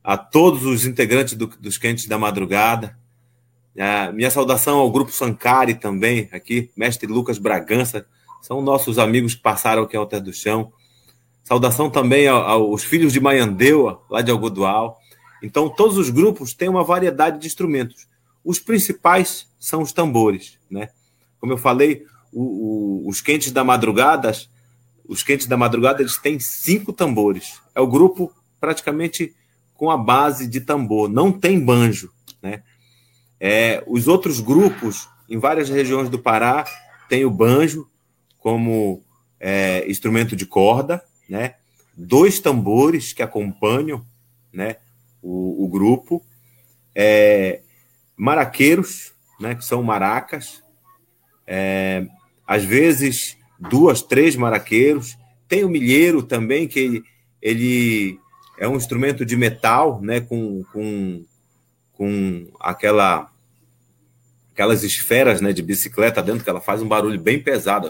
a 0.05 0.17
todos 0.17 0.65
os 0.65 0.87
integrantes 0.87 1.35
do, 1.35 1.49
dos 1.49 1.77
quentes 1.77 2.07
da 2.07 2.17
madrugada, 2.17 2.97
minha 4.13 4.31
saudação 4.31 4.79
ao 4.79 4.91
Grupo 4.91 5.11
Sancari 5.11 5.75
também, 5.75 6.29
aqui, 6.33 6.71
mestre 6.77 7.07
Lucas 7.07 7.39
Bragança, 7.39 8.07
são 8.41 8.61
nossos 8.61 8.99
amigos 8.99 9.35
que 9.35 9.43
passaram 9.43 9.85
aqui 9.85 9.97
ao 9.97 10.07
Terra 10.07 10.23
do 10.23 10.33
Chão. 10.33 10.73
Saudação 11.45 11.89
também 11.89 12.29
aos 12.29 12.85
filhos 12.85 13.13
de 13.13 13.21
Maiandeua, 13.21 14.03
lá 14.11 14.21
de 14.21 14.31
Algodual. 14.31 14.99
Então, 15.43 15.69
todos 15.69 15.97
os 15.97 16.11
grupos 16.11 16.53
têm 16.53 16.69
uma 16.69 16.85
variedade 16.85 17.39
de 17.39 17.47
instrumentos. 17.47 18.07
Os 18.45 18.59
principais 18.59 19.47
são 19.59 19.83
os 19.83 19.93
tambores, 19.93 20.59
né? 20.71 20.89
Como 21.41 21.53
eu 21.53 21.59
falei, 21.59 22.05
o, 22.33 23.05
o, 23.05 23.09
os 23.09 23.21
quentes 23.21 23.53
da 23.53 23.65
madrugada, 23.65 24.33
os 25.07 25.23
quentes 25.23 25.47
da 25.47 25.57
madrugada, 25.57 26.03
eles 26.03 26.17
têm 26.17 26.39
cinco 26.39 26.93
tambores. 26.93 27.61
É 27.75 27.81
o 27.81 27.87
grupo 27.87 28.33
praticamente 28.61 29.35
com 29.75 29.91
a 29.91 29.97
base 29.97 30.47
de 30.47 30.61
tambor, 30.61 31.09
não 31.09 31.33
tem 31.33 31.59
banjo? 31.59 32.13
É, 33.45 33.83
os 33.89 34.07
outros 34.07 34.39
grupos, 34.39 35.09
em 35.29 35.37
várias 35.37 35.69
regiões 35.69 36.09
do 36.09 36.17
Pará, 36.17 36.65
tem 37.09 37.25
o 37.25 37.31
banjo 37.31 37.91
como 38.39 39.03
é, 39.41 39.85
instrumento 39.91 40.37
de 40.37 40.47
corda, 40.47 41.03
né? 41.29 41.57
dois 41.97 42.39
tambores 42.39 43.13
que 43.13 43.21
acompanham 43.21 44.07
né, 44.53 44.77
o, 45.21 45.65
o 45.65 45.69
grupo, 45.69 46.23
é, 46.95 47.63
maraqueiros, 48.17 49.13
né, 49.41 49.57
que 49.57 49.65
são 49.65 49.83
maracas, 49.83 50.63
é, 51.45 52.07
às 52.47 52.65
vezes 52.65 53.37
duas, 53.59 54.03
três 54.03 54.37
maraqueiros, 54.37 55.19
tem 55.49 55.65
o 55.65 55.69
milheiro 55.69 56.23
também, 56.23 56.69
que 56.69 56.79
ele, 56.79 57.05
ele 57.43 58.21
é 58.57 58.69
um 58.69 58.77
instrumento 58.77 59.27
de 59.27 59.37
metal, 59.37 60.01
né, 60.01 60.21
com, 60.21 60.63
com, 60.73 61.25
com 61.93 62.47
aquela 62.61 63.32
aquelas 64.53 64.83
esferas 64.83 65.41
né, 65.41 65.53
de 65.53 65.63
bicicleta 65.63 66.23
dentro, 66.23 66.45
que 66.45 66.51
ela 66.51 66.61
faz 66.61 66.83
um 66.83 66.89
barulho 66.89 67.19
bem 67.19 67.43
pesado. 67.43 67.89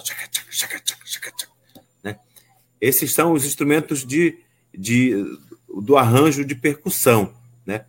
Né? 2.02 2.18
Esses 2.80 3.12
são 3.12 3.32
os 3.32 3.44
instrumentos 3.44 4.06
de, 4.06 4.38
de, 4.72 5.12
do 5.68 5.96
arranjo 5.96 6.44
de 6.44 6.54
percussão. 6.54 7.34
Né? 7.66 7.84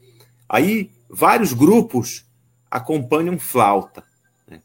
Aí, 0.50 0.92
vários 1.08 1.54
grupos 1.54 2.26
acompanham 2.70 3.38
flauta. 3.38 4.04
Né? 4.48 4.60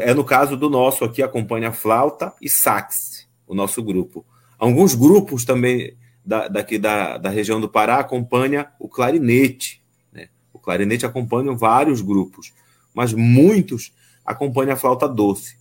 É 0.00 0.12
no 0.12 0.24
caso 0.24 0.56
do 0.56 0.68
nosso 0.68 1.04
aqui, 1.04 1.22
acompanha 1.22 1.72
flauta 1.72 2.34
e 2.42 2.50
sax, 2.50 3.26
o 3.46 3.54
nosso 3.54 3.82
grupo. 3.82 4.26
Alguns 4.58 4.94
grupos 4.94 5.46
também 5.46 5.96
da, 6.22 6.48
daqui 6.48 6.78
da, 6.78 7.16
da 7.16 7.30
região 7.30 7.58
do 7.58 7.68
Pará 7.68 7.98
acompanha 7.98 8.70
o 8.78 8.88
clarinete. 8.88 9.82
Né? 10.12 10.28
O 10.52 10.58
clarinete 10.58 11.06
acompanha 11.06 11.56
vários 11.56 12.02
grupos 12.02 12.52
mas 12.94 13.12
muitos 13.12 13.92
acompanham 14.24 14.72
a 14.72 14.76
flauta 14.76 15.08
doce. 15.08 15.56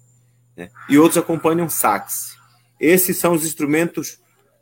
Né? 0.55 0.69
E 0.89 0.97
outros 0.97 1.17
acompanham 1.17 1.69
sax. 1.69 2.35
Esses 2.79 3.17
são 3.17 3.33
os 3.33 3.45
instrumentos 3.45 4.19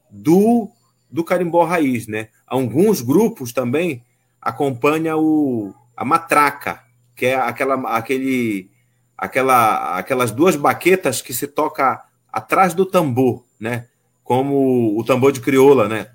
do, 0.09 0.69
do 1.09 1.23
carimbó 1.23 1.63
raiz. 1.63 2.07
Né? 2.07 2.29
Alguns 2.45 3.01
grupos 3.01 3.51
também 3.51 4.03
acompanham 4.41 5.19
o, 5.19 5.73
a 5.95 6.05
matraca, 6.05 6.83
que 7.15 7.25
é 7.27 7.35
aquela, 7.35 7.75
aquele, 7.97 8.69
aquela, 9.17 9.97
aquelas 9.97 10.31
duas 10.31 10.55
baquetas 10.55 11.21
que 11.21 11.33
se 11.33 11.47
toca 11.47 12.03
atrás 12.31 12.73
do 12.73 12.85
tambor, 12.85 13.43
né? 13.59 13.87
como 14.23 14.99
o 14.99 15.03
tambor 15.03 15.31
de 15.31 15.39
crioula, 15.39 15.87
né? 15.87 16.07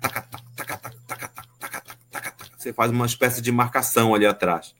Você 2.57 2.71
faz 2.73 2.91
uma 2.91 3.05
espécie 3.05 3.41
de 3.41 3.51
marcação 3.51 4.13
ali 4.13 4.25
atrás 4.25 4.75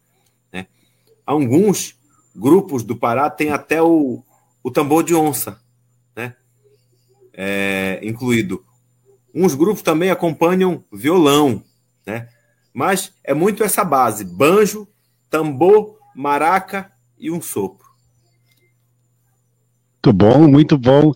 alguns 1.25 1.95
grupos 2.35 2.83
do 2.83 2.95
Pará 2.95 3.29
têm 3.29 3.51
até 3.51 3.81
o, 3.81 4.23
o 4.63 4.71
tambor 4.71 5.03
de 5.03 5.13
onça, 5.13 5.59
né? 6.15 6.35
É, 7.33 7.99
incluído. 8.03 8.63
Uns 9.33 9.55
grupos 9.55 9.81
também 9.81 10.09
acompanham 10.09 10.83
violão, 10.91 11.63
né? 12.05 12.27
Mas 12.73 13.13
é 13.23 13.33
muito 13.33 13.63
essa 13.63 13.83
base: 13.83 14.23
banjo, 14.23 14.87
tambor, 15.29 15.97
maraca 16.15 16.91
e 17.17 17.31
um 17.31 17.41
sopro. 17.41 17.87
Muito 20.03 20.13
bom, 20.13 20.47
muito 20.47 20.77
bom. 20.77 21.13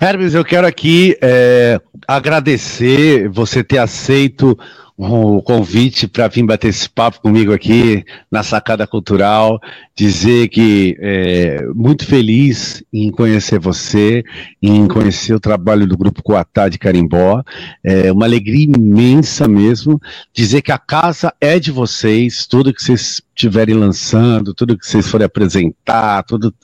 Hermes, 0.00 0.34
eu 0.34 0.44
quero 0.44 0.66
aqui 0.66 1.16
é, 1.22 1.80
agradecer 2.06 3.28
você 3.28 3.64
ter 3.64 3.78
aceito 3.78 4.58
o 4.96 5.42
convite 5.42 6.08
para 6.08 6.26
vir 6.26 6.42
bater 6.44 6.68
esse 6.68 6.88
papo 6.88 7.20
comigo 7.20 7.52
aqui 7.52 8.02
na 8.30 8.42
Sacada 8.42 8.86
Cultural, 8.86 9.60
dizer 9.94 10.48
que 10.48 10.96
é 10.98 11.66
muito 11.74 12.06
feliz 12.06 12.82
em 12.90 13.10
conhecer 13.10 13.58
você, 13.58 14.24
em 14.62 14.88
conhecer 14.88 15.34
o 15.34 15.40
trabalho 15.40 15.86
do 15.86 15.98
Grupo 15.98 16.22
Coatá 16.22 16.68
de 16.68 16.78
Carimbó, 16.78 17.42
é 17.84 18.10
uma 18.10 18.24
alegria 18.24 18.64
imensa 18.64 19.46
mesmo, 19.46 20.00
dizer 20.32 20.62
que 20.62 20.72
a 20.72 20.78
casa 20.78 21.32
é 21.40 21.58
de 21.58 21.70
vocês, 21.70 22.46
tudo 22.46 22.72
que 22.72 22.82
vocês 22.82 23.20
estiverem 23.36 23.74
lançando, 23.74 24.54
tudo 24.54 24.78
que 24.78 24.86
vocês 24.86 25.06
forem 25.06 25.26
apresentar, 25.26 26.22
tudo 26.22 26.54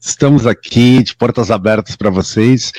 estamos 0.00 0.46
aqui 0.46 1.02
de 1.02 1.14
portas 1.14 1.50
abertas 1.50 1.94
para 1.94 2.10
vocês 2.10 2.72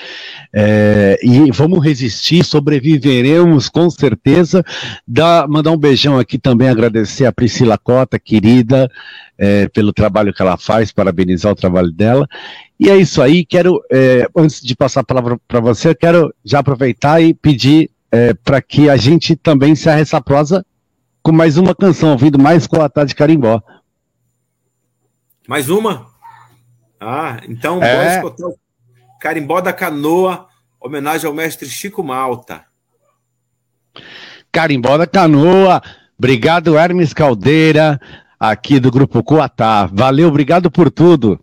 é, 0.53 1.17
e 1.23 1.51
vamos 1.51 1.83
resistir, 1.83 2.43
sobreviveremos 2.43 3.69
com 3.69 3.89
certeza. 3.89 4.63
Dá, 5.07 5.45
mandar 5.47 5.71
um 5.71 5.77
beijão 5.77 6.17
aqui 6.17 6.37
também, 6.37 6.67
agradecer 6.67 7.25
a 7.25 7.31
Priscila 7.31 7.77
Cota, 7.77 8.17
querida, 8.17 8.89
é, 9.37 9.67
pelo 9.67 9.93
trabalho 9.93 10.33
que 10.33 10.41
ela 10.41 10.57
faz, 10.57 10.91
parabenizar 10.91 11.51
o 11.51 11.55
trabalho 11.55 11.91
dela. 11.91 12.27
E 12.79 12.89
é 12.89 12.97
isso 12.97 13.21
aí, 13.21 13.45
quero, 13.45 13.81
é, 13.91 14.27
antes 14.35 14.61
de 14.61 14.75
passar 14.75 15.01
a 15.01 15.05
palavra 15.05 15.39
para 15.47 15.59
você, 15.59 15.93
quero 15.93 16.33
já 16.43 16.59
aproveitar 16.59 17.21
e 17.21 17.33
pedir 17.33 17.89
é, 18.11 18.33
para 18.33 18.61
que 18.61 18.89
a 18.89 18.97
gente 18.97 19.35
também 19.35 19.73
encerre 19.73 20.01
essa 20.01 20.19
prosa 20.19 20.65
com 21.23 21.31
mais 21.31 21.57
uma 21.57 21.75
canção, 21.75 22.11
ouvindo 22.11 22.39
mais 22.39 22.65
com 22.65 22.81
a 22.81 22.89
Tade 22.89 23.15
Carimbó. 23.15 23.61
Mais 25.47 25.69
uma? 25.69 26.07
Ah, 26.99 27.39
então 27.47 27.81
é. 27.81 28.15
escutar 28.15 28.47
o 28.47 28.57
Carimbó 29.19 29.61
da 29.61 29.73
Canoa, 29.73 30.47
homenagem 30.79 31.27
ao 31.27 31.33
mestre 31.33 31.69
Chico 31.69 32.03
Malta. 32.03 32.65
Carimbó 34.51 34.97
da 34.97 35.07
Canoa, 35.07 35.81
obrigado 36.17 36.77
Hermes 36.77 37.13
Caldeira, 37.13 37.99
aqui 38.39 38.79
do 38.79 38.91
Grupo 38.91 39.23
Coatá. 39.23 39.85
Valeu, 39.85 40.27
obrigado 40.27 40.69
por 40.69 40.91
tudo. 40.91 41.39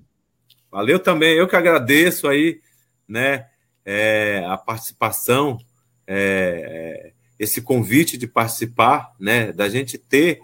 Valeu 0.71 0.99
também, 0.99 1.37
eu 1.37 1.49
que 1.49 1.57
agradeço 1.57 2.29
aí, 2.29 2.61
né, 3.09 3.47
é, 3.85 4.45
a 4.47 4.57
participação, 4.57 5.59
é 6.07 7.13
esse 7.39 7.63
convite 7.63 8.19
de 8.19 8.27
participar, 8.27 9.15
né, 9.19 9.53
da 9.53 9.69
gente 9.69 9.97
ter 9.97 10.41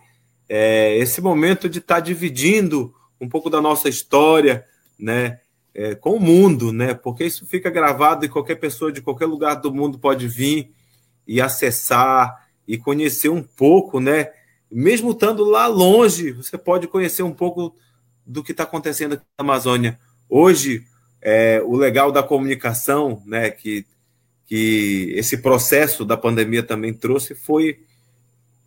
é, 0.49 0.97
esse 0.99 1.21
momento 1.21 1.69
de 1.69 1.79
estar 1.79 1.97
tá 1.97 2.01
dividindo 2.01 2.95
um 3.21 3.29
pouco 3.29 3.51
da 3.51 3.61
nossa 3.61 3.89
história, 3.89 4.65
né, 4.99 5.41
é, 5.75 5.95
com 5.95 6.17
o 6.17 6.21
mundo, 6.21 6.73
né, 6.73 6.95
porque 6.95 7.25
isso 7.25 7.47
fica 7.47 7.71
gravado 7.71 8.25
e 8.25 8.29
qualquer 8.29 8.57
pessoa 8.57 8.93
de 8.93 9.03
qualquer 9.03 9.27
lugar 9.27 9.55
do 9.57 9.75
mundo 9.75 9.99
pode 9.99 10.29
vir 10.29 10.73
e 11.27 11.41
acessar 11.41 12.47
e 12.67 12.79
conhecer 12.79 13.29
um 13.29 13.43
pouco, 13.43 13.99
né, 13.99 14.31
mesmo 14.71 15.11
estando 15.11 15.45
lá 15.45 15.67
longe, 15.67 16.33
você 16.33 16.57
pode 16.57 16.87
conhecer 16.87 17.23
um 17.23 17.33
pouco 17.33 17.75
do 18.27 18.43
que 18.43 18.53
está 18.53 18.65
acontecendo 18.65 19.17
na 19.17 19.23
Amazônia. 19.39 19.99
Hoje, 20.29 20.85
é, 21.21 21.61
o 21.65 21.77
legal 21.77 22.11
da 22.11 22.23
comunicação, 22.23 23.23
né, 23.27 23.51
que, 23.51 23.87
que 24.47 25.13
esse 25.17 25.39
processo 25.39 26.05
da 26.05 26.17
pandemia 26.17 26.63
também 26.63 26.93
trouxe, 26.93 27.35
foi, 27.35 27.81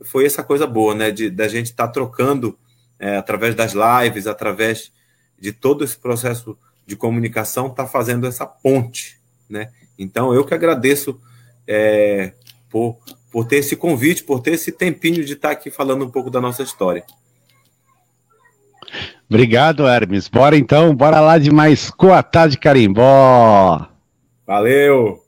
foi 0.02 0.26
essa 0.26 0.44
coisa 0.44 0.66
boa, 0.66 0.96
né, 0.96 1.12
de 1.12 1.30
da 1.30 1.48
gente 1.48 1.68
estar 1.68 1.88
tá 1.88 1.94
trocando 1.94 2.58
é, 3.00 3.18
através 3.18 3.56
das 3.56 3.74
lives, 3.74 4.28
através 4.28 4.92
de 5.40 5.52
todo 5.52 5.84
esse 5.84 5.98
processo 5.98 6.58
de 6.86 6.96
comunicação, 6.96 7.68
está 7.68 7.86
fazendo 7.86 8.26
essa 8.26 8.46
ponte, 8.46 9.20
né? 9.50 9.72
Então, 10.00 10.34
eu 10.34 10.46
que 10.46 10.54
agradeço 10.54 11.20
é, 11.68 12.34
por, 12.70 12.98
por 13.32 13.46
ter 13.46 13.58
esse 13.58 13.76
convite, 13.76 14.24
por 14.24 14.40
ter 14.40 14.52
esse 14.52 14.72
tempinho 14.72 15.24
de 15.24 15.34
estar 15.34 15.50
tá 15.50 15.54
aqui 15.54 15.70
falando 15.70 16.06
um 16.06 16.10
pouco 16.10 16.30
da 16.30 16.40
nossa 16.40 16.64
história. 16.64 17.04
Obrigado, 19.30 19.86
Hermes. 19.86 20.30
Bora 20.30 20.56
então, 20.56 20.96
bora 20.96 21.20
lá 21.20 21.38
de 21.38 21.52
mais 21.52 21.90
Coatá 21.90 22.48
de 22.48 22.58
Carimbó. 22.58 23.86
Valeu! 24.46 25.27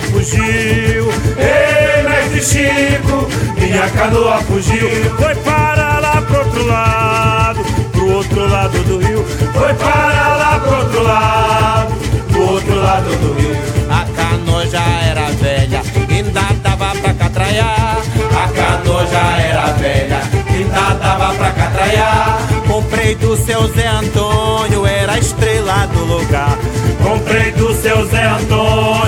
Fugiu. 0.00 1.08
Ei, 1.38 2.02
mestre 2.02 2.42
Chico, 2.42 3.28
minha 3.58 3.88
canoa 3.90 4.38
fugiu. 4.42 4.88
Foi 5.16 5.34
para 5.36 5.98
lá 6.00 6.22
pro 6.22 6.38
outro 6.38 6.66
lado, 6.66 7.64
pro 7.92 8.12
outro 8.12 8.48
lado 8.48 8.78
do 8.84 8.98
rio. 8.98 9.24
Foi 9.52 9.74
para 9.74 10.36
lá 10.36 10.60
pro 10.60 10.76
outro 10.76 11.02
lado, 11.02 11.94
pro 12.30 12.52
outro 12.52 12.74
lado 12.76 13.10
do 13.20 13.34
rio. 13.34 13.56
A 13.90 14.04
canoa 14.16 14.66
já 14.66 14.84
era 15.02 15.30
velha, 15.30 15.82
ainda 16.08 16.40
dava 16.62 16.94
pra 17.00 17.14
catraiar. 17.14 17.98
A 18.32 18.48
canoa 18.48 19.06
já 19.06 19.38
era 19.38 19.72
velha, 19.72 20.20
ainda 20.48 20.94
dava 20.94 21.34
pra 21.34 21.50
catraiar. 21.50 22.38
Comprei 22.66 23.14
do 23.14 23.36
seu 23.36 23.68
Zé 23.74 23.86
Antônio, 23.86 24.86
era 24.86 25.12
a 25.12 25.18
estrela 25.18 25.86
do 25.92 26.04
lugar. 26.04 26.58
Comprei 27.02 27.52
do 27.52 27.74
seu 27.80 28.06
Zé 28.06 28.24
Antônio, 28.24 29.03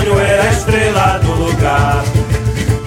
era 0.87 1.03
a 1.03 1.17
estrela 1.17 1.19
do 1.19 1.33
lugar. 1.33 2.03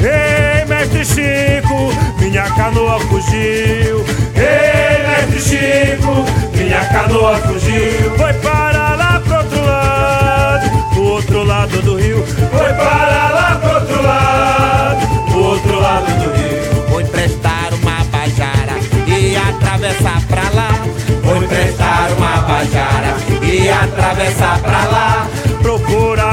Ei, 0.01 0.65
mestre 0.65 1.05
Chico, 1.05 1.93
minha 2.19 2.45
canoa 2.51 2.99
fugiu. 3.01 4.05
Ei, 4.35 5.07
mestre 5.07 5.41
Chico, 5.41 6.25
minha 6.57 6.85
canoa 6.87 7.37
fugiu. 7.39 8.17
Foi 8.17 8.33
para 8.35 8.95
lá 8.97 9.21
pro 9.25 9.37
outro 9.37 9.65
lado, 9.65 10.71
pro 10.91 11.03
outro 11.03 11.45
lado 11.45 11.83
do 11.83 11.97
rio. 11.97 12.25
Foi 12.27 12.73
para 12.75 13.29
lá 13.31 13.61
pro 13.61 13.75
outro 13.75 14.03
lado, 14.03 15.07
pro 15.27 15.45
outro 15.45 15.81
lado 15.81 16.07
do 16.07 16.31
rio. 16.37 16.89
Foi 16.89 17.05
prestar 17.05 17.73
uma 17.75 18.05
bajara 18.05 18.75
e 19.07 19.37
atravessar 19.37 20.21
pra 20.27 20.51
lá. 20.55 20.71
Foi 21.23 21.47
prestar 21.47 22.11
uma 22.17 22.37
bajara 22.39 23.17
e 23.43 23.69
atravessar 23.69 24.59
pra 24.61 24.85
lá. 24.85 25.29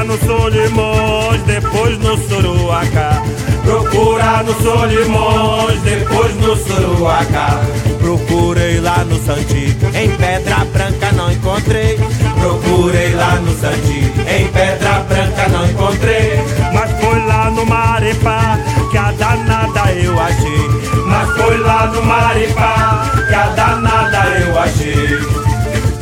No 0.07 0.17
Solimões, 0.19 1.41
depois 1.43 1.99
no 1.99 2.17
Suruacá. 2.17 3.21
Procura 3.65 4.41
no 4.41 4.53
Solimões, 4.63 5.81
depois 5.81 6.33
no 6.37 6.55
Suruacá. 6.55 7.59
Procurei 7.99 8.79
lá 8.79 9.03
no 9.03 9.17
Santi, 9.25 9.75
em 9.93 10.09
Pedra 10.11 10.63
Branca 10.71 11.11
não 11.11 11.29
encontrei. 11.29 11.99
Procurei 12.39 13.13
lá 13.15 13.35
no 13.35 13.51
Santi, 13.59 14.09
em 14.29 14.47
Pedra 14.47 15.03
Branca 15.09 15.49
não 15.49 15.65
encontrei. 15.69 16.39
Mas 16.73 16.89
foi 17.01 17.25
lá 17.25 17.51
no 17.51 17.65
Maripá 17.65 18.57
que 18.89 18.97
a 18.97 19.11
danada 19.11 19.91
eu 19.91 20.17
achei. 20.17 20.69
Mas 21.05 21.29
foi 21.35 21.57
lá 21.57 21.87
no 21.87 22.01
Maripá 22.01 23.11
que 23.27 23.33
a 23.35 23.47
danada 23.47 24.23
eu 24.39 24.57
achei. 24.57 25.37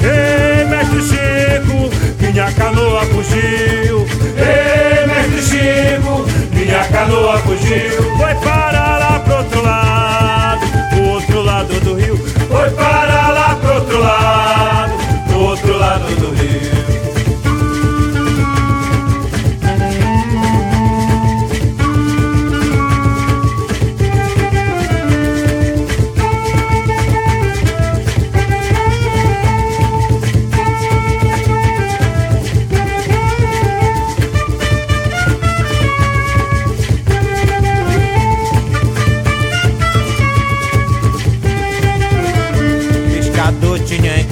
Ei, 0.05 0.65
mestre 0.65 1.01
Chico, 1.01 1.84
minha 2.31 2.51
canoa 2.51 3.05
fugiu. 3.05 4.05
Ei, 4.37 5.05
mestre 5.05 5.41
Chico, 5.41 6.25
minha 6.51 6.83
canoa 6.85 7.37
fugiu. 7.39 8.17
Foi 8.17 8.35
para 8.35 8.97
lá 8.97 9.19
pro 9.19 9.37
outro 9.37 9.61
lado, 9.61 10.65
pro 10.89 11.03
outro 11.03 11.41
lado 11.43 11.79
do 11.81 11.93
rio. 11.95 12.17
Foi 12.17 12.69
para 12.71 13.29
lá 13.29 13.55
pro 13.61 13.73
outro 13.75 13.99
lado, 13.99 14.93
pro 15.27 15.39
outro 15.39 15.77
lado 15.77 16.15
do 16.15 16.35
rio. 16.35 16.74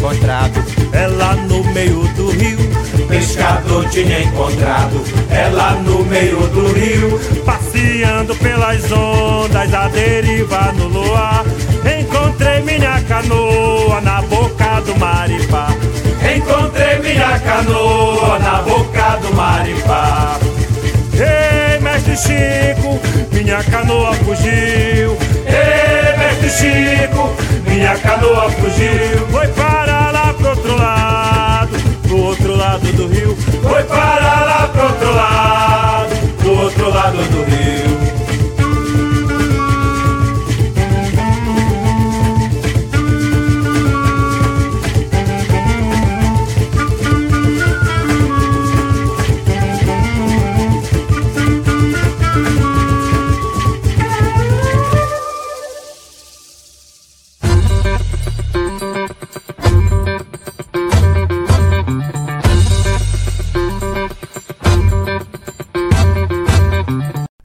Encontrado 0.04 0.62
ela 0.92 1.34
no 1.36 1.64
meio 1.72 2.04
do 2.16 2.30
rio. 2.32 2.58
Pescador 3.08 3.88
tinha 3.90 4.22
encontrado 4.22 5.02
ela 5.30 5.72
no 5.76 6.04
meio 6.04 6.40
do 6.50 6.74
rio. 6.74 7.20
Passeando 7.46 8.36
pelas 8.36 8.92
ondas, 8.92 9.74
a 9.74 9.88
deriva 9.88 10.74
no 10.74 10.88
luar. 10.88 11.46
Encontrei 12.00 12.62
minha 12.64 13.02
canoa 13.08 14.02
na 14.02 14.22
boca 14.24 14.82
do 14.82 14.96
maripá. 15.00 15.70
Encontrei 16.36 17.00
minha 17.00 17.40
canoa 17.40 18.40
na 18.40 18.62
boca 18.62 19.20
do 19.22 19.34
maripá. 19.34 20.38
Ei, 21.14 21.80
mestre 21.80 22.18
Chico, 22.18 23.00
minha 23.32 23.64
canoa 23.64 24.14
fugiu. 24.16 25.18
Ei, 25.46 26.18
mestre 26.18 26.50
Chico, 26.50 27.34
minha 27.74 27.98
canoa 27.98 28.50
fugiu. 28.52 29.28
Foi 29.32 29.48
para 29.48 30.12
lá 30.12 30.34
pro 30.34 30.50
outro 30.50 30.78
lado, 30.78 31.78
pro 32.04 32.18
outro 32.18 32.56
lado 32.56 32.92
do 32.94 33.08
rio. 33.08 33.36
Foi 33.36 33.84
para 33.84 34.46
lá 34.46 34.70
pro 34.72 34.84
outro 34.84 35.16
lado, 35.16 36.38
pro 36.38 36.52
outro 36.52 36.90
lado 36.90 37.18
do 37.18 37.44
rio. 37.44 38.03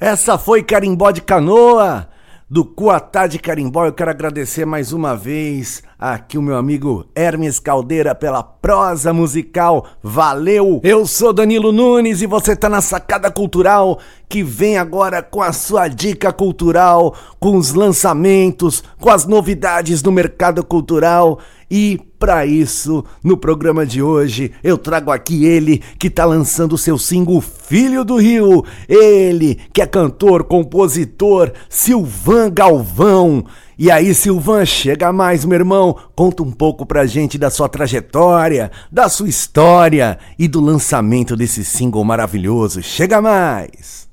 Essa 0.09 0.39
foi 0.39 0.63
Carimbó 0.63 1.11
de 1.11 1.21
Canoa, 1.21 2.09
do 2.49 2.65
Cuatá 2.65 3.27
de 3.27 3.39
Carimbó. 3.39 3.85
Eu 3.85 3.93
quero 3.93 4.11
agradecer 4.11 4.65
mais 4.65 4.91
uma 4.91 5.15
vez 5.15 5.83
aqui 5.99 6.39
o 6.39 6.43
meu 6.43 6.57
amigo 6.57 7.05
Hermes 7.15 7.61
Caldeira 7.61 8.15
pela 8.15 8.43
prosa 8.43 9.13
musical. 9.13 9.87
Valeu! 10.03 10.81
Eu 10.83 11.07
sou 11.07 11.31
Danilo 11.31 11.73
Nunes 11.73 12.23
e 12.23 12.27
você 12.27 12.57
tá 12.57 12.71
na 12.71 12.81
Sacada 12.81 13.31
Cultural, 13.31 13.99
que 14.27 14.43
vem 14.43 14.79
agora 14.79 15.23
com 15.23 15.43
a 15.43 15.53
sua 15.53 15.89
dica 15.89 16.33
cultural, 16.33 17.15
com 17.39 17.59
os 17.59 17.75
lançamentos, 17.75 18.83
com 18.99 19.11
as 19.11 19.27
novidades 19.27 20.01
do 20.01 20.11
mercado 20.11 20.65
cultural. 20.65 21.39
E 21.71 22.01
para 22.19 22.47
isso, 22.47 23.05
no 23.23 23.37
programa 23.37 23.85
de 23.85 24.03
hoje, 24.03 24.53
eu 24.65 24.79
trago 24.79 25.11
aqui 25.11 25.45
ele 25.45 25.83
que 25.99 26.09
tá 26.09 26.25
lançando 26.25 26.79
seu 26.79 26.99
single 26.99 27.41
Filho 27.41 28.05
do 28.05 28.17
Rio. 28.17 28.65
Ele 28.89 29.57
que 29.73 29.83
é 29.83 29.87
cantor, 29.87 30.45
compositor, 30.45 31.53
Silvan 31.69 32.51
Galvão. 32.51 33.45
E 33.79 33.91
aí, 33.91 34.13
Silvan, 34.15 34.65
chega 34.65 35.13
mais, 35.13 35.45
meu 35.45 35.59
irmão. 35.59 35.97
Conta 36.17 36.43
um 36.43 36.51
pouco 36.51 36.85
pra 36.85 37.07
gente 37.07 37.39
da 37.39 37.51
sua 37.51 37.69
trajetória, 37.69 38.73
da 38.91 39.09
sua 39.09 39.29
história 39.29 40.19
e 40.39 40.49
do 40.49 40.61
lançamento 40.61 41.37
desse 41.37 41.65
single 41.65 42.03
maravilhoso. 42.03 42.83
Chega 42.83 43.21
mais! 43.21 44.09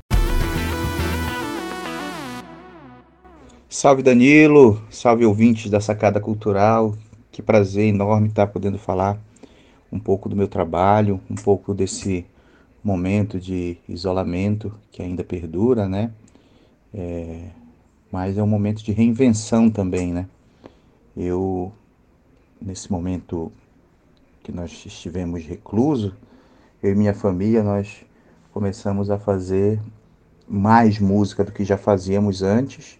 Salve 3.67 4.01
Danilo, 4.01 4.81
salve 4.89 5.25
ouvintes 5.25 5.69
da 5.69 5.81
Sacada 5.81 6.17
Cultural. 6.19 6.95
Que 7.35 7.41
prazer 7.41 7.87
enorme 7.87 8.29
estar 8.29 8.47
podendo 8.47 8.77
falar 8.77 9.19
um 9.91 9.99
pouco 9.99 10.29
do 10.29 10.37
meu 10.37 10.47
trabalho, 10.47 11.19
um 11.29 11.35
pouco 11.35 11.73
desse 11.73 12.25
momento 12.81 13.41
de 13.41 13.75
isolamento 13.89 14.73
que 14.89 15.01
ainda 15.01 15.21
perdura, 15.21 15.85
né? 15.85 16.13
É, 16.93 17.49
mas 18.09 18.37
é 18.37 18.41
um 18.41 18.47
momento 18.47 18.81
de 18.81 18.93
reinvenção 18.93 19.69
também, 19.69 20.13
né? 20.13 20.27
Eu, 21.13 21.73
nesse 22.61 22.89
momento 22.89 23.51
que 24.41 24.53
nós 24.53 24.85
estivemos 24.85 25.43
reclusos, 25.43 26.13
eu 26.81 26.93
e 26.93 26.95
minha 26.95 27.13
família, 27.13 27.61
nós 27.61 28.05
começamos 28.53 29.09
a 29.09 29.19
fazer 29.19 29.77
mais 30.47 30.99
música 30.99 31.43
do 31.43 31.51
que 31.51 31.65
já 31.65 31.77
fazíamos 31.77 32.41
antes 32.41 32.97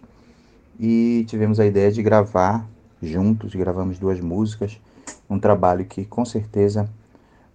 e 0.78 1.24
tivemos 1.26 1.58
a 1.58 1.64
ideia 1.64 1.90
de 1.90 2.02
gravar 2.02 2.75
juntos, 3.08 3.54
gravamos 3.54 3.98
duas 3.98 4.20
músicas, 4.20 4.80
um 5.28 5.38
trabalho 5.38 5.84
que 5.84 6.04
com 6.04 6.24
certeza 6.24 6.88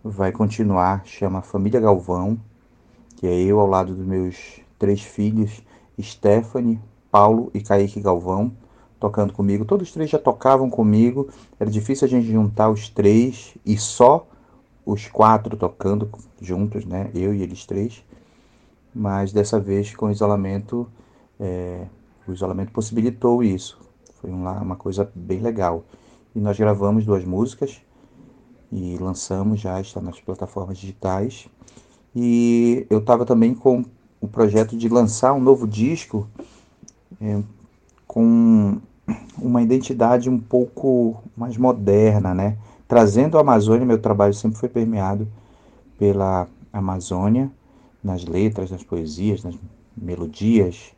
vai 0.04 0.32
continuar, 0.32 1.04
chama 1.06 1.42
Família 1.42 1.80
Galvão, 1.80 2.40
que 3.18 3.28
é 3.28 3.40
eu 3.42 3.60
ao 3.60 3.68
lado 3.68 3.94
dos 3.94 4.06
meus 4.06 4.62
três 4.80 5.02
filhos, 5.02 5.62
Stephanie, 6.02 6.80
Paulo 7.12 7.52
e 7.54 7.62
Kaique 7.62 8.02
Galvão 8.02 8.52
tocando 9.02 9.34
comigo. 9.34 9.66
Todos 9.66 9.88
os 9.88 9.94
três 9.94 10.10
já 10.10 10.20
tocavam 10.20 10.70
comigo. 10.70 11.28
Era 11.60 11.70
difícil 11.70 12.06
a 12.06 12.10
gente 12.10 12.32
juntar 12.32 12.70
os 12.70 12.88
três 12.88 13.58
e 13.66 13.76
só 13.76 14.28
os 14.86 15.08
quatro 15.08 15.58
tocando 15.58 16.08
juntos, 16.40 16.86
né? 16.86 17.10
Eu 17.14 17.34
e 17.34 17.42
eles 17.42 17.66
três. 17.66 18.04
Mas 18.94 19.34
dessa 19.34 19.60
vez 19.60 19.96
com 19.96 20.06
o 20.06 20.12
isolamento, 20.12 20.88
é, 21.40 21.86
o 22.28 22.32
isolamento 22.32 22.72
possibilitou 22.72 23.44
isso. 23.44 23.81
Foi 24.22 24.30
uma, 24.30 24.76
coisa 24.76 25.12
bem 25.16 25.40
legal. 25.40 25.84
E 26.36 26.40
nós 26.40 26.58
gravamos 26.58 27.04
duas 27.04 27.26
músicas 27.26 27.82
e 28.72 28.96
lançamos 29.00 29.60
já, 29.60 29.82
está 29.82 30.00
nas 30.00 30.20
plataformas 30.20 30.78
digitais. 30.78 31.48
E 32.16 32.86
eu 32.90 33.00
estava 33.00 33.26
também 33.26 33.56
com 33.56 33.84
o 34.22 34.28
projeto 34.28 34.78
de 34.78 34.88
lançar 34.88 35.34
um 35.34 35.42
novo 35.42 35.68
disco 35.68 36.28
é, 37.20 37.42
com 38.06 38.78
uma 39.42 39.62
identidade 39.62 40.30
um 40.30 40.40
pouco 40.40 41.22
mais 41.36 41.58
moderna, 41.58 42.34
né? 42.34 42.58
Trazendo 42.88 43.38
a 43.38 43.42
Amazônia, 43.42 43.86
meu 43.86 43.98
trabalho 43.98 44.34
sempre 44.34 44.60
foi 44.60 44.70
permeado 44.70 45.28
pela 45.98 46.48
Amazônia, 46.72 47.52
nas 48.04 48.26
letras, 48.26 48.70
nas 48.70 48.84
poesias, 48.84 49.44
nas 49.44 49.56
melodias, 49.96 50.94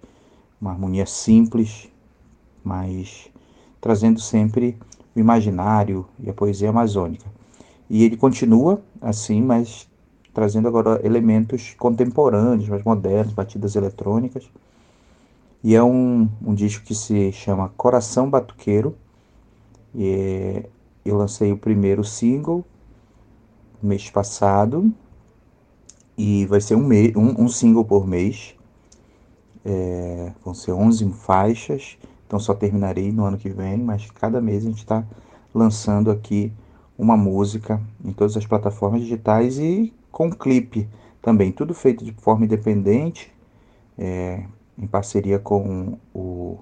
uma 0.60 0.72
harmonia 0.72 1.06
simples, 1.06 1.90
mas 2.64 3.30
trazendo 3.82 4.20
sempre 4.20 4.78
o 5.16 5.20
imaginário 5.20 6.06
e 6.20 6.30
a 6.30 6.34
poesia 6.34 6.70
amazônica. 6.70 7.26
E 7.90 8.04
ele 8.04 8.18
continua 8.18 8.82
assim, 9.02 9.42
mas 9.42 9.88
trazendo 10.34 10.68
agora 10.68 11.00
elementos 11.06 11.76
contemporâneos, 11.78 12.68
mais 12.68 12.84
modernos, 12.84 13.34
batidas 13.34 13.76
eletrônicas. 13.76 14.50
E 15.64 15.76
é 15.76 15.84
um, 15.84 16.28
um 16.42 16.54
disco 16.54 16.84
que 16.84 16.96
se 16.96 17.32
chama 17.32 17.70
Coração 17.78 18.30
Batuqueiro. 18.30 18.96
É, 19.96 20.66
eu 21.06 21.16
lancei 21.16 21.52
o 21.52 21.58
primeiro 21.58 22.04
single 22.04 22.66
mês 23.82 24.10
passado. 24.10 24.92
E 26.18 26.46
vai 26.46 26.62
ser 26.62 26.76
um, 26.76 26.88
um, 27.16 27.44
um 27.44 27.48
single 27.48 27.86
por 27.86 28.08
mês. 28.08 28.56
É, 29.66 30.32
vão 30.44 30.54
ser 30.54 30.72
11 30.72 31.10
faixas. 31.12 31.98
Então 32.34 32.40
só 32.40 32.56
terminarei 32.56 33.12
no 33.12 33.26
ano 33.26 33.38
que 33.38 33.48
vem. 33.48 33.78
Mas 33.78 34.10
cada 34.10 34.42
mês 34.42 34.66
a 34.66 34.68
gente 34.68 34.80
está 34.80 35.06
lançando 35.54 36.10
aqui 36.10 36.52
uma 36.98 37.16
música 37.16 37.80
em 38.04 38.12
todas 38.12 38.36
as 38.36 38.44
plataformas 38.44 39.02
digitais 39.02 39.60
e 39.60 39.94
com 40.12 40.32
clipe 40.32 40.90
também. 41.22 41.52
Tudo 41.52 41.76
feito 41.76 42.04
de 42.04 42.12
forma 42.14 42.46
independente. 42.46 43.32
É, 43.96 44.46
em 44.76 44.88
parceria 44.88 45.38
com 45.38 46.00
o, 46.12 46.58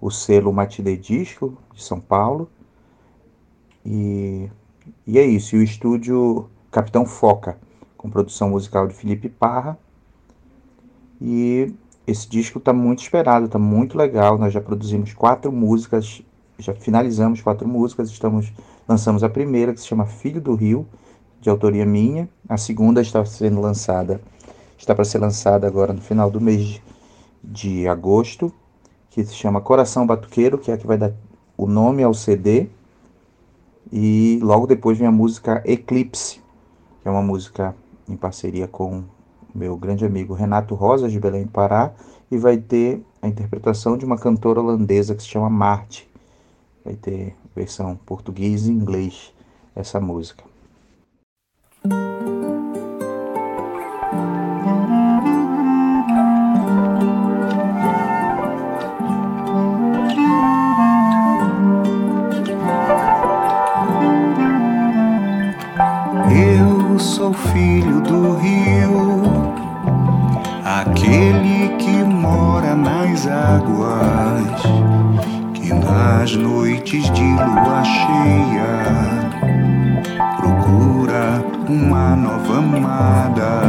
o 0.00 0.10
selo 0.10 0.50
Matide 0.54 0.96
Disco 0.96 1.58
de 1.74 1.84
São 1.84 2.00
Paulo. 2.00 2.48
E, 3.84 4.48
e 5.06 5.18
é 5.18 5.22
isso. 5.26 5.54
E 5.54 5.58
o 5.58 5.62
estúdio 5.62 6.48
Capitão 6.70 7.04
Foca, 7.04 7.58
com 7.94 8.08
produção 8.08 8.48
musical 8.48 8.86
de 8.86 8.94
Felipe 8.94 9.28
Parra. 9.28 9.78
E 11.20 11.74
esse 12.06 12.28
disco 12.28 12.58
está 12.58 12.72
muito 12.72 13.02
esperado, 13.02 13.46
está 13.46 13.58
muito 13.58 13.96
legal. 13.96 14.36
Nós 14.38 14.52
já 14.52 14.60
produzimos 14.60 15.14
quatro 15.14 15.50
músicas, 15.50 16.22
já 16.58 16.74
finalizamos 16.74 17.40
quatro 17.40 17.66
músicas. 17.66 18.10
Estamos 18.10 18.52
lançamos 18.86 19.24
a 19.24 19.28
primeira 19.28 19.72
que 19.72 19.80
se 19.80 19.86
chama 19.86 20.04
Filho 20.04 20.40
do 20.40 20.54
Rio, 20.54 20.86
de 21.40 21.48
autoria 21.48 21.86
minha. 21.86 22.28
A 22.48 22.56
segunda 22.56 23.00
está 23.00 23.24
sendo 23.24 23.60
lançada, 23.60 24.20
está 24.76 24.94
para 24.94 25.04
ser 25.04 25.18
lançada 25.18 25.66
agora 25.66 25.92
no 25.92 26.00
final 26.00 26.30
do 26.30 26.40
mês 26.40 26.80
de 27.42 27.88
agosto, 27.88 28.52
que 29.10 29.24
se 29.24 29.34
chama 29.34 29.60
Coração 29.60 30.06
Batuqueiro, 30.06 30.58
que 30.58 30.70
é 30.70 30.74
a 30.74 30.78
que 30.78 30.86
vai 30.86 30.98
dar 30.98 31.12
o 31.56 31.66
nome 31.66 32.02
ao 32.02 32.12
CD. 32.12 32.68
E 33.92 34.38
logo 34.42 34.66
depois 34.66 34.98
vem 34.98 35.06
a 35.06 35.12
música 35.12 35.62
Eclipse, 35.64 36.40
que 37.00 37.08
é 37.08 37.10
uma 37.10 37.22
música 37.22 37.74
em 38.08 38.16
parceria 38.16 38.66
com 38.66 39.04
meu 39.54 39.76
grande 39.76 40.04
amigo 40.04 40.34
Renato 40.34 40.74
Rosa, 40.74 41.08
de 41.08 41.20
Belém 41.20 41.46
Pará, 41.46 41.92
e 42.30 42.36
vai 42.36 42.56
ter 42.56 43.02
a 43.22 43.28
interpretação 43.28 43.96
de 43.96 44.04
uma 44.04 44.18
cantora 44.18 44.60
holandesa 44.60 45.14
que 45.14 45.22
se 45.22 45.28
chama 45.28 45.48
Marte. 45.48 46.10
Vai 46.84 46.94
ter 46.94 47.34
versão 47.54 47.96
português 48.04 48.66
e 48.66 48.72
inglês 48.72 49.32
essa 49.74 50.00
música. 50.00 50.44
Sou 66.98 67.32
filho 67.32 68.00
do 68.00 68.36
rio, 68.36 69.12
aquele 70.64 71.68
que 71.76 72.04
mora 72.04 72.74
nas 72.74 73.26
águas, 73.26 74.62
que 75.54 75.72
nas 75.72 76.34
noites 76.36 77.10
de 77.10 77.22
lua 77.22 77.82
cheia 77.84 79.30
procura 80.38 81.44
uma 81.68 82.14
nova 82.16 82.58
amada, 82.58 83.60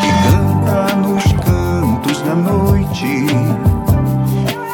que 0.00 0.10
canta 0.30 0.96
nos 0.96 1.24
cantos 1.44 2.22
da 2.22 2.34
noite 2.34 3.26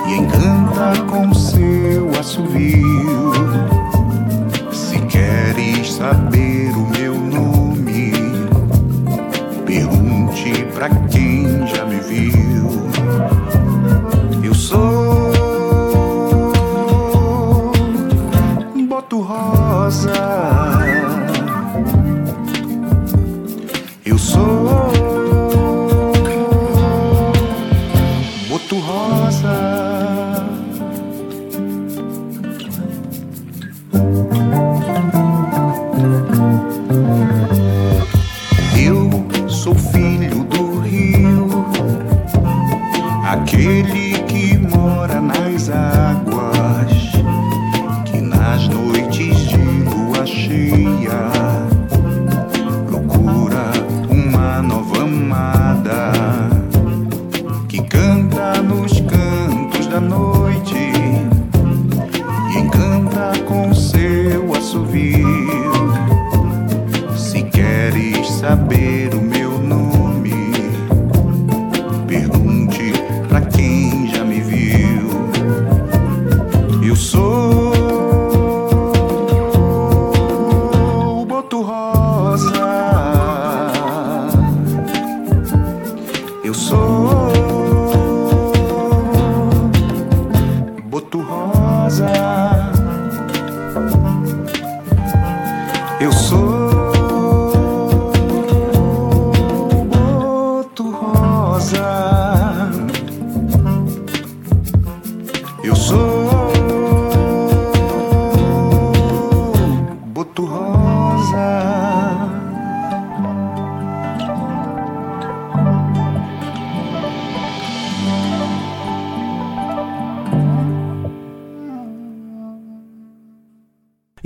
e 0.06 0.14
encanta 0.14 1.02
com 1.10 1.34
seu 1.34 2.08
assovio. 2.18 3.32
Se 4.72 4.98
queres 5.00 5.92
saber 5.94 6.43
pra 10.88 11.08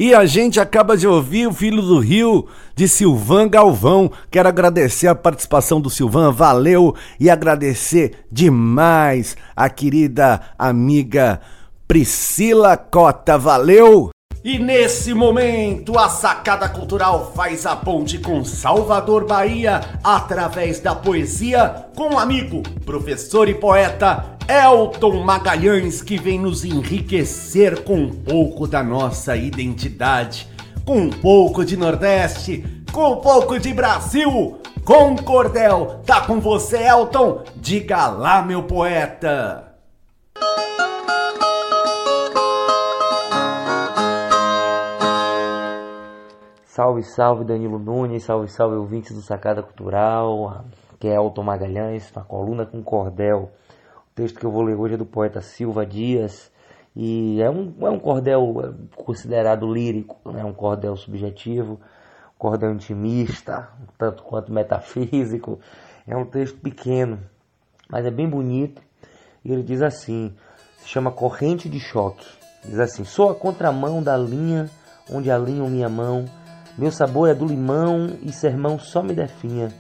E 0.09 0.14
a 0.14 0.24
gente 0.24 0.59
acaba 0.59 0.97
de 0.97 1.06
ouvir 1.06 1.47
o 1.47 1.52
Filho 1.52 1.82
do 1.82 1.98
Rio 1.98 2.47
de 2.74 2.89
Silvan 2.89 3.47
Galvão. 3.47 4.10
Quero 4.30 4.48
agradecer 4.48 5.06
a 5.06 5.14
participação 5.14 5.82
do 5.82 5.90
Silvan, 5.90 6.32
valeu 6.32 6.94
e 7.20 7.28
agradecer 7.28 8.24
demais 8.32 9.36
a 9.55 9.68
querida 9.68 10.40
amiga 10.59 11.43
Priscila 11.86 12.74
Cota, 12.74 13.36
valeu! 13.36 14.09
E 14.44 14.56
nesse 14.56 15.12
momento, 15.12 15.98
a 15.98 16.09
Sacada 16.09 16.69
Cultural 16.69 17.32
faz 17.35 17.66
a 17.66 17.74
ponte 17.74 18.19
com 18.19 18.44
Salvador 18.44 19.27
Bahia 19.27 19.81
através 20.02 20.78
da 20.78 20.94
poesia 20.94 21.86
com 21.97 22.15
o 22.15 22.19
amigo, 22.19 22.62
professor 22.86 23.48
e 23.48 23.55
poeta 23.55 24.39
Elton 24.48 25.24
Magalhães, 25.24 26.01
que 26.02 26.16
vem 26.16 26.39
nos 26.39 26.65
enriquecer 26.65 27.82
com 27.82 27.97
um 27.97 28.10
pouco 28.10 28.69
da 28.69 28.82
nossa 28.82 29.36
identidade, 29.36 30.48
com 30.85 30.98
um 31.01 31.10
pouco 31.10 31.65
de 31.65 31.77
Nordeste, 31.77 32.65
com 32.93 33.15
um 33.15 33.16
pouco 33.16 33.59
de 33.59 33.74
Brasil, 33.74 34.56
com 34.85 35.16
cordel. 35.16 36.01
Tá 36.06 36.20
com 36.20 36.40
você, 36.40 36.78
Elton? 36.78 37.43
Diga 37.56 38.06
lá, 38.06 38.40
meu 38.40 38.62
poeta. 38.62 39.68
Salve, 46.78 47.02
salve 47.02 47.44
Danilo 47.44 47.76
Nunes, 47.76 48.22
salve, 48.22 48.46
salve 48.46 48.76
ouvintes 48.76 49.12
do 49.12 49.20
Sacada 49.20 49.64
Cultural, 49.64 50.64
que 51.00 51.09
é 51.09 51.16
Elton 51.16 51.42
Magalhães, 51.42 52.12
na 52.14 52.22
coluna 52.22 52.64
com 52.64 52.80
cordel. 52.84 53.50
O 54.12 54.14
texto 54.14 54.38
que 54.38 54.46
eu 54.46 54.52
vou 54.52 54.62
ler 54.62 54.76
hoje 54.76 54.94
é 54.94 54.96
do 54.96 55.05
poeta 55.05 55.40
Silva 55.40 55.84
Dias, 55.84 56.52
e 56.94 57.42
é 57.42 57.50
um, 57.50 57.74
é 57.80 57.90
um 57.90 57.98
cordel 57.98 58.76
considerado 58.94 59.66
lírico, 59.66 60.18
é 60.38 60.44
um 60.44 60.52
cordel 60.52 60.94
subjetivo, 60.94 61.80
um 62.36 62.38
cordel 62.38 62.70
intimista, 62.70 63.70
tanto 63.98 64.22
quanto 64.22 64.52
metafísico. 64.52 65.59
É 66.06 66.16
um 66.16 66.26
texto 66.26 66.60
pequeno, 66.60 67.18
mas 67.90 68.06
é 68.06 68.10
bem 68.12 68.28
bonito, 68.28 68.80
e 69.44 69.52
ele 69.52 69.64
diz 69.64 69.82
assim, 69.82 70.32
se 70.76 70.86
chama 70.86 71.10
Corrente 71.10 71.68
de 71.68 71.80
Choque. 71.80 72.24
Diz 72.64 72.78
assim, 72.78 73.02
sou 73.02 73.30
a 73.30 73.34
contramão 73.34 74.00
da 74.00 74.16
linha 74.16 74.70
onde 75.10 75.28
alinho 75.28 75.68
minha 75.68 75.88
mão, 75.88 76.24
meu 76.78 76.92
sabor 76.92 77.28
é 77.28 77.34
do 77.34 77.44
limão 77.44 78.06
e 78.22 78.32
sermão 78.32 78.78
só 78.78 79.02
me 79.02 79.12
definha. 79.12 79.72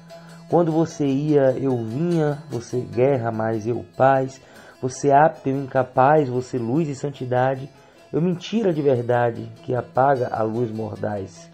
Quando 0.50 0.72
você 0.72 1.06
ia, 1.06 1.52
eu 1.56 1.76
vinha, 1.76 2.42
você 2.50 2.80
guerra, 2.80 3.30
mas 3.30 3.68
eu 3.68 3.84
paz. 3.96 4.40
Você 4.82 5.12
apto, 5.12 5.48
eu 5.48 5.56
incapaz, 5.56 6.28
você 6.28 6.58
luz 6.58 6.88
e 6.88 6.96
santidade. 6.96 7.70
Eu 8.12 8.20
mentira 8.20 8.72
de 8.72 8.82
verdade, 8.82 9.48
que 9.62 9.76
apaga 9.76 10.28
a 10.32 10.42
luz 10.42 10.72
mordaz. 10.72 11.48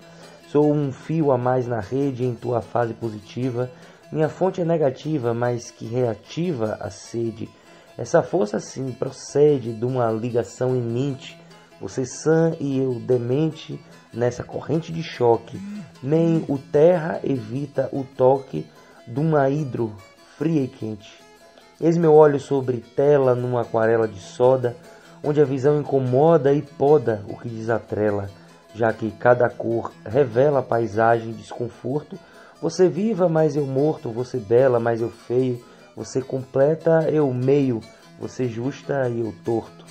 Sou 0.48 0.72
um 0.72 0.90
fio 0.90 1.30
a 1.30 1.36
mais 1.36 1.66
na 1.66 1.80
rede 1.80 2.24
em 2.24 2.34
tua 2.34 2.62
fase 2.62 2.94
positiva. 2.94 3.70
Minha 4.10 4.30
fonte 4.30 4.62
é 4.62 4.64
negativa, 4.64 5.34
mas 5.34 5.70
que 5.70 5.84
reativa 5.84 6.78
a 6.80 6.88
sede. 6.88 7.50
Essa 7.98 8.22
força 8.22 8.58
sim 8.58 8.92
procede 8.92 9.74
de 9.74 9.84
uma 9.84 10.10
ligação 10.10 10.74
imente. 10.74 11.38
Você 11.82 12.06
sã 12.06 12.52
e 12.58 12.78
eu 12.78 12.94
demente 12.94 13.78
nessa 14.15 14.43
corrente 14.43 14.93
de 14.93 15.03
choque, 15.03 15.61
nem 16.03 16.45
o 16.49 16.59
terra 16.59 17.20
evita 17.23 17.89
o 17.93 18.05
toque 18.05 18.66
de 19.07 19.20
uma 19.20 19.49
hidro 19.51 19.95
fria 20.36 20.62
e 20.62 20.69
quente. 20.69 21.23
Eis 21.81 21.97
meu 21.97 22.12
olho 22.15 22.39
sobre 22.39 22.78
tela 22.78 23.35
numa 23.35 23.62
aquarela 23.62 24.09
de 24.09 24.20
soda, 24.20 24.77
onde 25.23 25.41
a 25.41 25.45
visão 25.45 25.81
incomoda 25.81 26.53
e 26.53 26.62
poda 26.62 27.24
o 27.28 27.36
que 27.36 27.49
desatrela, 27.49 28.28
já 28.74 28.93
que 28.93 29.11
cada 29.12 29.49
cor 29.49 29.93
revela 30.05 30.61
a 30.61 30.62
paisagem 30.62 31.31
e 31.31 31.35
desconforto. 31.35 32.19
Você 32.61 32.89
viva, 32.89 33.28
mas 33.28 33.57
eu 33.57 33.66
morto, 33.66 34.11
você 34.11 34.39
bela, 34.39 34.78
mas 34.78 35.01
eu 35.01 35.11
feio, 35.11 35.62
você 35.97 36.20
completa, 36.20 37.09
eu 37.11 37.32
meio, 37.32 37.81
você 38.19 38.49
justa 38.49 39.09
e 39.09 39.20
eu 39.20 39.35
torto. 39.45 39.85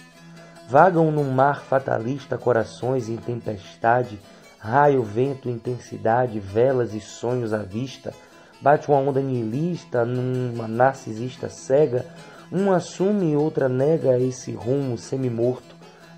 Vagam 0.68 1.11
num 1.11 1.30
mar 1.30 1.61
fatalista 1.61 2.38
corações 2.38 3.10
em 3.10 3.18
tempestade, 3.18 4.19
raio, 4.57 5.03
vento, 5.03 5.49
intensidade, 5.49 6.40
velas 6.40 6.94
e 6.94 7.02
sonhos 7.02 7.53
à 7.53 7.60
vista. 7.60 8.14
Bate 8.61 8.88
uma 8.88 8.98
onda 8.98 9.22
nihilista 9.22 10.06
numa 10.06 10.68
narcisista 10.68 11.49
cega, 11.49 12.06
um 12.49 12.72
assume 12.72 13.31
e 13.31 13.35
outra 13.35 13.68
nega 13.68 14.18
esse 14.18 14.53
rumo 14.53 14.98
semi-morto. 14.98 15.76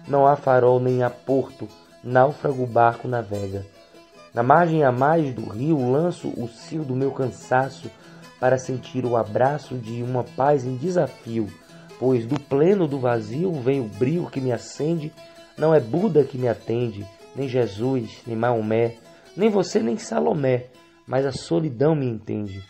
Não 0.07 0.27
há 0.27 0.35
farol 0.35 0.79
nem 0.79 1.01
há 1.01 1.09
porto, 1.09 1.67
náufrago 2.03 2.63
o 2.63 2.67
barco 2.67 3.07
navega. 3.07 3.65
Na 4.31 4.43
margem 4.43 4.83
a 4.83 4.91
mais 4.91 5.33
do 5.33 5.49
rio 5.49 5.91
lanço 5.91 6.27
o 6.37 6.47
cio 6.47 6.83
do 6.83 6.95
meu 6.95 7.11
cansaço 7.11 7.89
para 8.39 8.59
sentir 8.59 9.05
o 9.05 9.17
abraço 9.17 9.75
de 9.75 10.03
uma 10.03 10.23
paz 10.23 10.65
em 10.65 10.75
desafio 10.75 11.49
pois 11.99 12.25
do 12.25 12.39
pleno 12.39 12.87
do 12.87 12.99
vazio 12.99 13.51
vem 13.53 13.79
o 13.79 13.85
brilho 13.87 14.29
que 14.29 14.41
me 14.41 14.51
acende. 14.51 15.11
Não 15.57 15.73
é 15.73 15.79
Buda 15.79 16.23
que 16.23 16.37
me 16.37 16.47
atende, 16.47 17.05
nem 17.35 17.47
Jesus, 17.47 18.21
nem 18.27 18.35
Maomé, 18.35 18.95
nem 19.35 19.49
você, 19.49 19.79
nem 19.79 19.97
Salomé, 19.97 20.65
mas 21.07 21.25
a 21.25 21.31
solidão 21.31 21.95
me 21.95 22.05
entende. 22.05 22.61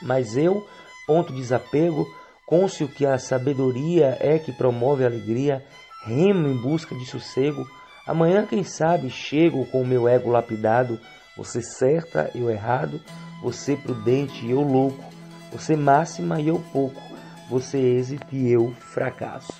Mas 0.00 0.36
eu, 0.36 0.66
ponto 1.06 1.32
de 1.32 1.40
desapego, 1.40 2.06
cônscio 2.46 2.88
que 2.88 3.04
a 3.04 3.18
sabedoria 3.18 4.16
é 4.20 4.38
que 4.38 4.52
promove 4.52 5.04
a 5.04 5.06
alegria, 5.06 5.64
remo 6.04 6.48
em 6.48 6.56
busca 6.56 6.94
de 6.94 7.04
sossego. 7.06 7.66
Amanhã, 8.06 8.46
quem 8.46 8.64
sabe, 8.64 9.10
chego 9.10 9.66
com 9.66 9.82
o 9.82 9.86
meu 9.86 10.08
ego 10.08 10.30
lapidado, 10.30 10.98
você 11.36 11.62
certa, 11.62 12.30
eu 12.34 12.50
errado, 12.50 13.00
você 13.42 13.76
prudente 13.76 14.44
e 14.44 14.50
eu 14.50 14.60
louco, 14.60 15.04
você 15.52 15.76
máxima 15.76 16.40
e 16.40 16.48
eu 16.48 16.62
pouco 16.72 17.11
você 17.52 17.76
êxito 17.76 18.34
e 18.34 18.50
eu 18.50 18.74
fracasso. 18.80 19.52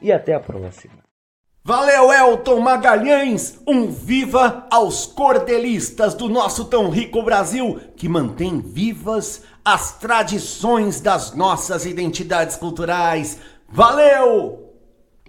E 0.00 0.12
até 0.12 0.34
a 0.34 0.40
próxima. 0.40 1.02
Valeu, 1.64 2.12
Elton 2.12 2.60
Magalhães! 2.60 3.58
Um 3.66 3.90
viva 3.90 4.66
aos 4.70 5.06
cordelistas 5.06 6.14
do 6.14 6.28
nosso 6.28 6.66
tão 6.66 6.90
rico 6.90 7.22
Brasil 7.22 7.80
que 7.96 8.08
mantém 8.08 8.60
vivas 8.60 9.42
as 9.64 9.98
tradições 9.98 11.00
das 11.00 11.34
nossas 11.34 11.86
identidades 11.86 12.56
culturais. 12.56 13.40
Valeu! 13.68 14.72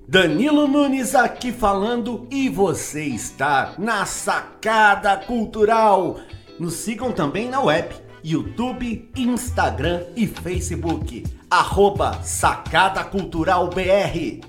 Danilo 0.08 0.68
Nunes 0.68 1.16
aqui 1.16 1.52
falando 1.52 2.28
e 2.30 2.50
você 2.50 3.06
está 3.06 3.74
na 3.80 4.06
Sacada 4.06 5.18
Cultural. 5.18 6.18
Nos 6.60 6.76
sigam 6.76 7.12
também 7.12 7.50
na 7.50 7.62
web 7.62 8.05
YouTube, 8.26 9.12
Instagram 9.16 10.02
e 10.16 10.26
Facebook. 10.26 11.24
Arroba 11.48 12.24
Sacada 12.24 13.04
Cultural 13.04 13.68
BR. 13.68 14.42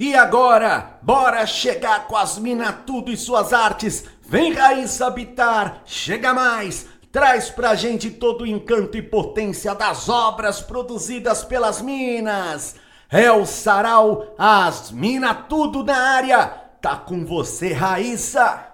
E 0.00 0.14
agora, 0.14 0.98
bora 1.02 1.44
chegar 1.44 2.06
com 2.06 2.16
as 2.16 2.38
mina 2.38 2.72
tudo 2.72 3.12
e 3.12 3.18
suas 3.18 3.52
artes. 3.52 4.06
Vem 4.22 4.54
Raíssa 4.54 5.08
Habitar, 5.08 5.82
chega 5.84 6.32
mais. 6.32 6.86
Traz 7.12 7.50
pra 7.50 7.74
gente 7.74 8.10
todo 8.10 8.44
o 8.44 8.46
encanto 8.46 8.96
e 8.96 9.02
potência 9.02 9.74
das 9.74 10.08
obras 10.08 10.62
produzidas 10.62 11.44
pelas 11.44 11.82
minas. 11.82 12.76
É 13.10 13.30
o 13.30 13.44
Sarau, 13.44 14.34
as 14.38 14.90
mina 14.90 15.34
tudo 15.34 15.84
na 15.84 15.98
área. 15.98 16.46
Tá 16.80 16.96
com 16.96 17.26
você, 17.26 17.74
Raíssa. 17.74 18.71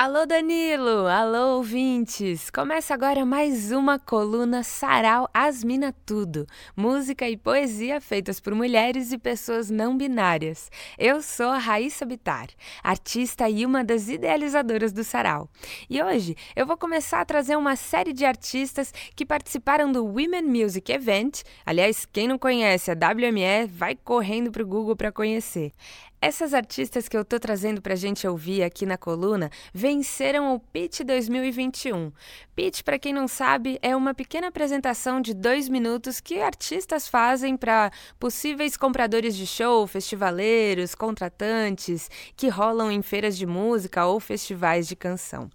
Alô 0.00 0.24
Danilo, 0.24 1.08
alô 1.08 1.56
ouvintes! 1.56 2.50
Começa 2.50 2.94
agora 2.94 3.26
mais 3.26 3.72
uma 3.72 3.98
coluna 3.98 4.62
Sarau 4.62 5.28
Asmina 5.34 5.92
Tudo, 6.06 6.46
música 6.76 7.28
e 7.28 7.36
poesia 7.36 8.00
feitas 8.00 8.38
por 8.38 8.54
mulheres 8.54 9.10
e 9.10 9.18
pessoas 9.18 9.70
não 9.70 9.96
binárias. 9.96 10.70
Eu 10.96 11.20
sou 11.20 11.48
a 11.48 11.58
Raíssa 11.58 12.06
Bitar, 12.06 12.46
artista 12.80 13.48
e 13.50 13.66
uma 13.66 13.82
das 13.82 14.08
idealizadoras 14.08 14.92
do 14.92 15.02
Sarau. 15.02 15.50
E 15.90 16.00
hoje 16.00 16.36
eu 16.54 16.64
vou 16.64 16.76
começar 16.76 17.20
a 17.20 17.24
trazer 17.24 17.56
uma 17.56 17.74
série 17.74 18.12
de 18.12 18.24
artistas 18.24 18.94
que 19.16 19.26
participaram 19.26 19.90
do 19.90 20.04
Women 20.04 20.44
Music 20.44 20.92
Event. 20.92 21.42
Aliás, 21.66 22.06
quem 22.06 22.28
não 22.28 22.38
conhece 22.38 22.92
a 22.92 22.94
WME, 22.94 23.66
vai 23.66 23.96
correndo 23.96 24.52
para 24.52 24.62
o 24.62 24.66
Google 24.68 24.94
para 24.94 25.10
conhecer. 25.10 25.72
Essas 26.20 26.52
artistas 26.52 27.08
que 27.08 27.16
eu 27.16 27.24
tô 27.24 27.38
trazendo 27.38 27.80
pra 27.80 27.94
gente 27.94 28.26
ouvir 28.26 28.64
aqui 28.64 28.84
na 28.84 28.98
coluna 28.98 29.50
venceram 29.72 30.52
o 30.52 30.58
Pitch 30.58 31.02
2021. 31.02 32.10
Pitch, 32.56 32.82
para 32.82 32.98
quem 32.98 33.12
não 33.12 33.28
sabe, 33.28 33.78
é 33.80 33.94
uma 33.94 34.12
pequena 34.12 34.48
apresentação 34.48 35.20
de 35.20 35.32
dois 35.32 35.68
minutos 35.68 36.18
que 36.18 36.40
artistas 36.40 37.06
fazem 37.06 37.56
para 37.56 37.92
possíveis 38.18 38.76
compradores 38.76 39.36
de 39.36 39.46
show, 39.46 39.86
festivaleiros, 39.86 40.92
contratantes 40.92 42.10
que 42.36 42.48
rolam 42.48 42.90
em 42.90 43.00
feiras 43.00 43.38
de 43.38 43.46
música 43.46 44.04
ou 44.04 44.18
festivais 44.18 44.88
de 44.88 44.96
canção. 44.96 45.48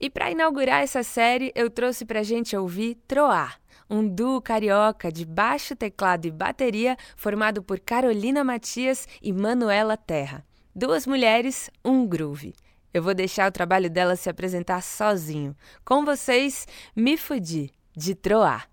E 0.00 0.10
para 0.10 0.30
inaugurar 0.30 0.82
essa 0.82 1.02
série, 1.02 1.52
eu 1.54 1.70
trouxe 1.70 2.04
pra 2.04 2.22
gente 2.22 2.56
ouvir 2.56 2.96
Troar 3.08 3.58
um 3.88 4.06
duo 4.06 4.40
carioca 4.40 5.10
de 5.10 5.24
baixo, 5.24 5.76
teclado 5.76 6.26
e 6.26 6.30
bateria 6.30 6.96
formado 7.16 7.62
por 7.62 7.78
Carolina 7.80 8.42
Matias 8.42 9.06
e 9.22 9.32
Manuela 9.32 9.96
Terra. 9.96 10.44
Duas 10.74 11.06
mulheres, 11.06 11.70
um 11.84 12.06
groove. 12.06 12.54
Eu 12.92 13.02
vou 13.02 13.14
deixar 13.14 13.48
o 13.48 13.52
trabalho 13.52 13.90
dela 13.90 14.16
se 14.16 14.28
apresentar 14.28 14.82
sozinho. 14.82 15.54
Com 15.84 16.04
vocês, 16.04 16.66
Me 16.94 17.16
Fudi, 17.16 17.70
de 17.96 18.14
Troar. 18.14 18.68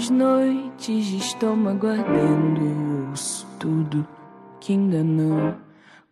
Nas 0.00 0.08
noites 0.08 1.04
de 1.08 1.18
estômago 1.18 1.86
ardendo, 1.86 3.10
ouço 3.10 3.46
tudo 3.58 4.08
que 4.58 4.72
ainda 4.72 5.04
não 5.04 5.54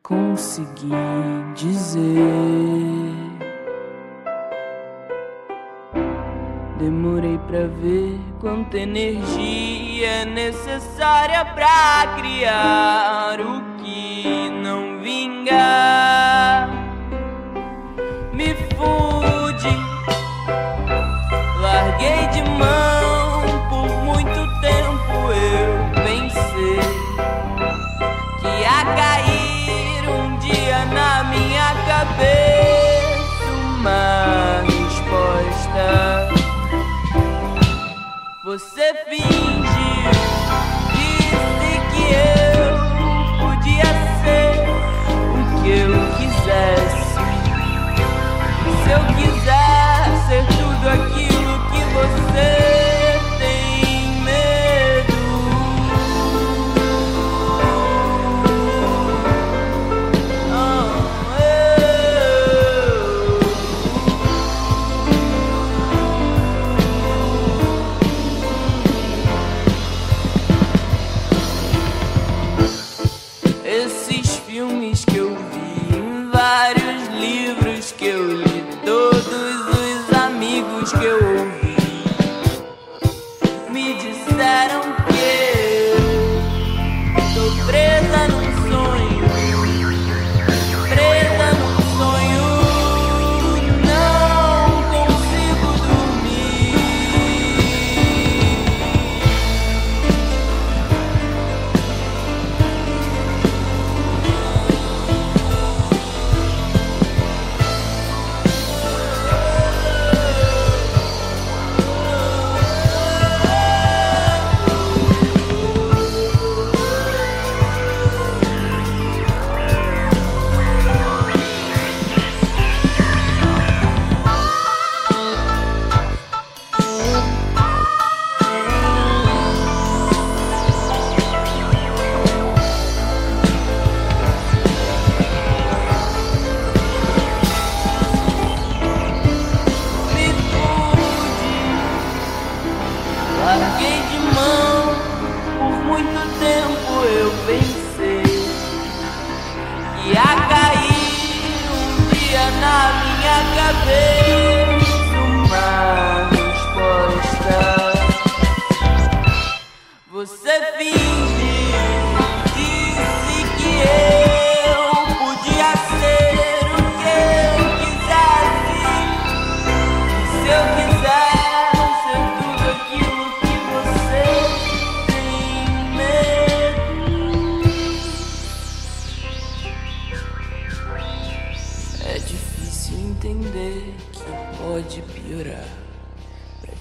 consegui 0.03 0.91
dizer. 1.55 2.05
Demorei 6.79 7.39
pra 7.47 7.61
ver 7.61 8.21
quanta 8.39 8.77
energia 8.77 10.07
é 10.07 10.25
necessária 10.27 11.47
pra 11.47 12.15
criar 12.19 13.41
o 13.41 13.83
que 13.83 14.51
não 14.63 15.01
vinga. 15.01 15.98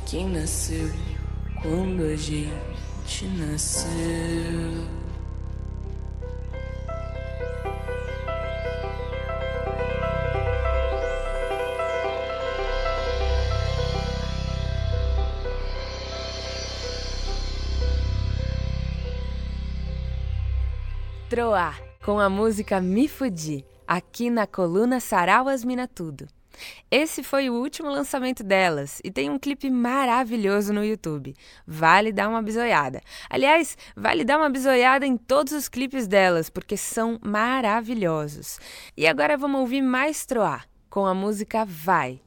Quem 0.10 0.30
nasceu 0.30 0.90
quando 1.62 2.04
a 2.04 2.16
gente 2.16 3.26
nasceu. 3.38 4.88
Troá, 21.30 21.76
com 22.06 22.18
a 22.18 22.30
música 22.30 22.80
Me 22.80 23.10
Fudi, 23.10 23.66
aqui 23.86 24.30
na 24.30 24.48
coluna 24.48 25.02
Sarau 25.02 25.50
as 25.50 25.66
Mina 25.66 25.86
Tudo. 25.86 26.37
Esse 26.90 27.24
foi 27.24 27.50
o 27.50 27.54
último 27.54 27.90
lançamento 27.90 28.44
delas 28.44 29.02
e 29.04 29.12
tem 29.12 29.30
um 29.30 29.38
clipe 29.38 29.70
maravilhoso 29.70 30.74
no 30.74 30.84
YouTube. 30.84 31.36
Vale 31.66 32.12
dar 32.12 32.30
uma 32.30 32.42
bisoiada. 32.42 33.02
Aliás, 33.30 33.78
vale 33.96 34.24
dar 34.24 34.38
uma 34.38 34.50
bisoiada 34.50 35.06
em 35.06 35.18
todos 35.18 35.54
os 35.54 35.68
clipes 35.68 36.08
delas, 36.08 36.50
porque 36.50 36.78
são 36.78 37.20
maravilhosos. 37.22 38.60
E 38.96 39.06
agora 39.08 39.38
vamos 39.38 39.62
ouvir 39.62 39.82
mais 39.82 40.26
Troá, 40.26 40.64
com 40.90 41.06
a 41.06 41.14
música 41.14 41.66
Vai. 41.66 42.22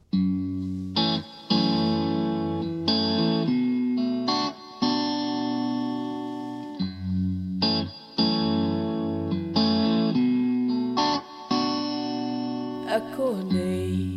Acordei 12.91 14.10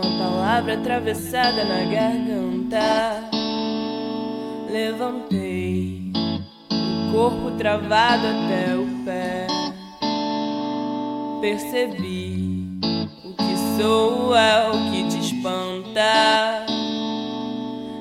uma 0.00 0.18
palavra 0.18 0.74
atravessada 0.74 1.64
na 1.64 1.84
garganta. 1.84 3.30
Levantei 4.70 6.12
o 6.72 7.12
corpo 7.12 7.50
travado 7.58 8.26
até 8.26 8.74
o 8.74 9.04
pé. 9.04 9.46
Percebi 11.40 12.78
o 13.24 13.32
que 13.32 13.56
sou 13.76 14.34
é 14.34 14.68
o 14.68 14.90
que 14.90 15.08
te 15.08 15.18
espanta 15.18 16.66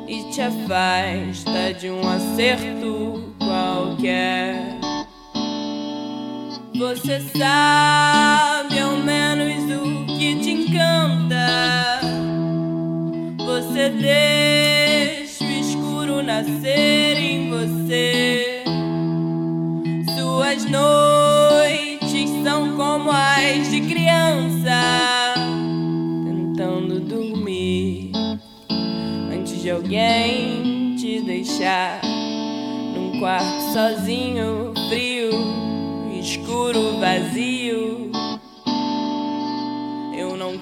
e 0.07 0.23
te 0.31 0.41
afasta 0.41 1.73
de 1.79 1.89
um 1.89 2.07
acerto 2.07 3.33
qualquer. 3.39 4.77
Você 6.77 7.19
sabe 7.37 8.79
ao 8.79 8.97
menos 8.97 9.63
o 9.75 10.08
que 10.19 10.35
te 10.35 10.51
encanta. 10.51 12.01
Você 13.37 13.89
deixa 13.89 15.45
o 15.45 15.47
escuro 15.47 16.21
nascer 16.21 17.17
em 17.17 17.49
você. 17.49 18.63
Suas 20.17 20.65
noites 20.65 22.29
são 22.43 22.75
como 22.75 23.09
as 23.09 23.71
de 23.71 23.79
criança, 23.79 25.35
tentando 26.25 26.99
dormir 26.99 28.11
antes 29.33 29.61
de 29.61 29.71
alguém 29.71 30.97
te 30.97 31.21
deixar 31.21 32.01
num 32.93 33.21
quarto 33.21 33.71
sozinho, 33.71 34.73
frio 34.89 35.29
escuro, 36.19 36.99
vazio. 36.99 38.08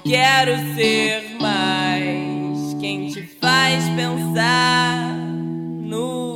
Quero 0.04 0.56
ser 0.74 1.36
mais 1.40 2.74
quem 2.80 3.08
te 3.08 3.22
faz 3.40 3.84
pensar 3.90 5.14
no 5.16 6.27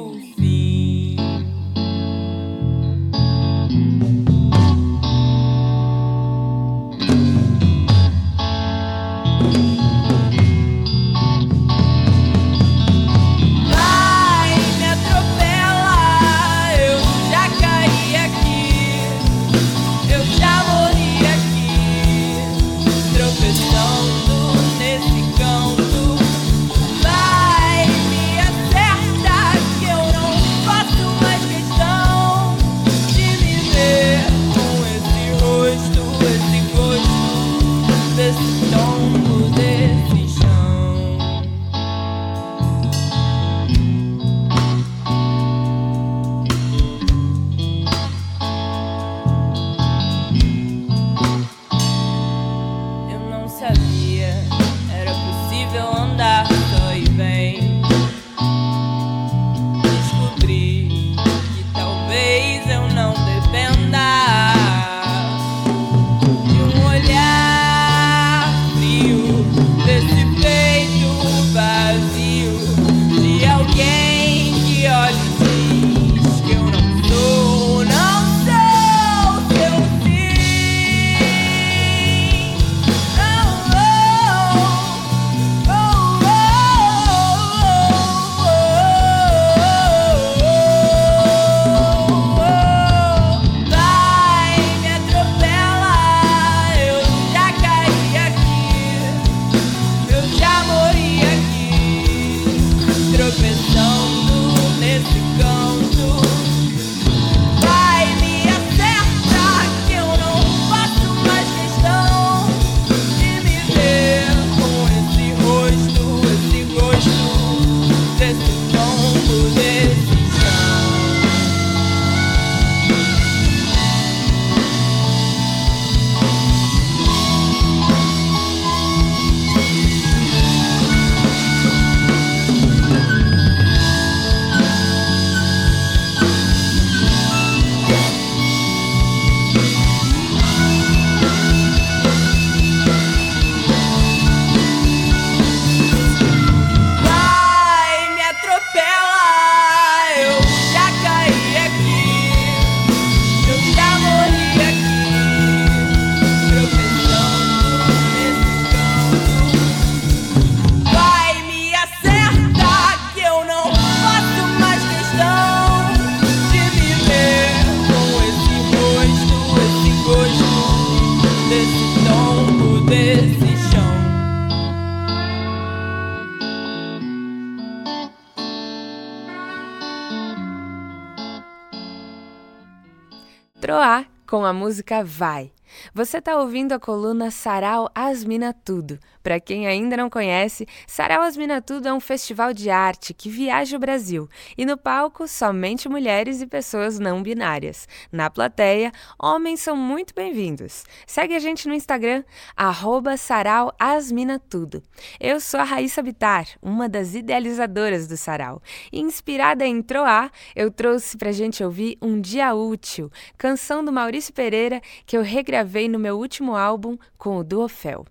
a 184.52 184.54
música 184.54 185.02
Vai. 185.02 185.50
Você 185.94 186.18
está 186.18 186.38
ouvindo 186.38 186.72
a 186.72 186.78
coluna 186.78 187.30
Sarau 187.30 187.90
Asmina 187.94 188.52
Tudo. 188.52 188.98
Para 189.22 189.38
quem 189.38 189.66
ainda 189.66 189.96
não 189.96 190.10
conhece, 190.10 190.66
Sarau 190.86 191.22
Asmina 191.22 191.62
Tudo 191.62 191.88
é 191.88 191.92
um 191.92 192.00
festival 192.00 192.52
de 192.52 192.70
arte 192.70 193.14
que 193.14 193.30
viaja 193.30 193.76
o 193.76 193.80
Brasil 193.80 194.28
e 194.56 194.66
no 194.66 194.76
palco 194.76 195.28
somente 195.28 195.88
mulheres 195.88 196.42
e 196.42 196.46
pessoas 196.46 196.98
não 196.98 197.22
binárias. 197.22 197.88
Na 198.10 198.28
plateia, 198.28 198.92
homens 199.18 199.60
são 199.60 199.76
muito 199.76 200.14
bem-vindos. 200.14 200.84
Segue 201.06 201.34
a 201.34 201.38
gente 201.38 201.68
no 201.68 201.74
Instagram, 201.74 202.24
arroba 202.56 203.16
Sarau 203.16 203.72
Asmina 203.78 204.38
Tudo. 204.38 204.82
Eu 205.20 205.40
sou 205.40 205.60
a 205.60 205.64
Raíssa 205.64 206.02
Bitar, 206.02 206.46
uma 206.60 206.88
das 206.88 207.14
idealizadoras 207.14 208.06
do 208.06 208.16
Sarau. 208.16 208.60
E 208.92 209.00
inspirada 209.00 209.64
em 209.64 209.80
Troar, 209.82 210.30
eu 210.56 210.70
trouxe 210.70 211.16
para 211.16 211.32
gente 211.32 211.62
ouvir 211.62 211.96
Um 212.02 212.20
Dia 212.20 212.54
Útil, 212.54 213.10
canção 213.38 213.84
do 213.84 213.92
Maurício 213.92 214.32
Pereira 214.32 214.80
que 215.06 215.16
eu 215.16 215.22
regravei 215.22 215.61
no 215.88 215.98
meu 215.98 216.18
último 216.18 216.54
álbum 216.54 216.96
com 217.16 217.36
o 217.38 217.44
Duofel. 217.44 218.04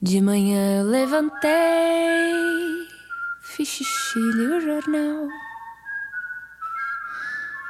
De 0.00 0.20
manhã 0.20 0.80
eu 0.80 0.84
levantei, 0.84 1.50
fiz 3.42 3.68
xixi, 3.68 4.18
li 4.18 4.46
o 4.46 4.60
jornal, 4.60 5.28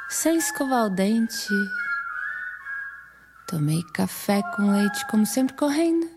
sem 0.09 0.37
escovar 0.37 0.87
o 0.87 0.91
dente. 0.91 1.55
Tomei 3.47 3.83
café 3.95 4.43
com 4.57 4.73
leite, 4.73 5.07
como 5.09 5.25
sempre 5.25 5.55
correndo. 5.55 6.09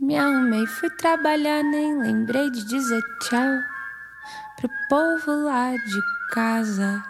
Me 0.00 0.16
arrumei, 0.16 0.66
fui 0.66 0.90
trabalhar, 0.90 1.62
nem 1.62 1.98
lembrei 1.98 2.50
de 2.50 2.64
dizer 2.66 3.02
tchau 3.20 3.72
pro 4.56 4.68
povo 4.88 5.44
lá 5.44 5.76
de 5.76 6.00
casa. 6.32 7.02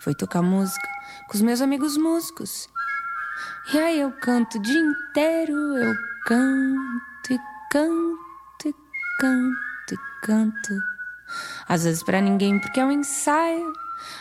Fui 0.00 0.14
tocar 0.14 0.42
música 0.42 0.88
com 1.28 1.34
os 1.34 1.42
meus 1.42 1.60
amigos 1.60 1.96
músicos. 1.96 2.68
E 3.70 3.78
aí 3.78 4.00
eu 4.00 4.10
canto 4.10 4.58
o 4.58 4.60
dia 4.60 4.80
inteiro, 4.80 5.52
eu 5.52 5.94
canto 6.26 7.32
e 7.32 7.38
canto 7.70 8.68
e 8.68 8.74
canto 9.20 9.92
e 9.92 10.26
canto. 10.26 10.82
Às 11.68 11.84
vezes 11.84 12.02
para 12.02 12.20
ninguém 12.20 12.58
porque 12.58 12.80
é 12.80 12.84
um 12.84 12.90
ensaio, 12.90 13.72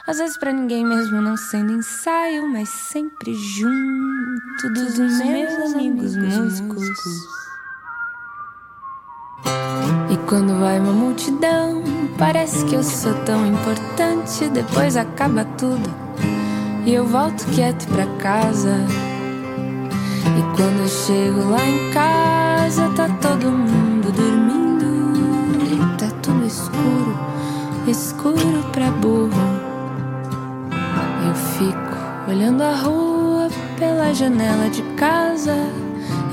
às 0.08 0.20
vezes 0.20 0.38
para 0.38 0.54
ninguém 0.54 0.86
mesmo 0.86 1.22
não 1.22 1.36
sendo 1.36 1.74
ensaio, 1.74 2.48
mas 2.48 2.70
sempre 2.70 3.34
junto 3.34 4.70
dos 4.74 4.98
meus 4.98 5.74
amigos 5.74 6.16
músicos. 6.16 6.88
E 10.12 10.18
quando 10.30 10.60
vai 10.60 10.80
uma 10.80 10.94
multidão, 10.94 11.84
parece 12.18 12.64
que 12.66 12.76
eu 12.76 12.84
sou 12.84 13.14
tão 13.26 13.46
importante, 13.48 14.48
depois 14.50 14.96
acaba 14.96 15.44
tudo 15.58 15.90
e 16.86 16.94
eu 16.94 17.06
volto 17.06 17.44
quieto 17.56 17.88
pra 17.88 18.06
casa. 18.18 19.11
E 20.26 20.56
quando 20.56 20.80
eu 20.82 20.88
chego 20.88 21.50
lá 21.50 21.66
em 21.68 21.92
casa, 21.92 22.90
tá 22.96 23.08
todo 23.22 23.52
mundo 23.52 24.12
dormindo. 24.12 25.98
Tá 25.98 26.08
tudo 26.22 26.46
escuro, 26.46 27.20
escuro 27.88 28.64
pra 28.72 28.92
burro. 28.92 29.32
Eu 31.28 31.36
fico 31.36 32.30
olhando 32.30 32.62
a 32.62 32.76
rua 32.76 33.50
pela 33.78 34.14
janela 34.14 34.70
de 34.70 34.82
casa. 34.96 35.56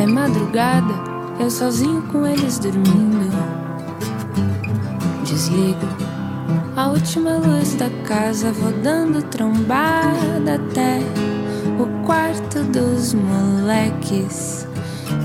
É 0.00 0.06
madrugada, 0.06 0.94
eu 1.40 1.50
sozinho 1.50 2.02
com 2.02 2.26
eles 2.26 2.58
dormindo. 2.58 3.28
Desligo 5.24 6.08
a 6.78 6.86
última 6.90 7.38
luz 7.38 7.74
da 7.74 7.90
casa, 8.06 8.52
vou 8.52 8.70
dando 8.70 9.20
trombada 9.22 10.54
até 10.54 11.00
o 11.82 12.04
quarto 12.04 12.64
dos 12.64 13.14
moleques. 13.14 14.66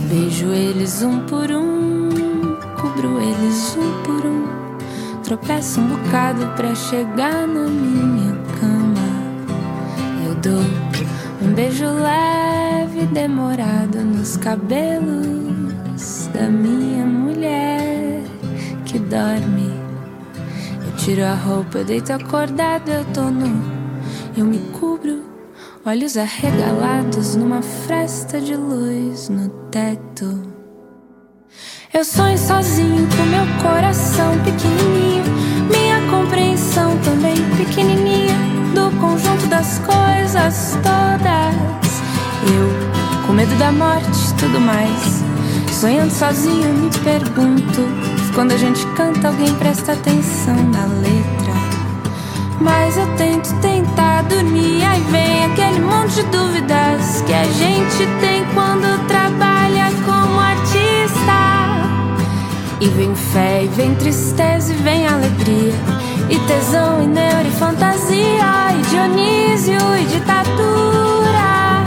Beijo 0.08 0.48
eles 0.48 1.02
um 1.02 1.20
por 1.22 1.52
um, 1.52 2.10
cubro 2.80 3.20
eles 3.20 3.76
um 3.78 4.04
por 4.04 4.26
um. 4.26 4.44
Tropeço 5.24 5.82
um 5.82 5.88
bocado 5.88 6.46
pra 6.56 6.76
chegar 6.76 7.48
na 7.48 7.68
minha 7.68 8.36
cama. 8.60 8.94
Eu 10.26 10.36
dou 10.36 10.62
um 11.42 11.54
beijo 11.54 11.86
leve, 11.86 13.08
demorado 13.08 14.00
nos 14.00 14.38
cabelos 14.38 16.30
da 16.34 16.48
minha 16.50 17.06
mulher 17.06 18.22
que 18.86 19.00
dorme. 19.00 19.74
Eu 20.86 20.96
tiro 20.98 21.26
a 21.26 21.34
roupa, 21.34 21.80
eu 21.80 21.86
deito 21.86 22.14
acordado, 22.14 22.90
eu 22.90 23.06
tô 23.06 23.24
nu. 23.24 23.74
Eu 24.38 24.46
me 24.46 24.60
cubro 24.72 25.33
olhos 25.86 26.16
arregalados 26.16 27.36
numa 27.36 27.62
fresta 27.62 28.40
de 28.40 28.56
luz 28.56 29.28
no 29.28 29.50
teto. 29.70 30.54
Eu 31.94 32.06
sonho 32.06 32.38
sozinho 32.38 33.08
com 33.10 33.24
meu 33.24 33.46
coração 33.62 34.32
pequenininho, 34.44 35.24
minha 35.70 36.00
compreensão 36.10 36.98
também 37.00 37.36
pequenininha 37.58 38.34
do 38.74 38.90
conjunto 39.00 39.46
das 39.48 39.80
coisas 39.80 40.78
todas. 40.82 42.02
Eu 42.48 43.28
com 43.28 43.34
medo 43.34 43.54
da 43.58 43.72
morte 43.72 44.34
tudo 44.40 44.62
mais, 44.62 45.22
sonhando 45.70 46.12
sozinho 46.12 46.74
me 46.76 46.90
pergunto 47.00 47.82
quando 48.34 48.54
a 48.54 48.58
gente 48.58 48.86
canta 48.96 49.28
alguém 49.28 49.54
presta 49.56 49.92
atenção 49.92 50.56
na 50.56 50.86
letra. 50.86 51.63
Mas 52.64 52.96
eu 52.96 53.06
tento 53.18 53.54
tentar 53.60 54.22
dormir. 54.24 54.86
Aí 54.86 55.02
vem 55.12 55.46
aquele 55.46 55.82
monte 55.82 56.16
de 56.16 56.24
dúvidas 56.24 57.22
que 57.26 57.34
a 57.34 57.44
gente 57.44 58.08
tem 58.22 58.46
quando 58.54 59.06
trabalha 59.08 59.92
como 60.06 60.40
artista. 60.40 61.34
E 62.80 62.88
vem 62.88 63.14
fé, 63.14 63.66
e 63.66 63.68
vem 63.68 63.94
tristeza, 63.96 64.72
e 64.72 64.78
vem 64.78 65.06
alegria. 65.06 65.74
E 66.30 66.40
tesão, 66.48 67.04
e 67.04 67.08
neuro, 67.08 67.48
e 67.48 67.52
fantasia. 67.52 68.72
E 68.80 68.82
Dionísio, 68.90 69.98
e 70.00 70.06
ditadura. 70.06 71.84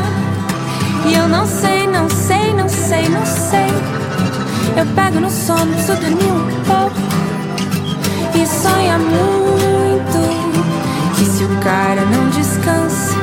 E 1.07 1.15
eu 1.15 1.27
não 1.27 1.47
sei, 1.47 1.87
não 1.87 2.09
sei, 2.11 2.53
não 2.53 2.69
sei, 2.69 3.09
não 3.09 3.25
sei. 3.25 3.71
Eu 4.77 4.87
pego 4.95 5.21
no 5.21 5.31
sono, 5.31 5.73
preciso 5.73 5.99
dormir 6.01 6.33
um 6.33 6.65
pouco. 6.65 6.97
E 8.35 8.47
sonha 8.47 8.99
muito. 8.99 9.66
O 11.49 11.61
cara 11.61 12.05
não 12.07 12.29
descansa, 12.31 13.15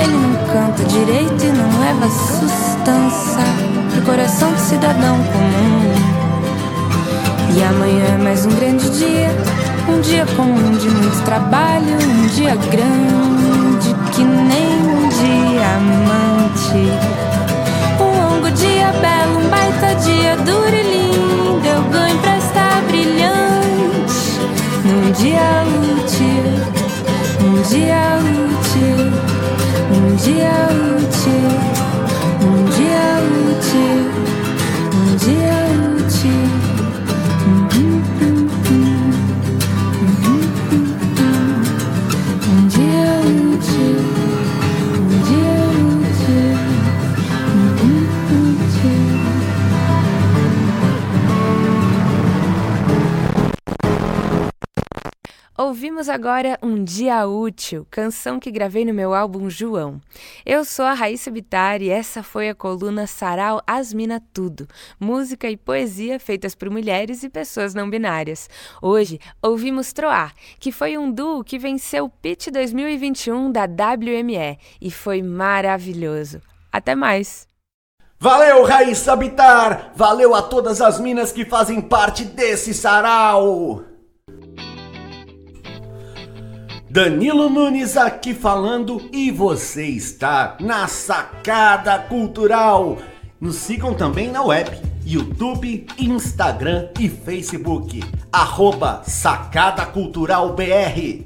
ele 0.00 0.16
não 0.16 0.34
canta 0.52 0.84
direito 0.84 1.44
e 1.44 1.48
não 1.48 1.80
leva 1.80 2.08
sustância 2.08 3.44
pro 3.90 4.02
coração 4.02 4.52
do 4.52 4.60
cidadão 4.60 5.16
comum. 5.16 5.92
E 7.56 7.62
amanhã 7.64 8.14
é 8.14 8.22
mais 8.22 8.46
um 8.46 8.50
grande 8.50 8.88
dia, 8.90 9.30
um 9.88 10.00
dia 10.00 10.24
comum 10.36 10.70
de 10.78 10.88
muito 10.88 11.24
trabalho, 11.24 11.96
um 11.96 12.26
dia 12.28 12.54
grande 12.70 13.94
que 14.12 14.22
nem 14.22 14.66
um 14.90 15.08
diamante. 15.08 16.92
Um 18.00 18.34
longo 18.34 18.50
dia 18.52 18.92
belo, 19.00 19.38
um 19.38 19.48
baita 19.48 19.94
dia 19.96 20.36
duro 20.36 20.74
e 20.74 20.82
lindo, 20.82 21.66
eu 21.66 21.82
ganho 21.90 22.18
pra 22.18 22.38
estar 22.38 22.82
brilhante 22.86 24.40
num 24.84 25.10
dia 25.10 25.64
útil. 25.92 26.03
Dia 30.24 30.56
útil, 30.96 31.50
um 32.40 32.64
dia 32.72 33.20
útil, 33.44 34.13
Ouvimos 55.74 56.08
agora 56.08 56.56
Um 56.62 56.84
Dia 56.84 57.26
Útil, 57.26 57.84
canção 57.90 58.38
que 58.38 58.52
gravei 58.52 58.84
no 58.84 58.94
meu 58.94 59.12
álbum 59.12 59.50
João. 59.50 60.00
Eu 60.46 60.64
sou 60.64 60.84
a 60.84 60.94
Raíssa 60.94 61.32
Bittar 61.32 61.82
e 61.82 61.90
essa 61.90 62.22
foi 62.22 62.48
a 62.48 62.54
coluna 62.54 63.08
Sarau 63.08 63.60
Asmina 63.66 64.22
Tudo, 64.32 64.68
música 65.00 65.50
e 65.50 65.56
poesia 65.56 66.20
feitas 66.20 66.54
por 66.54 66.70
mulheres 66.70 67.24
e 67.24 67.28
pessoas 67.28 67.74
não 67.74 67.90
binárias. 67.90 68.48
Hoje 68.80 69.18
ouvimos 69.42 69.92
Troar, 69.92 70.32
que 70.60 70.70
foi 70.70 70.96
um 70.96 71.10
duo 71.10 71.42
que 71.42 71.58
venceu 71.58 72.04
o 72.04 72.08
Pitch 72.08 72.50
2021 72.52 73.50
da 73.50 73.64
WME 73.64 74.56
e 74.80 74.92
foi 74.92 75.22
maravilhoso. 75.22 76.40
Até 76.70 76.94
mais! 76.94 77.48
Valeu, 78.20 78.62
Raíssa 78.62 79.16
Bittar! 79.16 79.90
Valeu 79.96 80.36
a 80.36 80.42
todas 80.42 80.80
as 80.80 81.00
minas 81.00 81.32
que 81.32 81.44
fazem 81.44 81.80
parte 81.80 82.24
desse 82.24 82.72
sarau! 82.72 83.93
Danilo 86.94 87.50
Nunes 87.50 87.96
aqui 87.96 88.32
falando 88.32 89.10
e 89.12 89.28
você 89.28 89.84
está 89.84 90.56
na 90.60 90.86
Sacada 90.86 91.98
Cultural. 91.98 92.98
Nos 93.40 93.56
sigam 93.56 93.94
também 93.94 94.30
na 94.30 94.44
web, 94.44 94.70
YouTube, 95.04 95.88
Instagram 95.98 96.90
e 97.00 97.08
Facebook. 97.08 98.00
Arroba 98.30 99.02
Sacada 99.04 99.84
Cultural 99.84 100.54
BR. 100.54 101.24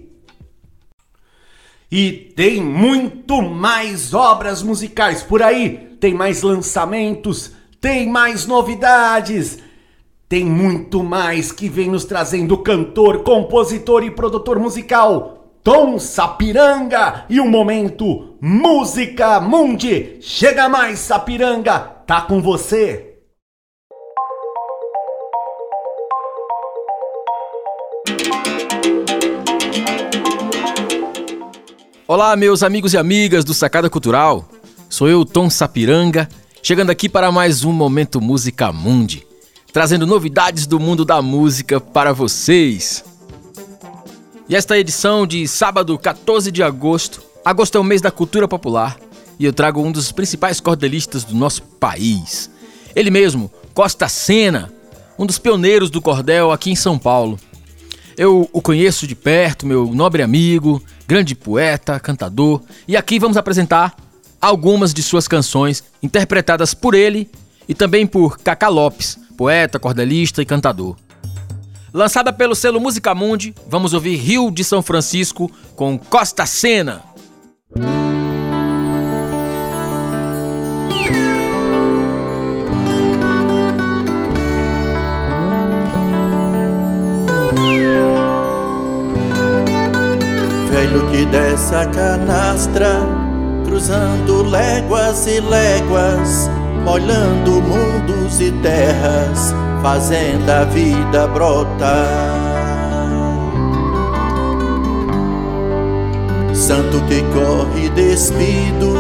E 1.93 2.13
tem 2.35 2.63
muito 2.63 3.43
mais 3.43 4.15
obras 4.15 4.63
musicais 4.63 5.23
por 5.23 5.43
aí. 5.43 5.95
Tem 6.01 6.15
mais 6.15 6.41
lançamentos, 6.41 7.53
tem 7.79 8.09
mais 8.09 8.47
novidades. 8.47 9.59
Tem 10.31 10.47
muito 10.47 11.05
mais 11.05 11.53
que 11.53 11.69
vem 11.69 11.91
nos 11.91 12.07
trazendo 12.07 12.57
cantor, 12.57 13.23
compositor 13.23 14.03
e 14.03 14.11
produtor 14.11 14.59
musical 14.59 15.38
Tom 15.63 15.99
Sapiranga 15.99 17.25
e 17.29 17.41
o 17.41 17.47
momento 17.47 18.37
Música 18.41 19.41
Mundi. 19.41 20.19
Chega 20.21 20.69
mais 20.69 20.99
Sapiranga, 20.99 21.79
tá 22.07 22.23
com 22.23 22.41
você. 22.41 23.19
Olá, 32.07 32.35
meus 32.37 32.63
amigos 32.63 32.95
e 32.95 32.99
amigas 32.99 33.45
do 33.45 33.53
Sacada 33.53 33.91
Cultural. 33.91 34.49
Sou 34.89 35.09
eu, 35.09 35.25
Tom 35.25 35.51
Sapiranga, 35.51 36.29
chegando 36.63 36.91
aqui 36.91 37.09
para 37.09 37.31
mais 37.31 37.65
um 37.65 37.73
momento 37.73 38.21
Música 38.21 38.73
Mundi 38.73 39.29
trazendo 39.73 40.07
novidades 40.07 40.67
do 40.67 40.81
mundo 40.81 41.05
da 41.05 41.21
música 41.23 41.81
para 41.81 42.13
vocês. 42.13 43.05
E 44.49 44.57
esta 44.57 44.79
edição 44.79 45.27
de 45.27 45.47
sábado 45.47 45.99
14 45.99 46.51
de 46.51 46.63
agosto, 46.63 47.23
agosto 47.45 47.77
é 47.77 47.81
o 47.81 47.85
mês 47.85 48.01
da 48.01 48.11
cultura 48.11 48.49
popular, 48.49 48.99
e 49.39 49.45
eu 49.45 49.53
trago 49.53 49.83
um 49.83 49.93
dos 49.93 50.11
principais 50.11 50.59
cordelistas 50.59 51.23
do 51.23 51.35
nosso 51.35 51.61
país. 51.61 52.51
Ele 52.97 53.11
mesmo, 53.11 53.53
Costa 53.75 54.09
Sena, 54.09 54.73
um 55.19 55.27
dos 55.27 55.39
pioneiros 55.39 55.91
do 55.91 56.01
cordel 56.01 56.51
aqui 56.51 56.71
em 56.71 56.77
São 56.77 56.99
Paulo. 56.99 57.39
Eu 58.17 58.49
o 58.51 58.63
conheço 58.63 59.07
de 59.07 59.15
perto, 59.15 59.67
meu 59.67 59.95
nobre 59.95 60.23
amigo, 60.23 60.83
grande 61.07 61.35
poeta, 61.35 62.01
cantador, 62.01 62.63
e 62.89 62.97
aqui 62.97 63.19
vamos 63.19 63.37
apresentar 63.37 63.95
algumas 64.41 64.95
de 64.95 65.03
suas 65.03 65.29
canções 65.29 65.85
interpretadas 66.03 66.73
por 66.73 66.95
ele 66.95 67.31
e 67.69 67.75
também 67.75 68.07
por 68.07 68.39
Cacá 68.39 68.69
Lopes, 68.69 69.19
poeta, 69.37 69.79
cordelista 69.79 70.41
e 70.41 70.47
cantador. 70.47 70.97
Lançada 71.93 72.33
pelo 72.33 72.55
selo 72.55 72.81
Música 72.81 73.15
Mundi, 73.15 73.55
vamos 73.67 73.95
ouvir 73.95 74.17
Rio 74.17 74.51
de 74.51 74.63
São 74.63 74.83
Francisco 74.83 75.51
com 75.75 75.99
Costa 75.99 76.45
Sena. 76.45 77.03
Velho 90.71 91.11
que 91.11 91.25
dessa 91.27 91.87
canastra, 91.87 93.01
cruzando 93.65 94.43
léguas 94.43 95.27
e 95.27 95.41
léguas 95.41 96.51
molhando 96.89 97.61
mundos 97.61 98.41
e 98.41 98.51
terras, 98.51 99.55
fazendo 99.83 100.49
a 100.49 100.65
vida 100.65 101.27
brotar. 101.27 101.99
Santo 106.55 107.03
que 107.03 107.23
corre 107.35 107.91
despido, 107.91 108.95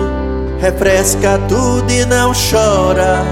refresca 0.60 1.38
tudo 1.48 1.90
e 1.90 2.04
não 2.04 2.32
chora, 2.34 3.24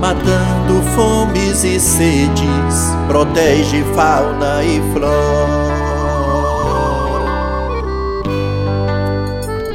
matando 0.00 0.82
fomes 0.94 1.62
e 1.62 1.78
sedes, 1.78 2.96
protege 3.06 3.84
fauna 3.94 4.64
e 4.64 4.80
flora. 4.94 5.70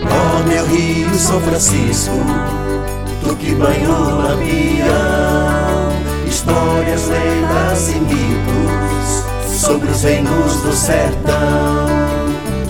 Oh, 0.02 0.48
meu 0.48 0.66
Rio 0.66 1.14
São 1.14 1.40
Francisco 1.42 2.55
Tu 3.36 3.48
que 3.48 3.56
banhou 3.56 4.22
Lampião 4.22 5.90
Histórias, 6.26 7.08
lendas 7.08 7.90
e 7.90 8.00
mitos 8.00 9.60
Sobre 9.60 9.90
os 9.90 10.04
reinos 10.04 10.62
do 10.62 10.72
sertão. 10.72 11.86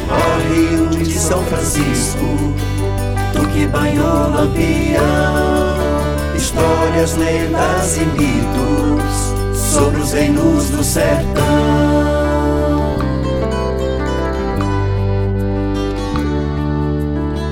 Ó 0.09 0.53
Rio 0.53 0.87
de 0.89 1.19
São 1.19 1.43
Francisco 1.43 2.53
Tu 3.33 3.47
que 3.49 3.67
banhou 3.67 4.29
Lampião 4.31 5.75
Histórias, 6.35 7.15
lendas 7.15 7.97
e 7.97 8.05
mitos 8.05 9.59
Sobre 9.71 10.01
os 10.01 10.13
reinos 10.13 10.69
do 10.69 10.83
sertão. 10.83 11.45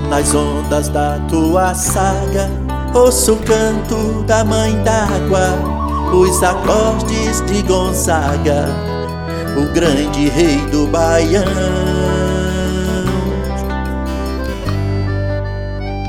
Nas 0.09 0.33
ondas 0.33 0.89
da 0.89 1.19
tua 1.27 1.73
saga 1.73 2.62
Ouço 2.93 3.33
o 3.33 3.37
canto 3.37 4.21
da 4.27 4.43
mãe 4.43 4.75
d'água, 4.83 5.57
os 6.13 6.43
acordes 6.43 7.41
de 7.47 7.63
Gonzaga, 7.63 8.67
o 9.57 9.73
grande 9.73 10.29
rei 10.29 10.57
do 10.71 10.85
Baião. 10.85 11.43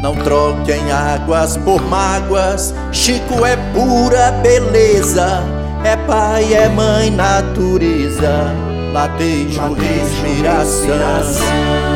Não 0.02 0.14
troquem 0.16 0.92
águas 0.92 1.56
por 1.56 1.82
mágoas, 1.86 2.74
Chico 2.92 3.46
é 3.46 3.56
pura 3.72 4.30
beleza, 4.42 5.42
é 5.82 5.96
pai, 5.96 6.52
é 6.52 6.68
mãe, 6.68 7.10
natureza, 7.10 8.52
latejo, 8.92 9.72
respiração. 9.72 10.90
respiração. 10.90 11.93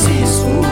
Francisco, 0.00 0.62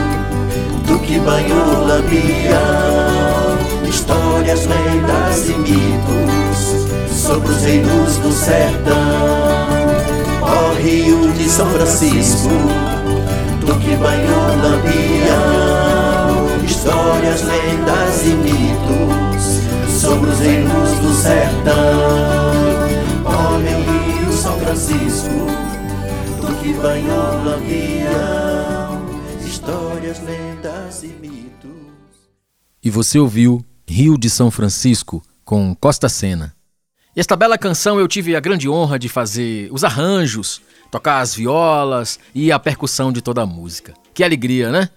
do 0.87 0.99
que 1.01 1.19
banhou 1.21 1.87
Lampião, 1.87 3.59
histórias, 3.87 4.65
lendas 4.65 5.51
e 5.51 5.55
mitos 5.59 6.87
sobre 7.11 7.51
os 7.51 7.63
reinos 7.63 8.17
do 8.17 8.33
sertão. 8.33 8.95
Ó 10.41 10.71
oh, 10.71 10.75
Rio 10.83 11.31
de 11.33 11.47
São 11.47 11.69
Francisco, 11.69 12.49
do 13.67 13.75
que 13.81 13.97
banhou 13.97 14.47
Lampião, 14.63 14.89
histórias, 16.65 17.43
lendas 17.43 18.23
e 18.25 18.31
mitos 18.31 19.61
sobre 20.01 20.31
os 20.31 20.39
reinos 20.39 20.91
do 21.01 21.13
sertão. 21.13 21.75
Ó 23.27 23.57
oh, 23.57 23.59
meu 23.59 23.79
Rio 23.79 24.33
São 24.33 24.59
Francisco, 24.59 25.47
do 26.41 26.55
que 26.63 26.73
banhou 26.73 27.45
Lampião 27.45 28.58
histórias, 30.09 30.21
lendas 30.21 31.03
e 31.03 31.09
mitos. 31.09 31.71
E 32.83 32.91
você 32.91 33.19
ouviu 33.19 33.65
Rio 33.87 34.17
de 34.17 34.31
São 34.31 34.51
Francisco 34.51 35.23
com 35.45 35.75
Costa 35.75 36.09
Sena. 36.09 36.55
E 37.15 37.21
esta 37.21 37.37
bela 37.37 37.59
canção 37.59 37.99
eu 37.99 38.09
tive 38.09 38.37
a 38.37 38.41
grande 38.41 38.69
honra 38.69 38.99
de 38.99 39.09
fazer 39.09 39.69
os 39.73 39.85
arranjos, 39.85 40.61
tocar 40.91 41.21
as 41.21 41.35
violas 41.35 42.19
e 42.35 42.53
a 42.53 42.59
percussão 42.59 43.13
de 43.13 43.21
toda 43.21 43.43
a 43.43 43.47
música. 43.47 43.95
Que 44.15 44.23
alegria, 44.25 44.71
né? 44.71 44.89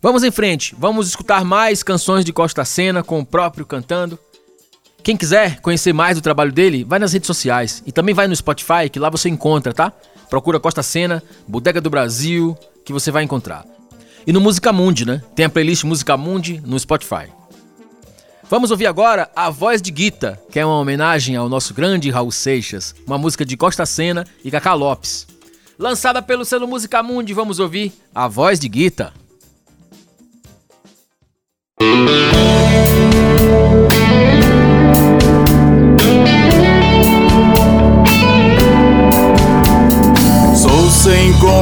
Vamos 0.00 0.22
em 0.22 0.30
frente, 0.30 0.74
vamos 0.78 1.08
escutar 1.08 1.44
mais 1.44 1.82
canções 1.82 2.24
de 2.24 2.32
Costa 2.32 2.64
Sena 2.64 3.02
com 3.02 3.20
o 3.20 3.26
próprio 3.26 3.64
cantando. 3.64 4.18
Quem 5.02 5.16
quiser 5.16 5.60
conhecer 5.60 5.92
mais 5.92 6.16
do 6.16 6.22
trabalho 6.22 6.52
dele, 6.52 6.84
vai 6.84 6.98
nas 6.98 7.12
redes 7.12 7.26
sociais 7.26 7.82
e 7.86 7.92
também 7.92 8.14
vai 8.14 8.26
no 8.26 8.36
Spotify, 8.36 8.88
que 8.90 8.98
lá 8.98 9.10
você 9.10 9.28
encontra, 9.28 9.72
tá? 9.72 9.92
Procura 10.34 10.58
Costa 10.58 10.82
Sena, 10.82 11.22
Bodega 11.46 11.80
do 11.80 11.88
Brasil, 11.88 12.58
que 12.84 12.92
você 12.92 13.12
vai 13.12 13.22
encontrar. 13.22 13.64
E 14.26 14.32
no 14.32 14.40
Música 14.40 14.72
Mundi, 14.72 15.06
né? 15.06 15.22
Tem 15.32 15.46
a 15.46 15.48
playlist 15.48 15.84
Música 15.84 16.16
Mundi 16.16 16.60
no 16.66 16.76
Spotify. 16.76 17.28
Vamos 18.50 18.72
ouvir 18.72 18.86
agora 18.86 19.30
A 19.36 19.48
Voz 19.48 19.80
de 19.80 19.92
Guita, 19.92 20.36
que 20.50 20.58
é 20.58 20.66
uma 20.66 20.80
homenagem 20.80 21.36
ao 21.36 21.48
nosso 21.48 21.72
grande 21.72 22.10
Raul 22.10 22.32
Seixas, 22.32 22.96
uma 23.06 23.16
música 23.16 23.44
de 23.44 23.56
Costa 23.56 23.86
Sena 23.86 24.26
e 24.44 24.50
Cacá 24.50 24.74
Lopes. 24.74 25.24
Lançada 25.78 26.20
pelo 26.20 26.44
selo 26.44 26.66
Música 26.66 27.00
Mundi, 27.00 27.32
vamos 27.32 27.60
ouvir 27.60 27.92
A 28.12 28.26
Voz 28.26 28.58
de 28.58 28.68
Guita. 28.68 29.12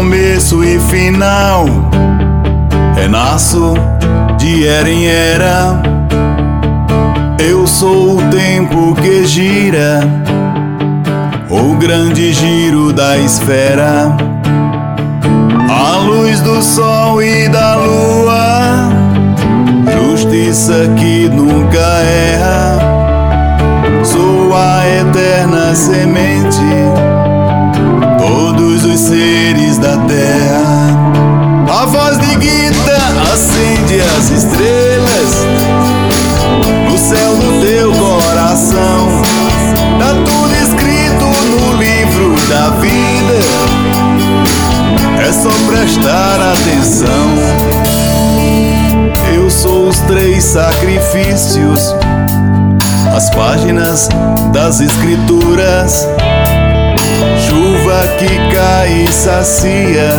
Começo 0.02 0.62
e 0.62 0.78
final. 0.78 1.66
Renasço 2.94 3.74
de 4.38 4.66
era 4.66 4.88
em 4.88 5.06
era. 5.06 5.82
Eu 7.38 7.66
sou 7.66 8.18
o 8.18 8.22
tempo 8.30 8.94
que 8.94 9.24
gira, 9.26 10.00
o 11.50 11.74
grande 11.74 12.32
giro 12.32 12.92
da 12.92 13.18
esfera. 13.18 14.16
A 15.68 15.96
luz 15.98 16.40
do 16.40 16.62
sol 16.62 17.20
e 17.20 17.48
da 17.48 17.74
lua, 17.76 18.90
justiça 19.98 20.88
que 20.96 21.28
nunca 21.28 21.78
erra. 21.78 22.78
Sou 24.04 24.54
a 24.54 24.86
eterna 24.88 25.74
semente, 25.74 26.60
todos 28.32 28.84
os 28.86 28.98
seres 28.98 29.76
da 29.76 29.98
terra. 30.08 30.96
A 31.70 31.84
voz 31.84 32.18
de 32.18 32.32
Gita 32.40 32.96
acende 33.30 34.00
as 34.00 34.30
estrelas 34.30 35.32
no 36.88 36.96
céu 36.96 37.36
do 37.36 37.60
teu 37.60 37.92
coração. 37.92 39.22
Tá 39.98 40.14
tudo 40.24 40.54
escrito 40.54 41.26
no 41.50 41.76
livro 41.76 42.34
da 42.48 42.70
vida, 42.80 43.38
é 45.20 45.32
só 45.32 45.50
prestar 45.66 46.40
atenção. 46.54 47.28
Eu 49.34 49.50
sou 49.50 49.88
os 49.88 49.98
três 50.00 50.42
sacrifícios, 50.42 51.94
as 53.14 53.28
páginas 53.30 54.08
das 54.52 54.80
escrituras, 54.80 56.08
chuva 57.52 58.00
que 58.18 58.54
cai 58.54 59.04
e 59.04 59.12
sacia 59.12 60.10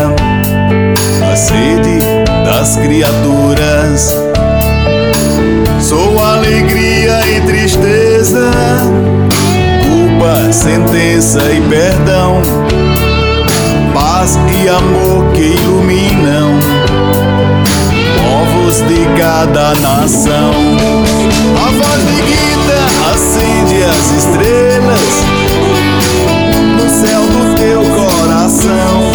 a 1.31 1.35
sede 1.35 1.99
das 2.45 2.75
criaturas. 2.77 4.15
Sou 5.79 6.23
alegria 6.23 7.19
e 7.27 7.41
tristeza, 7.41 8.51
culpa, 9.81 10.53
sentença 10.53 11.41
e 11.51 11.61
perdão, 11.61 12.41
paz 13.93 14.37
e 14.63 14.69
amor 14.69 15.31
que 15.33 15.41
iluminam 15.41 16.59
povos 18.15 18.77
de 18.87 19.05
cada 19.19 19.73
nação. 19.81 20.51
A 21.57 21.71
voz 21.71 22.01
de 22.07 22.15
Gita 22.27 23.11
acende 23.11 23.83
as 23.83 24.11
estrelas 24.11 25.32
céu 26.93 27.21
do 27.21 27.55
teu 27.55 27.81
coração. 27.81 29.11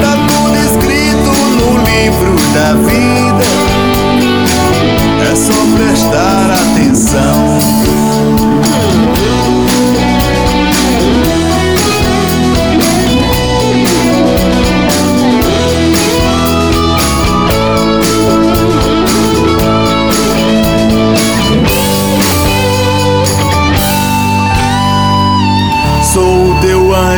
Tá 0.00 0.16
tudo 0.26 0.56
escrito 0.56 1.30
no 1.56 1.76
livro 1.84 2.34
da 2.54 2.74
vida 2.74 3.44
é 5.30 5.36
só 5.36 5.52
prestar 5.76 6.50
atenção. 6.50 8.03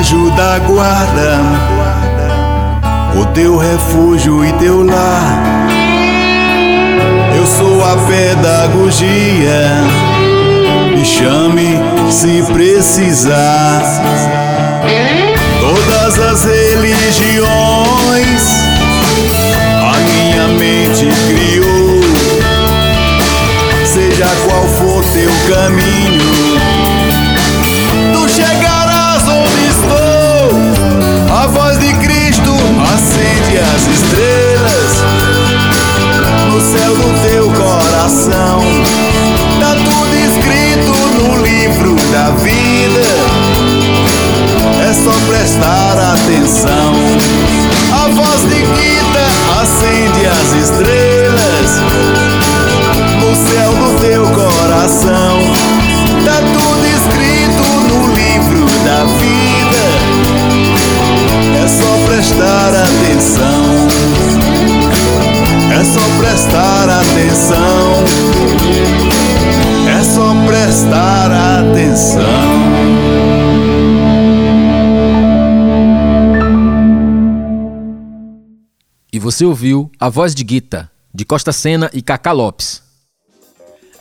Anjo 0.06 0.30
da 0.36 0.60
guarda, 0.60 1.40
o 3.20 3.26
teu 3.34 3.56
refúgio 3.56 4.44
e 4.44 4.52
teu 4.52 4.84
lar. 4.84 5.66
Eu 7.36 7.44
sou 7.44 7.84
a 7.84 7.96
pedagogia, 8.06 9.80
me 10.94 11.04
chame 11.04 11.80
se 12.08 12.42
precisar. 12.52 13.82
Todas 15.60 16.18
as 16.20 16.44
religiões 16.44 17.46
a 19.82 19.98
minha 19.98 20.46
mente 20.56 21.08
criou, 21.26 22.00
seja 23.84 24.26
qual 24.46 24.68
for 24.68 25.04
teu 25.12 25.32
caminho, 25.52 26.60
as 33.58 33.86
estrelas 33.86 35.04
no 36.50 36.60
céu 36.60 36.94
do 36.94 37.08
teu 37.28 37.50
coração. 37.52 38.60
Tá 39.60 39.74
tudo 39.74 40.14
escrito 40.14 40.92
no 41.18 41.42
livro 41.42 41.94
da 42.12 42.30
vida. 42.32 43.00
É 44.88 44.92
só 44.92 45.12
prestar 45.26 45.98
atenção. 46.12 46.94
A 47.92 48.08
voz 48.08 48.42
de 48.42 48.58
Gita 48.58 49.26
acende 49.60 50.26
as 50.26 50.48
estrelas 50.62 51.68
no 53.20 53.34
céu 53.48 53.72
do 53.72 54.00
teu 54.00 54.22
coração. 54.30 55.40
Tá 56.24 56.36
tudo 56.52 56.95
E 79.10 79.18
você 79.18 79.46
ouviu 79.46 79.90
A 79.98 80.10
Voz 80.10 80.34
de 80.34 80.44
Guita, 80.44 80.90
de 81.14 81.24
Costa 81.24 81.52
Sena 81.52 81.90
e 81.94 82.02
Cacá 82.02 82.32
Lopes. 82.32 82.82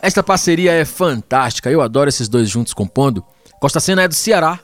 Esta 0.01 0.21
parceria 0.21 0.73
é 0.73 0.83
fantástica, 0.83 1.71
eu 1.71 1.81
adoro 1.81 2.09
esses 2.09 2.27
dois 2.27 2.49
juntos 2.49 2.73
compondo. 2.73 3.23
Costa 3.61 3.79
Sena 3.79 4.01
é 4.01 4.09
do 4.09 4.13
Ceará 4.13 4.59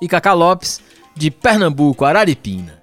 e 0.00 0.06
Cacá 0.06 0.32
Lopes 0.32 0.80
de 1.16 1.28
Pernambuco, 1.28 2.04
Araripina. 2.04 2.80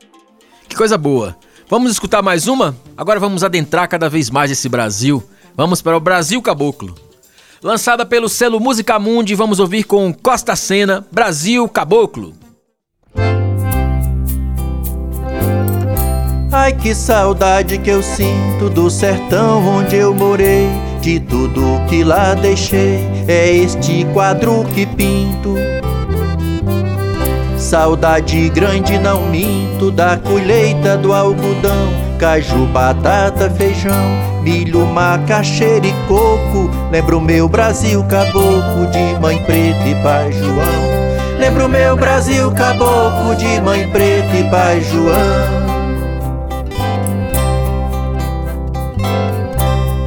Que 0.67 0.75
coisa 0.75 0.97
boa! 0.97 1.37
Vamos 1.69 1.93
escutar 1.93 2.21
mais 2.21 2.45
uma? 2.45 2.75
Agora 2.97 3.21
vamos 3.21 3.41
adentrar 3.41 3.87
cada 3.87 4.09
vez 4.09 4.29
mais 4.29 4.51
esse 4.51 4.67
Brasil. 4.67 5.23
Vamos 5.55 5.81
para 5.81 5.95
o 5.95 6.01
Brasil 6.01 6.41
Caboclo. 6.41 7.12
Lançada 7.63 8.05
pelo 8.05 8.27
selo 8.27 8.59
Música 8.59 8.99
Mundi, 8.99 9.33
vamos 9.35 9.57
ouvir 9.57 9.85
com 9.85 10.13
Costa 10.13 10.53
Sena, 10.53 11.07
Brasil 11.09 11.65
Caboclo. 11.69 12.33
Ai 16.51 16.73
que 16.73 16.93
saudade 16.93 17.77
que 17.77 17.89
eu 17.89 18.03
sinto 18.03 18.69
do 18.69 18.89
sertão 18.89 19.65
onde 19.65 19.95
eu 19.95 20.13
morei, 20.13 20.67
de 20.99 21.21
tudo 21.21 21.61
que 21.87 22.03
lá 22.03 22.33
deixei, 22.33 22.99
é 23.29 23.55
este 23.55 24.05
quadro 24.11 24.65
que 24.75 24.85
pinto. 24.85 25.55
Saudade 27.57 28.49
grande 28.49 28.99
não 28.99 29.25
minto 29.27 29.89
da 29.89 30.17
colheita 30.17 30.97
do 30.97 31.13
algodão, 31.13 32.02
caju, 32.23 32.65
batata, 32.67 33.49
feijão, 33.49 34.41
milho, 34.41 34.85
macaxeira 34.85 35.85
e 35.85 35.91
coco. 36.07 36.71
Lembro 36.89 37.19
meu 37.19 37.49
Brasil 37.49 38.01
caboclo 38.05 38.87
de 38.91 39.19
mãe 39.19 39.43
preta 39.43 39.85
e 39.85 39.93
pai 40.01 40.31
João. 40.31 41.37
Lembro 41.37 41.67
meu 41.67 41.97
Brasil 41.97 42.49
caboclo 42.51 43.35
de 43.35 43.59
mãe 43.59 43.89
preta 43.89 44.37
e 44.37 44.49
pai 44.49 44.79
João. 44.79 45.63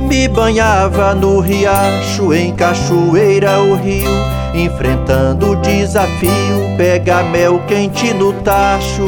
Me 0.09 0.27
banhava 0.27 1.15
no 1.15 1.41
riacho, 1.41 2.33
em 2.33 2.55
cachoeira 2.55 3.61
o 3.61 3.75
rio, 3.75 4.09
enfrentando 4.55 5.51
o 5.51 5.57
desafio, 5.57 6.31
pegar 6.79 7.25
mel 7.25 7.61
quente 7.67 8.15
no 8.15 8.33
tacho. 8.33 9.07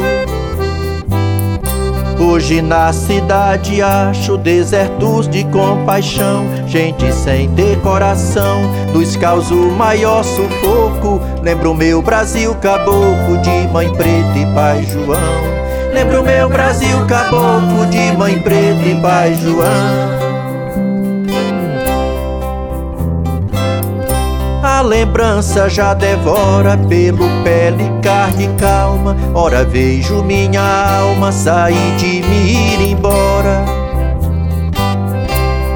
Hoje 2.19 2.61
na 2.61 2.91
cidade 2.91 3.81
acho 3.81 4.37
desertos 4.37 5.25
de 5.29 5.45
compaixão, 5.45 6.45
gente 6.67 7.13
sem 7.13 7.49
decoração, 7.51 8.61
dos 8.91 9.15
caos 9.15 9.49
o 9.51 9.71
maior 9.71 10.21
sufoco. 10.23 11.21
Lembro 11.41 11.73
meu 11.73 12.01
Brasil 12.01 12.53
caboclo 12.55 13.37
de 13.41 13.67
mãe 13.71 13.89
preta 13.93 14.37
e 14.37 14.53
pai 14.53 14.83
João. 14.83 15.59
Lembro 15.93 16.21
meu 16.21 16.49
Brasil 16.49 17.05
caboclo 17.07 17.85
de 17.85 18.11
mãe 18.17 18.37
preta 18.41 18.85
e 18.85 19.01
pai 19.01 19.33
João. 19.35 20.28
A 24.61 24.81
lembrança 24.81 25.69
já 25.69 25.93
devora 25.93 26.77
pelo 26.77 27.27
pele, 27.43 27.89
carne 28.01 28.49
calma. 28.57 29.15
Ora 29.33 29.63
vejo 29.63 30.21
minha 30.23 30.61
alma 30.99 31.31
sair 31.31 31.95
de 31.97 32.21
mim 32.21 32.73
ir 32.73 32.91
embora. 32.91 33.79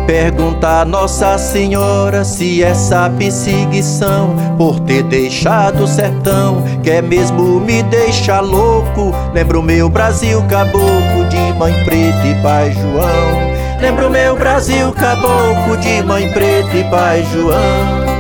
Pergunta 0.06 0.82
a 0.82 0.86
Nossa 0.86 1.38
Senhora 1.38 2.26
se 2.26 2.62
essa 2.62 3.10
perseguição 3.10 4.36
por 4.58 4.82
ter 4.82 5.02
deixado 5.04 5.86
o 5.86 5.88
sertão 5.88 6.62
quer 6.84 7.02
mesmo 7.02 7.62
me 7.62 7.82
deixar 7.84 8.42
louco. 8.42 9.14
Lembro 9.34 9.62
meu 9.62 9.90
Brasil 9.90 10.44
caboclo 10.50 11.26
de 11.30 11.54
mãe 11.58 11.74
preta 11.86 12.28
e 12.28 12.36
pai 12.44 12.72
João. 12.74 13.54
Lembro 13.82 14.10
meu 14.10 14.36
Brasil 14.36 14.92
caboclo 14.92 15.78
de 15.78 16.04
mãe 16.04 16.30
preta 16.34 16.78
e 16.78 16.84
pai 16.90 17.26
João. 17.32 18.13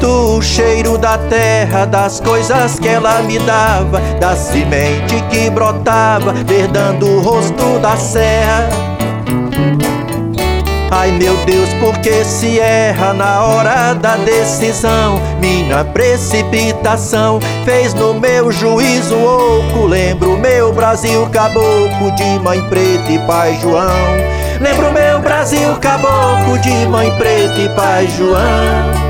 Sinto 0.00 0.38
o 0.38 0.40
cheiro 0.40 0.96
da 0.96 1.18
terra, 1.18 1.84
das 1.84 2.20
coisas 2.20 2.78
que 2.78 2.88
ela 2.88 3.20
me 3.20 3.38
dava, 3.40 4.00
da 4.18 4.34
semente 4.34 5.22
que 5.28 5.50
brotava, 5.50 6.32
verdando 6.32 7.06
o 7.06 7.20
rosto 7.20 7.78
da 7.80 7.98
serra. 7.98 8.70
Ai 10.90 11.12
meu 11.12 11.36
Deus, 11.44 11.68
porque 11.80 12.24
se 12.24 12.58
erra 12.58 13.12
na 13.12 13.44
hora 13.44 13.92
da 13.92 14.16
decisão? 14.16 15.20
Minha 15.38 15.84
precipitação 15.84 17.38
fez 17.66 17.92
no 17.92 18.14
meu 18.14 18.50
juízo 18.50 19.16
oco. 19.16 19.84
Lembro 19.84 20.38
meu 20.38 20.72
Brasil 20.72 21.28
caboclo 21.28 22.10
de 22.16 22.38
mãe 22.38 22.62
preta 22.70 23.12
e 23.12 23.18
pai 23.26 23.58
João. 23.60 23.84
Lembro 24.62 24.92
meu 24.92 25.20
Brasil 25.20 25.76
caboclo 25.78 26.58
de 26.60 26.86
mãe 26.86 27.10
preta 27.18 27.60
e 27.60 27.68
pai 27.76 28.08
João. 28.16 29.09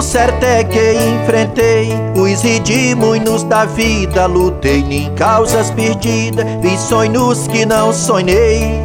O 0.00 0.02
certo 0.02 0.42
é 0.44 0.64
que 0.64 0.94
enfrentei 0.94 1.90
os 2.16 2.40
ridículos 2.40 3.42
da 3.42 3.66
vida, 3.66 4.24
lutei 4.24 4.78
em 4.78 5.14
causas 5.14 5.70
perdidas, 5.70 6.46
vi 6.62 6.74
sonhos 6.78 7.46
que 7.46 7.66
não 7.66 7.92
sonhei. 7.92 8.80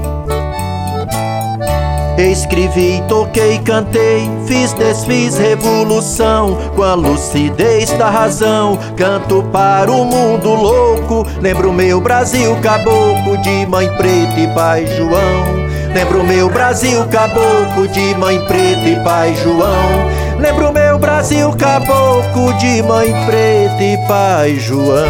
Escrevi, 2.17 3.01
toquei, 3.07 3.59
cantei, 3.59 4.29
fiz, 4.45 4.73
desfiz 4.73 5.37
revolução 5.37 6.57
com 6.75 6.83
a 6.83 6.95
lucidez 6.95 7.91
da 7.91 8.09
razão. 8.09 8.77
Canto 8.97 9.41
para 9.53 9.89
o 9.89 10.03
mundo 10.03 10.53
louco, 10.53 11.25
lembro 11.39 11.71
meu 11.71 12.01
Brasil 12.01 12.57
caboclo 12.57 13.37
de 13.37 13.65
mãe 13.67 13.87
preta 13.95 14.37
e 14.37 14.53
pai 14.53 14.85
João. 14.85 15.65
Lembro 15.93 16.25
meu 16.25 16.49
Brasil 16.49 17.05
caboclo 17.07 17.87
de 17.87 18.13
mãe 18.15 18.37
preta 18.47 18.85
e 18.85 19.01
pai 19.01 19.33
João. 19.41 20.24
Lembro 20.45 20.71
meu 20.71 20.99
Brasil 20.99 21.51
caboclo 21.57 22.55
de 22.59 22.83
mãe 22.83 23.07
preta 23.25 23.83
e 23.83 24.07
pai 24.07 24.59
João. 24.59 25.07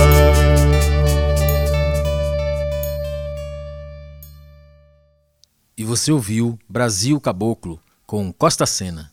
E 5.78 5.84
você 5.84 6.14
ouviu 6.14 6.58
Brasil 6.70 7.20
Caboclo 7.20 7.82
com 8.08 8.32
Costa 8.32 8.66
Sena. 8.66 9.12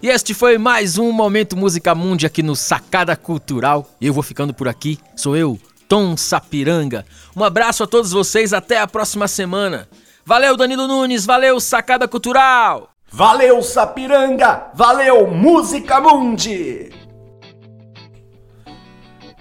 E 0.00 0.08
este 0.08 0.34
foi 0.34 0.56
mais 0.56 0.98
um 0.98 1.10
Momento 1.10 1.56
Música 1.56 1.92
Mundi 1.92 2.24
aqui 2.24 2.40
no 2.40 2.54
Sacada 2.54 3.16
Cultural. 3.16 3.90
Eu 4.00 4.14
vou 4.14 4.22
ficando 4.22 4.54
por 4.54 4.68
aqui. 4.68 5.00
Sou 5.16 5.36
eu, 5.36 5.58
Tom 5.88 6.16
Sapiranga. 6.16 7.04
Um 7.34 7.42
abraço 7.42 7.82
a 7.82 7.88
todos 7.88 8.12
vocês. 8.12 8.52
Até 8.52 8.78
a 8.78 8.86
próxima 8.86 9.26
semana. 9.26 9.88
Valeu, 10.24 10.56
Danilo 10.56 10.86
Nunes. 10.86 11.26
Valeu, 11.26 11.58
Sacada 11.58 12.06
Cultural. 12.06 12.89
Valeu, 13.12 13.60
Sapiranga! 13.60 14.70
Valeu, 14.72 15.26
Música 15.26 16.00
Mundi! 16.00 16.90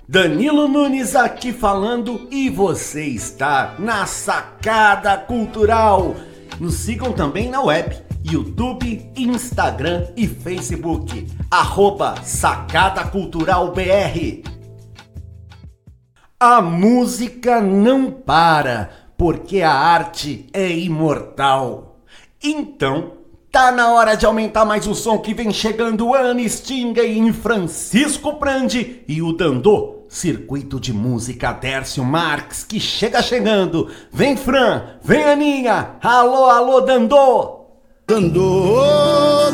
Danilo 0.07 0.67
Nunes 0.67 1.15
aqui 1.15 1.53
falando 1.53 2.27
e 2.31 2.49
você 2.49 3.05
está 3.05 3.75
na 3.77 4.07
Sacada 4.07 5.15
Cultural. 5.17 6.15
Nos 6.59 6.77
sigam 6.77 7.13
também 7.13 7.47
na 7.47 7.61
web, 7.61 7.95
YouTube, 8.23 9.11
Instagram 9.15 10.07
e 10.17 10.27
Facebook. 10.27 11.27
Arroba 11.51 12.15
Sacada 12.23 13.03
Cultural 13.05 13.71
BR. 13.71 14.49
A 16.39 16.59
música 16.59 17.61
não 17.61 18.09
para, 18.09 18.89
porque 19.15 19.61
a 19.61 19.71
arte 19.71 20.47
é 20.53 20.71
imortal. 20.71 21.99
Então, 22.43 23.18
Tá 23.51 23.71
na 23.71 23.91
hora 23.91 24.15
de 24.15 24.27
aumentar 24.27 24.63
mais 24.63 24.85
o 24.85 24.93
som 24.93 25.17
que 25.17 25.33
vem 25.33 25.51
chegando 25.51 26.13
Anne 26.13 26.47
Stingay 26.47 27.33
Francisco 27.33 28.35
Prandi 28.35 29.01
e 29.07 29.23
o 29.23 29.33
Dandô, 29.33 30.05
circuito 30.07 30.79
de 30.79 30.93
música 30.93 31.51
Dércio 31.51 32.05
Marques 32.05 32.63
que 32.63 32.79
chega 32.79 33.23
chegando. 33.23 33.89
Vem 34.13 34.37
Fran, 34.37 34.83
vem 35.03 35.23
Aninha, 35.23 35.95
alô, 36.03 36.45
alô 36.45 36.81
Dandô. 36.81 37.65
Dandô, 38.07 38.83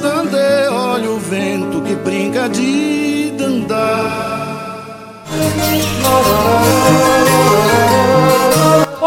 Dandê, 0.02 0.68
olha 0.68 1.12
o 1.12 1.18
vento 1.18 1.82
que 1.82 1.96
brinca 1.96 2.50
de 2.50 3.32
dandar. 3.38 4.36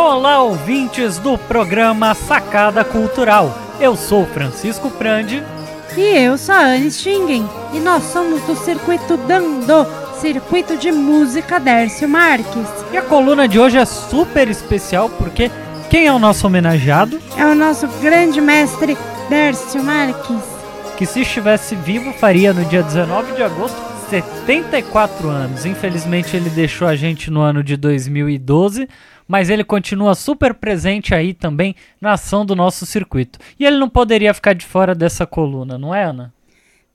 Olá, 0.00 0.40
ouvintes 0.40 1.18
do 1.18 1.36
programa 1.36 2.14
Sacada 2.14 2.84
Cultural. 2.84 3.52
Eu 3.80 3.96
sou 3.96 4.24
Francisco 4.24 4.88
Prandi. 4.92 5.42
E 5.96 6.00
eu 6.00 6.38
sou 6.38 6.54
a 6.54 6.66
Anne 6.66 6.88
Stingen. 6.88 7.44
E 7.74 7.80
nós 7.80 8.04
somos 8.04 8.40
do 8.42 8.54
Circuito 8.54 9.16
Dando, 9.16 9.84
Circuito 10.20 10.76
de 10.76 10.92
Música 10.92 11.58
Dércio 11.58 12.08
Marques. 12.08 12.68
E 12.92 12.96
a 12.96 13.02
coluna 13.02 13.48
de 13.48 13.58
hoje 13.58 13.76
é 13.76 13.84
super 13.84 14.48
especial 14.48 15.10
porque 15.10 15.50
quem 15.90 16.06
é 16.06 16.12
o 16.12 16.18
nosso 16.18 16.46
homenageado? 16.46 17.20
É 17.36 17.44
o 17.44 17.54
nosso 17.56 17.88
grande 18.00 18.40
mestre 18.40 18.96
Dércio 19.28 19.82
Marques. 19.82 20.44
Que 20.96 21.04
se 21.04 21.22
estivesse 21.22 21.74
vivo 21.74 22.12
faria 22.12 22.54
no 22.54 22.64
dia 22.64 22.84
19 22.84 23.32
de 23.32 23.42
agosto 23.42 23.76
74 24.08 25.28
anos. 25.28 25.66
Infelizmente 25.66 26.36
ele 26.36 26.48
deixou 26.50 26.86
a 26.86 26.94
gente 26.94 27.32
no 27.32 27.40
ano 27.40 27.64
de 27.64 27.76
2012 27.76 28.88
mas 29.28 29.50
ele 29.50 29.62
continua 29.62 30.14
super 30.14 30.54
presente 30.54 31.14
aí 31.14 31.34
também 31.34 31.76
na 32.00 32.14
ação 32.14 32.46
do 32.46 32.56
nosso 32.56 32.86
circuito. 32.86 33.38
E 33.60 33.66
ele 33.66 33.76
não 33.76 33.88
poderia 33.88 34.32
ficar 34.32 34.54
de 34.54 34.64
fora 34.64 34.94
dessa 34.94 35.26
coluna, 35.26 35.76
não 35.76 35.94
é, 35.94 36.04
Ana? 36.04 36.32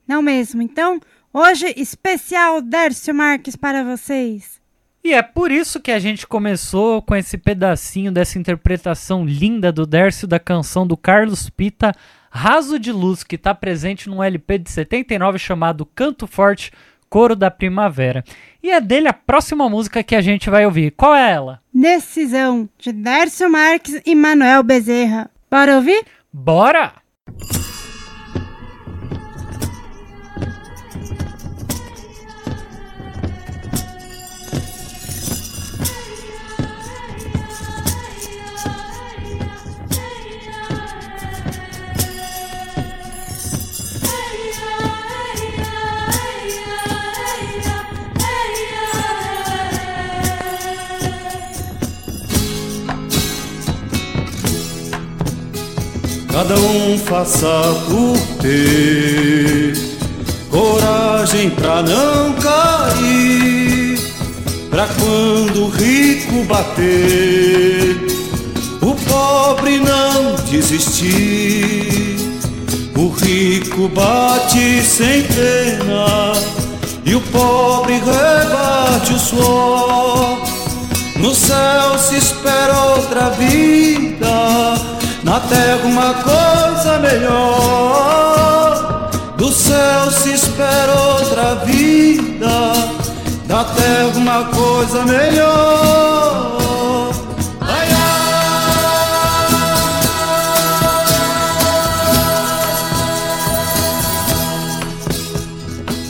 Não 0.06 0.20
mesmo. 0.20 0.60
Então, 0.60 1.00
hoje, 1.32 1.72
especial 1.76 2.60
Dércio 2.60 3.14
Marques 3.14 3.54
para 3.54 3.84
vocês. 3.84 4.60
E 5.02 5.12
é 5.12 5.22
por 5.22 5.52
isso 5.52 5.80
que 5.80 5.92
a 5.92 5.98
gente 5.98 6.26
começou 6.26 7.02
com 7.02 7.14
esse 7.14 7.36
pedacinho 7.36 8.10
dessa 8.10 8.38
interpretação 8.38 9.24
linda 9.24 9.70
do 9.70 9.86
Dércio 9.86 10.26
da 10.26 10.40
canção 10.40 10.86
do 10.86 10.96
Carlos 10.96 11.50
Pita, 11.50 11.92
Raso 12.30 12.78
de 12.78 12.90
Luz, 12.90 13.22
que 13.22 13.36
está 13.36 13.54
presente 13.54 14.08
num 14.08 14.24
LP 14.24 14.58
de 14.58 14.70
79 14.70 15.38
chamado 15.38 15.86
Canto 15.86 16.26
Forte, 16.26 16.72
Coro 17.14 17.36
da 17.36 17.48
Primavera. 17.48 18.24
E 18.60 18.72
é 18.72 18.80
dele 18.80 19.06
a 19.06 19.12
próxima 19.12 19.68
música 19.68 20.02
que 20.02 20.16
a 20.16 20.20
gente 20.20 20.50
vai 20.50 20.66
ouvir. 20.66 20.90
Qual 20.96 21.14
é 21.14 21.30
ela? 21.30 21.60
Decisão, 21.72 22.68
de 22.76 22.90
Dércio 22.90 23.48
Marques 23.48 24.02
e 24.04 24.16
Manuel 24.16 24.64
Bezerra. 24.64 25.30
Bora 25.48 25.76
ouvir? 25.76 26.04
Bora! 26.32 26.92
Cada 56.34 56.56
um 56.56 56.98
faça 56.98 57.46
por 57.86 58.18
ter 58.42 59.72
coragem 60.50 61.48
pra 61.50 61.80
não 61.80 62.32
cair, 62.32 64.00
pra 64.68 64.88
quando 64.88 65.66
o 65.66 65.68
rico 65.68 66.42
bater, 66.42 68.04
o 68.82 68.96
pobre 69.08 69.78
não 69.78 70.34
desistir. 70.50 72.16
O 72.96 73.10
rico 73.10 73.88
bate 73.90 74.82
sem 74.82 75.22
pena 75.22 76.32
e 77.04 77.14
o 77.14 77.20
pobre 77.20 77.94
rebate 77.94 79.14
o 79.14 79.18
suor 79.20 80.38
No 81.16 81.32
céu 81.32 81.96
se 81.96 82.16
espera 82.16 82.76
outra 82.96 83.30
vida, 83.30 84.93
na 85.24 85.40
terra 85.40 85.80
uma 85.84 86.14
coisa 86.14 86.98
melhor. 87.00 88.74
Do 89.36 89.50
céu 89.50 90.10
se 90.12 90.34
espera 90.34 90.94
outra 90.94 91.54
vida, 91.64 92.72
da 93.46 93.64
terra 93.64 94.12
uma 94.14 94.44
coisa 94.44 95.04
melhor. 95.04 96.54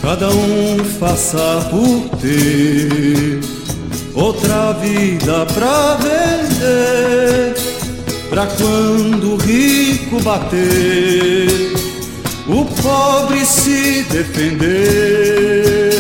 Cada 0.02 0.28
um 0.28 0.84
faça 1.00 1.66
por 1.70 2.10
ter 2.18 3.40
outra 4.14 4.72
vida 4.74 5.46
pra 5.54 5.96
vender, 5.96 7.23
pra 8.34 8.46
quando 8.46 9.34
o 9.34 9.36
rico 9.36 10.20
bater, 10.22 11.72
o 12.48 12.64
pobre 12.82 13.46
se 13.46 14.04
defender. 14.10 15.94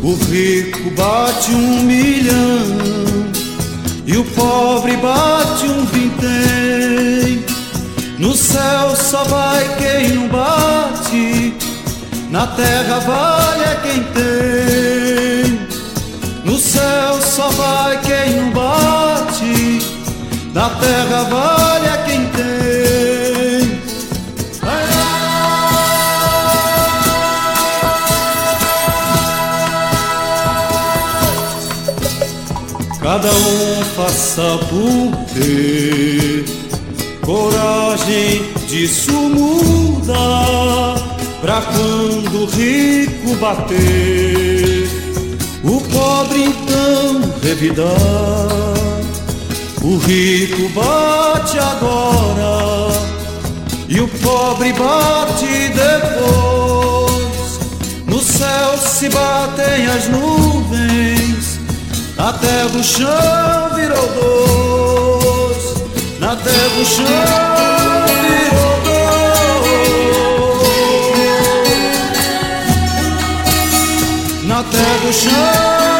O 0.00 0.14
rico 0.30 0.88
bate 0.90 1.50
um 1.50 1.82
milhão 1.82 2.62
e 4.06 4.16
o 4.16 4.24
pobre 4.24 4.96
bate 4.98 5.66
um 5.66 5.84
vintém. 5.86 7.44
No 8.20 8.36
céu 8.36 8.94
só 8.94 9.24
vai 9.24 9.68
quem 9.78 10.14
não 10.14 10.28
bate, 10.28 11.54
na 12.30 12.46
terra 12.46 13.00
vale 13.00 13.64
é 13.64 13.80
quem 13.82 14.04
tem. 14.14 15.58
No 16.44 16.56
céu 16.56 17.20
só 17.20 17.48
vai 17.48 18.00
quem 18.02 18.36
não 18.36 18.50
bate, 18.52 19.07
na 20.58 20.70
terra 20.70 21.22
vale 21.22 21.86
é 21.86 21.96
quem 22.04 22.26
tem. 22.26 23.80
Cada 33.00 33.30
um 33.30 33.84
faça 33.94 34.58
por 34.68 35.16
ter 35.32 36.44
coragem, 37.24 38.52
disso 38.66 39.12
muda. 39.12 40.18
Pra 41.40 41.62
quando 41.62 42.42
o 42.42 42.46
rico 42.46 43.36
bater, 43.36 44.88
o 45.62 45.80
pobre 45.82 46.46
então 46.46 47.32
revidar. 47.44 48.87
O 49.88 49.96
rico 49.96 50.68
bate 50.74 51.58
agora 51.58 52.92
e 53.88 53.98
o 53.98 54.06
pobre 54.06 54.70
bate 54.74 55.70
depois. 55.70 57.58
No 58.04 58.20
céu 58.20 58.76
se 58.76 59.08
batem 59.08 59.86
as 59.86 60.08
nuvens, 60.08 61.58
terra 62.34 62.66
o 62.66 62.84
chão 62.84 63.74
virou 63.74 64.08
dois. 64.20 65.74
Na 66.20 66.36
terra 66.36 66.80
o 66.82 66.84
chão 66.84 67.06
virou. 68.12 68.68
Na 74.44 74.62
terra 74.64 75.08
o 75.08 75.12
chão 75.14 75.97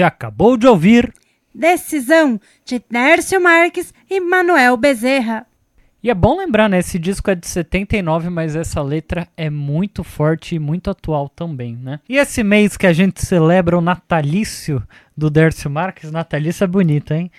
Você 0.00 0.04
acabou 0.04 0.56
de 0.56 0.66
ouvir. 0.66 1.12
Decisão 1.54 2.40
de 2.64 2.82
Dércio 2.90 3.38
Marques 3.38 3.92
e 4.08 4.18
Manuel 4.18 4.74
Bezerra. 4.78 5.46
E 6.02 6.08
é 6.08 6.14
bom 6.14 6.38
lembrar, 6.38 6.70
né? 6.70 6.78
Esse 6.78 6.98
disco 6.98 7.30
é 7.30 7.34
de 7.34 7.46
79, 7.46 8.30
mas 8.30 8.56
essa 8.56 8.80
letra 8.80 9.28
é 9.36 9.50
muito 9.50 10.02
forte 10.02 10.54
e 10.54 10.58
muito 10.58 10.88
atual 10.88 11.28
também, 11.28 11.76
né? 11.76 12.00
E 12.08 12.16
esse 12.16 12.42
mês 12.42 12.78
que 12.78 12.86
a 12.86 12.94
gente 12.94 13.22
celebra 13.22 13.76
o 13.76 13.82
natalício 13.82 14.82
do 15.14 15.28
Dércio 15.28 15.68
Marques, 15.68 16.10
natalício 16.10 16.64
é 16.64 16.66
bonito, 16.66 17.12
hein? 17.12 17.30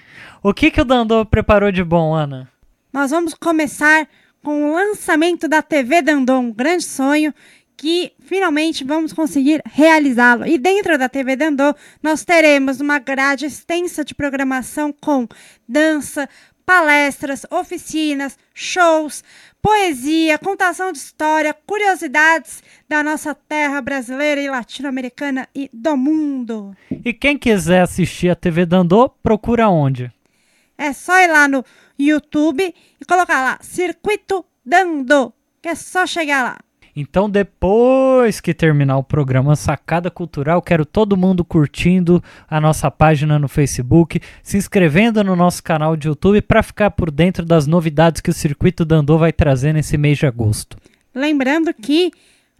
O 0.43 0.53
que, 0.53 0.69
que 0.69 0.81
o 0.81 0.85
Dandô 0.85 1.25
preparou 1.25 1.71
de 1.71 1.83
bom, 1.83 2.13
Ana? 2.13 2.47
Nós 2.93 3.09
vamos 3.09 3.33
começar 3.33 4.07
com 4.43 4.69
o 4.69 4.75
lançamento 4.75 5.47
da 5.47 5.63
TV 5.63 6.03
Dandô, 6.03 6.37
um 6.37 6.53
grande 6.53 6.83
sonho 6.83 7.33
que 7.81 8.13
finalmente 8.19 8.83
vamos 8.83 9.11
conseguir 9.11 9.59
realizá-lo. 9.65 10.45
E 10.45 10.59
dentro 10.59 10.99
da 10.99 11.09
TV 11.09 11.35
Dandô, 11.35 11.73
nós 12.03 12.23
teremos 12.23 12.79
uma 12.79 12.99
grade 12.99 13.47
extensa 13.47 14.05
de 14.05 14.13
programação 14.13 14.93
com 14.93 15.27
dança, 15.67 16.29
palestras, 16.63 17.43
oficinas, 17.49 18.37
shows, 18.53 19.23
poesia, 19.63 20.37
contação 20.37 20.91
de 20.91 20.99
história, 20.99 21.55
curiosidades 21.65 22.61
da 22.87 23.01
nossa 23.01 23.33
terra 23.33 23.81
brasileira 23.81 24.39
e 24.39 24.47
latino-americana 24.47 25.49
e 25.55 25.67
do 25.73 25.97
mundo. 25.97 26.77
E 27.03 27.11
quem 27.11 27.35
quiser 27.35 27.81
assistir 27.81 28.29
a 28.29 28.35
TV 28.35 28.63
Dandô, 28.63 29.09
procura 29.09 29.69
onde? 29.69 30.11
É 30.77 30.93
só 30.93 31.19
ir 31.19 31.29
lá 31.29 31.47
no 31.47 31.65
YouTube 31.97 32.75
e 33.01 33.05
colocar 33.05 33.41
lá 33.41 33.57
Circuito 33.59 34.45
Dandô, 34.63 35.33
que 35.59 35.69
é 35.69 35.73
só 35.73 36.05
chegar 36.05 36.43
lá. 36.43 36.59
Então, 36.95 37.29
depois 37.29 38.41
que 38.41 38.53
terminar 38.53 38.97
o 38.97 39.03
programa 39.03 39.55
Sacada 39.55 40.11
Cultural, 40.11 40.61
quero 40.61 40.85
todo 40.85 41.17
mundo 41.17 41.43
curtindo 41.45 42.21
a 42.49 42.59
nossa 42.59 42.91
página 42.91 43.39
no 43.39 43.47
Facebook, 43.47 44.19
se 44.43 44.57
inscrevendo 44.57 45.23
no 45.23 45.35
nosso 45.35 45.63
canal 45.63 45.95
de 45.95 46.07
YouTube 46.07 46.41
para 46.41 46.61
ficar 46.61 46.91
por 46.91 47.09
dentro 47.09 47.45
das 47.45 47.65
novidades 47.65 48.21
que 48.21 48.29
o 48.29 48.33
Circuito 48.33 48.83
Dandô 48.83 49.17
vai 49.17 49.31
trazer 49.31 49.73
nesse 49.73 49.97
mês 49.97 50.17
de 50.17 50.25
agosto. 50.25 50.77
Lembrando 51.13 51.73
que 51.73 52.11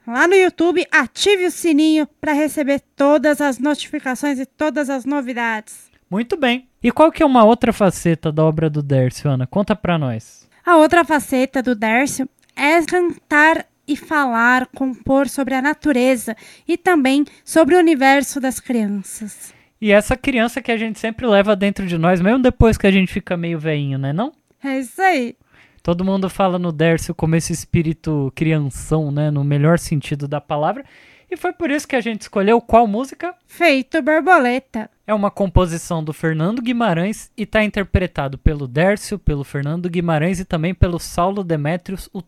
lá 0.07 0.27
no 0.27 0.35
YouTube 0.35 0.85
ative 0.91 1.45
o 1.45 1.51
sininho 1.51 2.07
para 2.19 2.33
receber 2.33 2.81
todas 2.95 3.41
as 3.41 3.59
notificações 3.59 4.39
e 4.39 4.45
todas 4.45 4.89
as 4.89 5.05
novidades. 5.05 5.91
Muito 6.09 6.35
bem. 6.35 6.67
E 6.83 6.91
qual 6.91 7.11
que 7.11 7.23
é 7.23 7.25
uma 7.25 7.45
outra 7.45 7.71
faceta 7.71 8.31
da 8.31 8.43
obra 8.43 8.69
do 8.69 8.83
Dércio, 8.83 9.29
Ana? 9.29 9.47
Conta 9.47 9.75
para 9.75 9.97
nós. 9.97 10.49
A 10.65 10.75
outra 10.75 11.05
faceta 11.05 11.63
do 11.63 11.73
Dércio 11.73 12.27
é 12.55 12.81
cantar 12.83 13.65
e 13.91 13.95
falar, 13.97 14.67
compor 14.67 15.27
sobre 15.27 15.53
a 15.53 15.61
natureza 15.61 16.35
e 16.67 16.77
também 16.77 17.25
sobre 17.43 17.75
o 17.75 17.79
universo 17.79 18.39
das 18.39 18.59
crianças. 18.59 19.53
E 19.81 19.91
essa 19.91 20.15
criança 20.15 20.61
que 20.61 20.71
a 20.71 20.77
gente 20.77 20.99
sempre 20.99 21.25
leva 21.25 21.55
dentro 21.55 21.87
de 21.87 21.97
nós, 21.97 22.21
mesmo 22.21 22.39
depois 22.39 22.77
que 22.77 22.87
a 22.87 22.91
gente 22.91 23.11
fica 23.11 23.35
meio 23.35 23.59
veinho, 23.59 23.97
né 23.97 24.13
não? 24.13 24.31
É 24.63 24.79
isso 24.79 25.01
aí. 25.01 25.35
Todo 25.81 26.05
mundo 26.05 26.29
fala 26.29 26.59
no 26.59 26.71
Dércio 26.71 27.15
como 27.15 27.35
esse 27.35 27.51
espírito 27.51 28.31
crianção, 28.35 29.11
né, 29.11 29.31
no 29.31 29.43
melhor 29.43 29.79
sentido 29.79 30.27
da 30.27 30.39
palavra. 30.39 30.85
E 31.29 31.37
foi 31.37 31.53
por 31.53 31.71
isso 31.71 31.87
que 31.87 31.95
a 31.95 32.01
gente 32.01 32.21
escolheu 32.21 32.61
qual 32.61 32.85
música? 32.85 33.33
Feito 33.47 34.01
Borboleta. 34.01 34.89
É 35.07 35.13
uma 35.13 35.31
composição 35.31 36.03
do 36.03 36.13
Fernando 36.13 36.61
Guimarães 36.61 37.31
e 37.37 37.43
está 37.43 37.63
interpretado 37.63 38.37
pelo 38.37 38.67
Dércio, 38.67 39.17
pelo 39.17 39.43
Fernando 39.43 39.89
Guimarães 39.89 40.39
e 40.39 40.45
também 40.45 40.75
pelo 40.75 40.99
Saulo 40.99 41.43
Demétrios, 41.43 42.09
o 42.13 42.21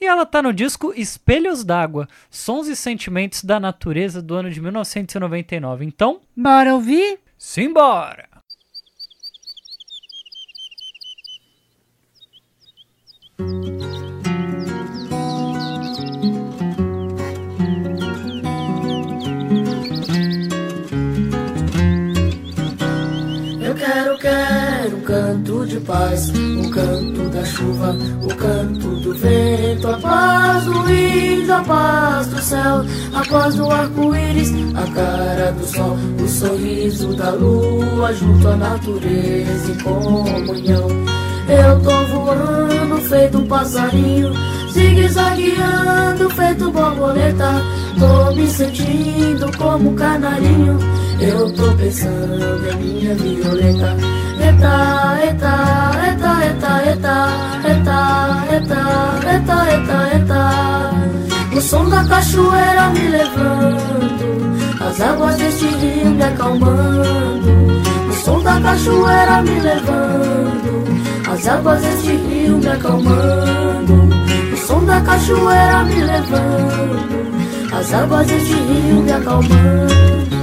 E 0.00 0.06
ela 0.06 0.26
tá 0.26 0.42
no 0.42 0.52
disco 0.52 0.92
Espelhos 0.96 1.64
d'Água, 1.64 2.08
Sons 2.30 2.68
e 2.68 2.76
Sentimentos 2.76 3.42
da 3.42 3.58
Natureza 3.58 4.20
do 4.22 4.34
ano 4.34 4.50
de 4.50 4.60
1999. 4.60 5.84
Então, 5.84 6.20
bora 6.36 6.74
ouvir? 6.74 7.18
Simbora! 7.38 8.28
Eu 13.38 14.05
canto 25.06 25.64
de 25.64 25.78
paz, 25.80 26.30
o 26.30 26.68
canto 26.68 27.28
da 27.30 27.44
chuva, 27.44 27.96
o 28.22 28.34
canto 28.34 28.88
do 28.96 29.14
vento, 29.14 29.88
a 29.88 29.98
paz 29.98 30.64
do 30.64 30.90
índio, 30.90 31.54
a 31.54 31.60
paz 31.62 32.26
do 32.26 32.40
céu, 32.40 32.84
a 33.14 33.24
paz 33.24 33.54
do 33.54 33.70
arco-íris, 33.70 34.52
a 34.74 34.92
cara 34.92 35.52
do 35.52 35.64
sol, 35.64 35.96
o 36.20 36.28
sorriso 36.28 37.14
da 37.14 37.30
lua 37.30 38.12
junto 38.14 38.48
à 38.48 38.56
natureza 38.56 39.70
em 39.70 39.78
comunhão. 39.78 40.88
Eu 41.48 41.80
tô 41.80 42.04
voando 42.06 43.00
feito 43.02 43.38
um 43.38 43.46
passarinho, 43.46 44.32
zigue-zagueando 44.72 46.28
feito 46.30 46.72
borboleta. 46.72 47.62
Tô 47.96 48.34
me 48.34 48.46
sentindo 48.48 49.56
como 49.56 49.90
um 49.90 49.94
canarinho, 49.94 50.76
eu 51.20 51.52
tô 51.52 51.72
pensando 51.76 52.68
em 52.72 52.76
minha 52.76 53.14
violeta. 53.14 53.96
O 61.56 61.60
som 61.60 61.88
da 61.88 62.04
cachoeira 62.04 62.90
me 62.90 63.08
levando, 63.08 64.78
as 64.86 65.00
águas 65.00 65.36
deste 65.36 65.68
rio 65.68 66.10
me 66.10 66.22
acalmando. 66.22 67.50
O 68.10 68.12
som 68.12 68.42
da 68.42 68.60
cachoeira 68.60 69.42
me 69.42 69.60
levando, 69.60 70.84
as 71.32 71.48
águas 71.48 71.80
deste 71.80 72.12
rio 72.12 72.58
me 72.58 72.68
acalmando. 72.68 74.08
O 74.52 74.56
som 74.66 74.84
da 74.84 75.00
cachoeira 75.00 75.84
me 75.84 75.94
levando, 75.94 77.74
as 77.74 77.94
águas 77.94 78.26
deste 78.26 78.54
rio 78.54 79.02
me 79.02 79.12
acalmando. 79.12 80.35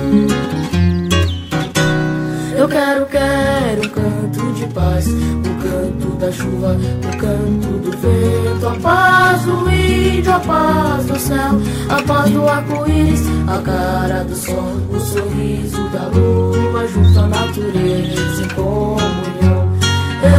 Eu 2.55 2.67
quero, 2.67 3.05
quero 3.07 3.81
um 3.81 3.89
canto 3.89 4.53
de 4.53 4.67
paz, 4.67 5.07
o 5.07 5.63
canto 5.63 6.15
da 6.17 6.31
chuva, 6.31 6.77
o 6.77 7.17
canto 7.17 7.67
do 7.79 7.97
vento, 7.97 8.67
a 8.67 8.75
paz 8.79 9.41
do 9.41 9.69
índio, 9.69 10.31
a 10.31 10.39
paz 10.39 11.05
do 11.05 11.19
céu, 11.19 11.59
a 11.89 12.01
paz 12.03 12.29
do 12.29 12.47
arco-íris, 12.47 13.21
a 13.47 13.57
cara 13.59 14.23
do 14.23 14.35
sol, 14.35 14.77
o 14.91 14.99
sorriso 14.99 15.89
da 15.89 16.07
lua 16.07 16.87
junto 16.87 17.19
à 17.19 17.27
natureza 17.27 18.43
em 18.43 18.47
comunhão. 18.49 19.73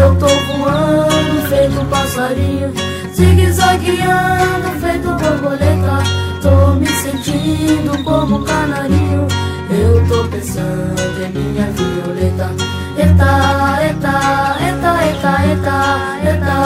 Eu 0.00 0.16
tô 0.16 0.28
voando 0.28 1.48
feito 1.48 1.80
um 1.80 1.86
passarinho, 1.86 2.72
zigue-zagueando 3.12 4.68
feito 4.80 5.08
borboleta, 5.08 6.02
tô 6.40 6.74
me 6.74 6.86
sentindo 6.86 8.04
como 8.04 8.36
um 8.36 8.44
canarinho. 8.44 9.43
Eu 9.76 10.06
tô 10.06 10.28
pensando 10.28 11.20
em 11.20 11.32
minha 11.32 11.66
violeta. 11.72 12.50
Eta, 12.96 13.80
eta, 13.82 14.56
eta, 14.70 14.96
eta, 15.10 15.44
eta 15.50 16.14
Eta, 16.22 16.56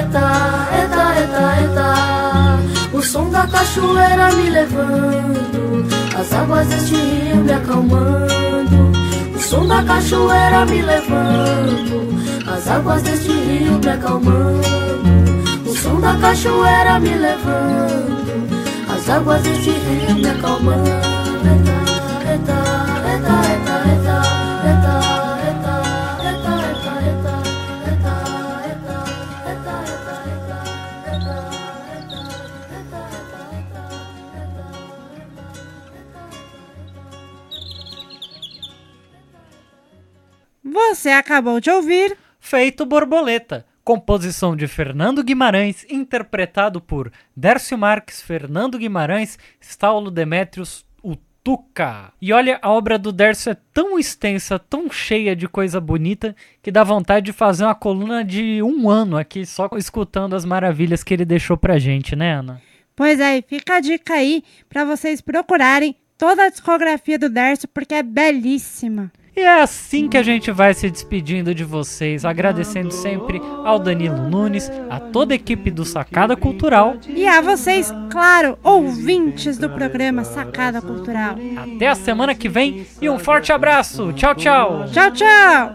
eta, 0.00 0.26
eta, 0.82 1.04
eta, 1.20 1.60
eta. 1.60 2.58
O 2.94 3.02
som 3.02 3.30
da 3.30 3.46
cachoeira 3.46 4.32
me 4.32 4.48
levando 4.48 5.86
As 6.18 6.32
águas 6.32 6.66
deste 6.68 6.94
rio 6.94 7.36
me 7.44 7.52
acalmando. 7.52 8.92
O 9.36 9.38
som 9.38 9.68
da 9.68 9.82
cachoeira 9.82 10.64
me 10.64 10.80
levando 10.80 12.08
As 12.46 12.66
águas 12.68 13.02
deste 13.02 13.32
rio 13.32 13.78
me 13.84 13.90
acalmando. 13.90 15.70
O 15.70 15.76
som 15.76 16.00
da 16.00 16.16
cachoeira 16.16 16.98
me 16.98 17.14
levando 17.14 18.48
As 18.88 19.10
águas 19.10 19.42
deste 19.42 19.70
rio 19.70 20.14
me 20.16 20.30
acalmando. 20.30 21.83
Você 41.04 41.10
acabou 41.10 41.60
de 41.60 41.70
ouvir 41.70 42.16
Feito 42.40 42.86
Borboleta, 42.86 43.66
composição 43.84 44.56
de 44.56 44.66
Fernando 44.66 45.22
Guimarães, 45.22 45.84
interpretado 45.90 46.80
por 46.80 47.12
Dércio 47.36 47.76
Marques, 47.76 48.22
Fernando 48.22 48.78
Guimarães, 48.78 49.38
Saulo 49.60 50.10
Demétrios, 50.10 50.86
Tuca. 51.44 52.10
E 52.22 52.32
olha, 52.32 52.58
a 52.62 52.70
obra 52.70 52.98
do 52.98 53.12
Dércio 53.12 53.52
é 53.52 53.56
tão 53.72 53.98
extensa, 53.98 54.58
tão 54.58 54.90
cheia 54.90 55.36
de 55.36 55.46
coisa 55.46 55.78
bonita, 55.78 56.34
que 56.62 56.72
dá 56.72 56.82
vontade 56.82 57.26
de 57.26 57.32
fazer 57.34 57.64
uma 57.64 57.74
coluna 57.74 58.24
de 58.24 58.62
um 58.62 58.88
ano 58.88 59.18
aqui, 59.18 59.44
só 59.44 59.68
escutando 59.76 60.34
as 60.34 60.46
maravilhas 60.46 61.04
que 61.04 61.12
ele 61.12 61.26
deixou 61.26 61.58
pra 61.58 61.78
gente, 61.78 62.16
né, 62.16 62.32
Ana? 62.32 62.62
Pois 62.96 63.20
é, 63.20 63.42
fica 63.42 63.76
a 63.76 63.80
dica 63.80 64.14
aí 64.14 64.42
para 64.70 64.86
vocês 64.86 65.20
procurarem 65.20 65.94
toda 66.16 66.44
a 66.44 66.50
discografia 66.50 67.18
do 67.18 67.28
Dércio, 67.28 67.68
porque 67.68 67.94
é 67.94 68.02
belíssima. 68.02 69.12
E 69.36 69.40
é 69.40 69.62
assim 69.62 70.08
que 70.08 70.16
a 70.16 70.22
gente 70.22 70.52
vai 70.52 70.72
se 70.74 70.88
despedindo 70.88 71.52
de 71.52 71.64
vocês, 71.64 72.24
agradecendo 72.24 72.92
sempre 72.92 73.42
ao 73.64 73.80
Danilo 73.80 74.28
Nunes, 74.28 74.70
a 74.88 75.00
toda 75.00 75.34
a 75.34 75.36
equipe 75.36 75.72
do 75.72 75.84
Sacada 75.84 76.36
Cultural. 76.36 76.94
E 77.08 77.26
a 77.26 77.40
vocês, 77.40 77.92
claro, 78.10 78.56
ouvintes 78.62 79.58
do 79.58 79.68
programa 79.68 80.22
Sacada 80.22 80.80
Cultural. 80.80 81.34
Até 81.56 81.88
a 81.88 81.96
semana 81.96 82.32
que 82.32 82.48
vem 82.48 82.86
e 83.02 83.10
um 83.10 83.18
forte 83.18 83.52
abraço. 83.52 84.12
Tchau, 84.12 84.36
tchau. 84.36 84.84
Tchau, 84.92 85.10
tchau. 85.10 85.72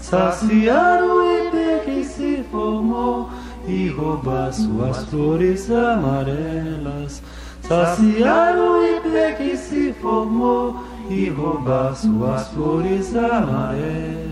Saciar 0.00 1.02
o 1.02 1.46
IP 1.46 1.84
que 1.84 2.04
se 2.04 2.42
formou 2.50 3.28
e 3.66 3.88
roubar 3.88 4.50
suas 4.50 5.04
flores 5.04 5.70
amarelas. 5.70 7.22
Saciar 7.60 8.56
o 8.56 8.82
IP 8.82 9.36
que 9.36 9.56
se 9.58 9.92
formou 10.00 10.82
e 11.08 11.28
roubar 11.28 11.94
suas 11.94 12.48
flores 12.48 13.14
amarelas. 13.16 14.28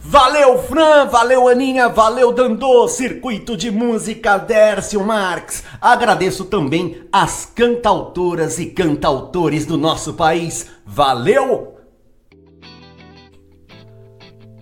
Valeu, 0.00 0.58
Fran, 0.58 1.06
valeu, 1.06 1.48
Aninha, 1.48 1.88
valeu, 1.88 2.30
Dandô, 2.30 2.86
Circuito 2.86 3.56
de 3.56 3.70
Música 3.70 4.36
Dércio 4.36 5.04
Marx. 5.04 5.64
Agradeço 5.80 6.44
também 6.44 7.02
as 7.12 7.50
cantautoras 7.52 8.58
e 8.58 8.66
cantautores 8.66 9.66
do 9.66 9.76
nosso 9.76 10.14
país. 10.14 10.70
Valeu! 10.86 11.74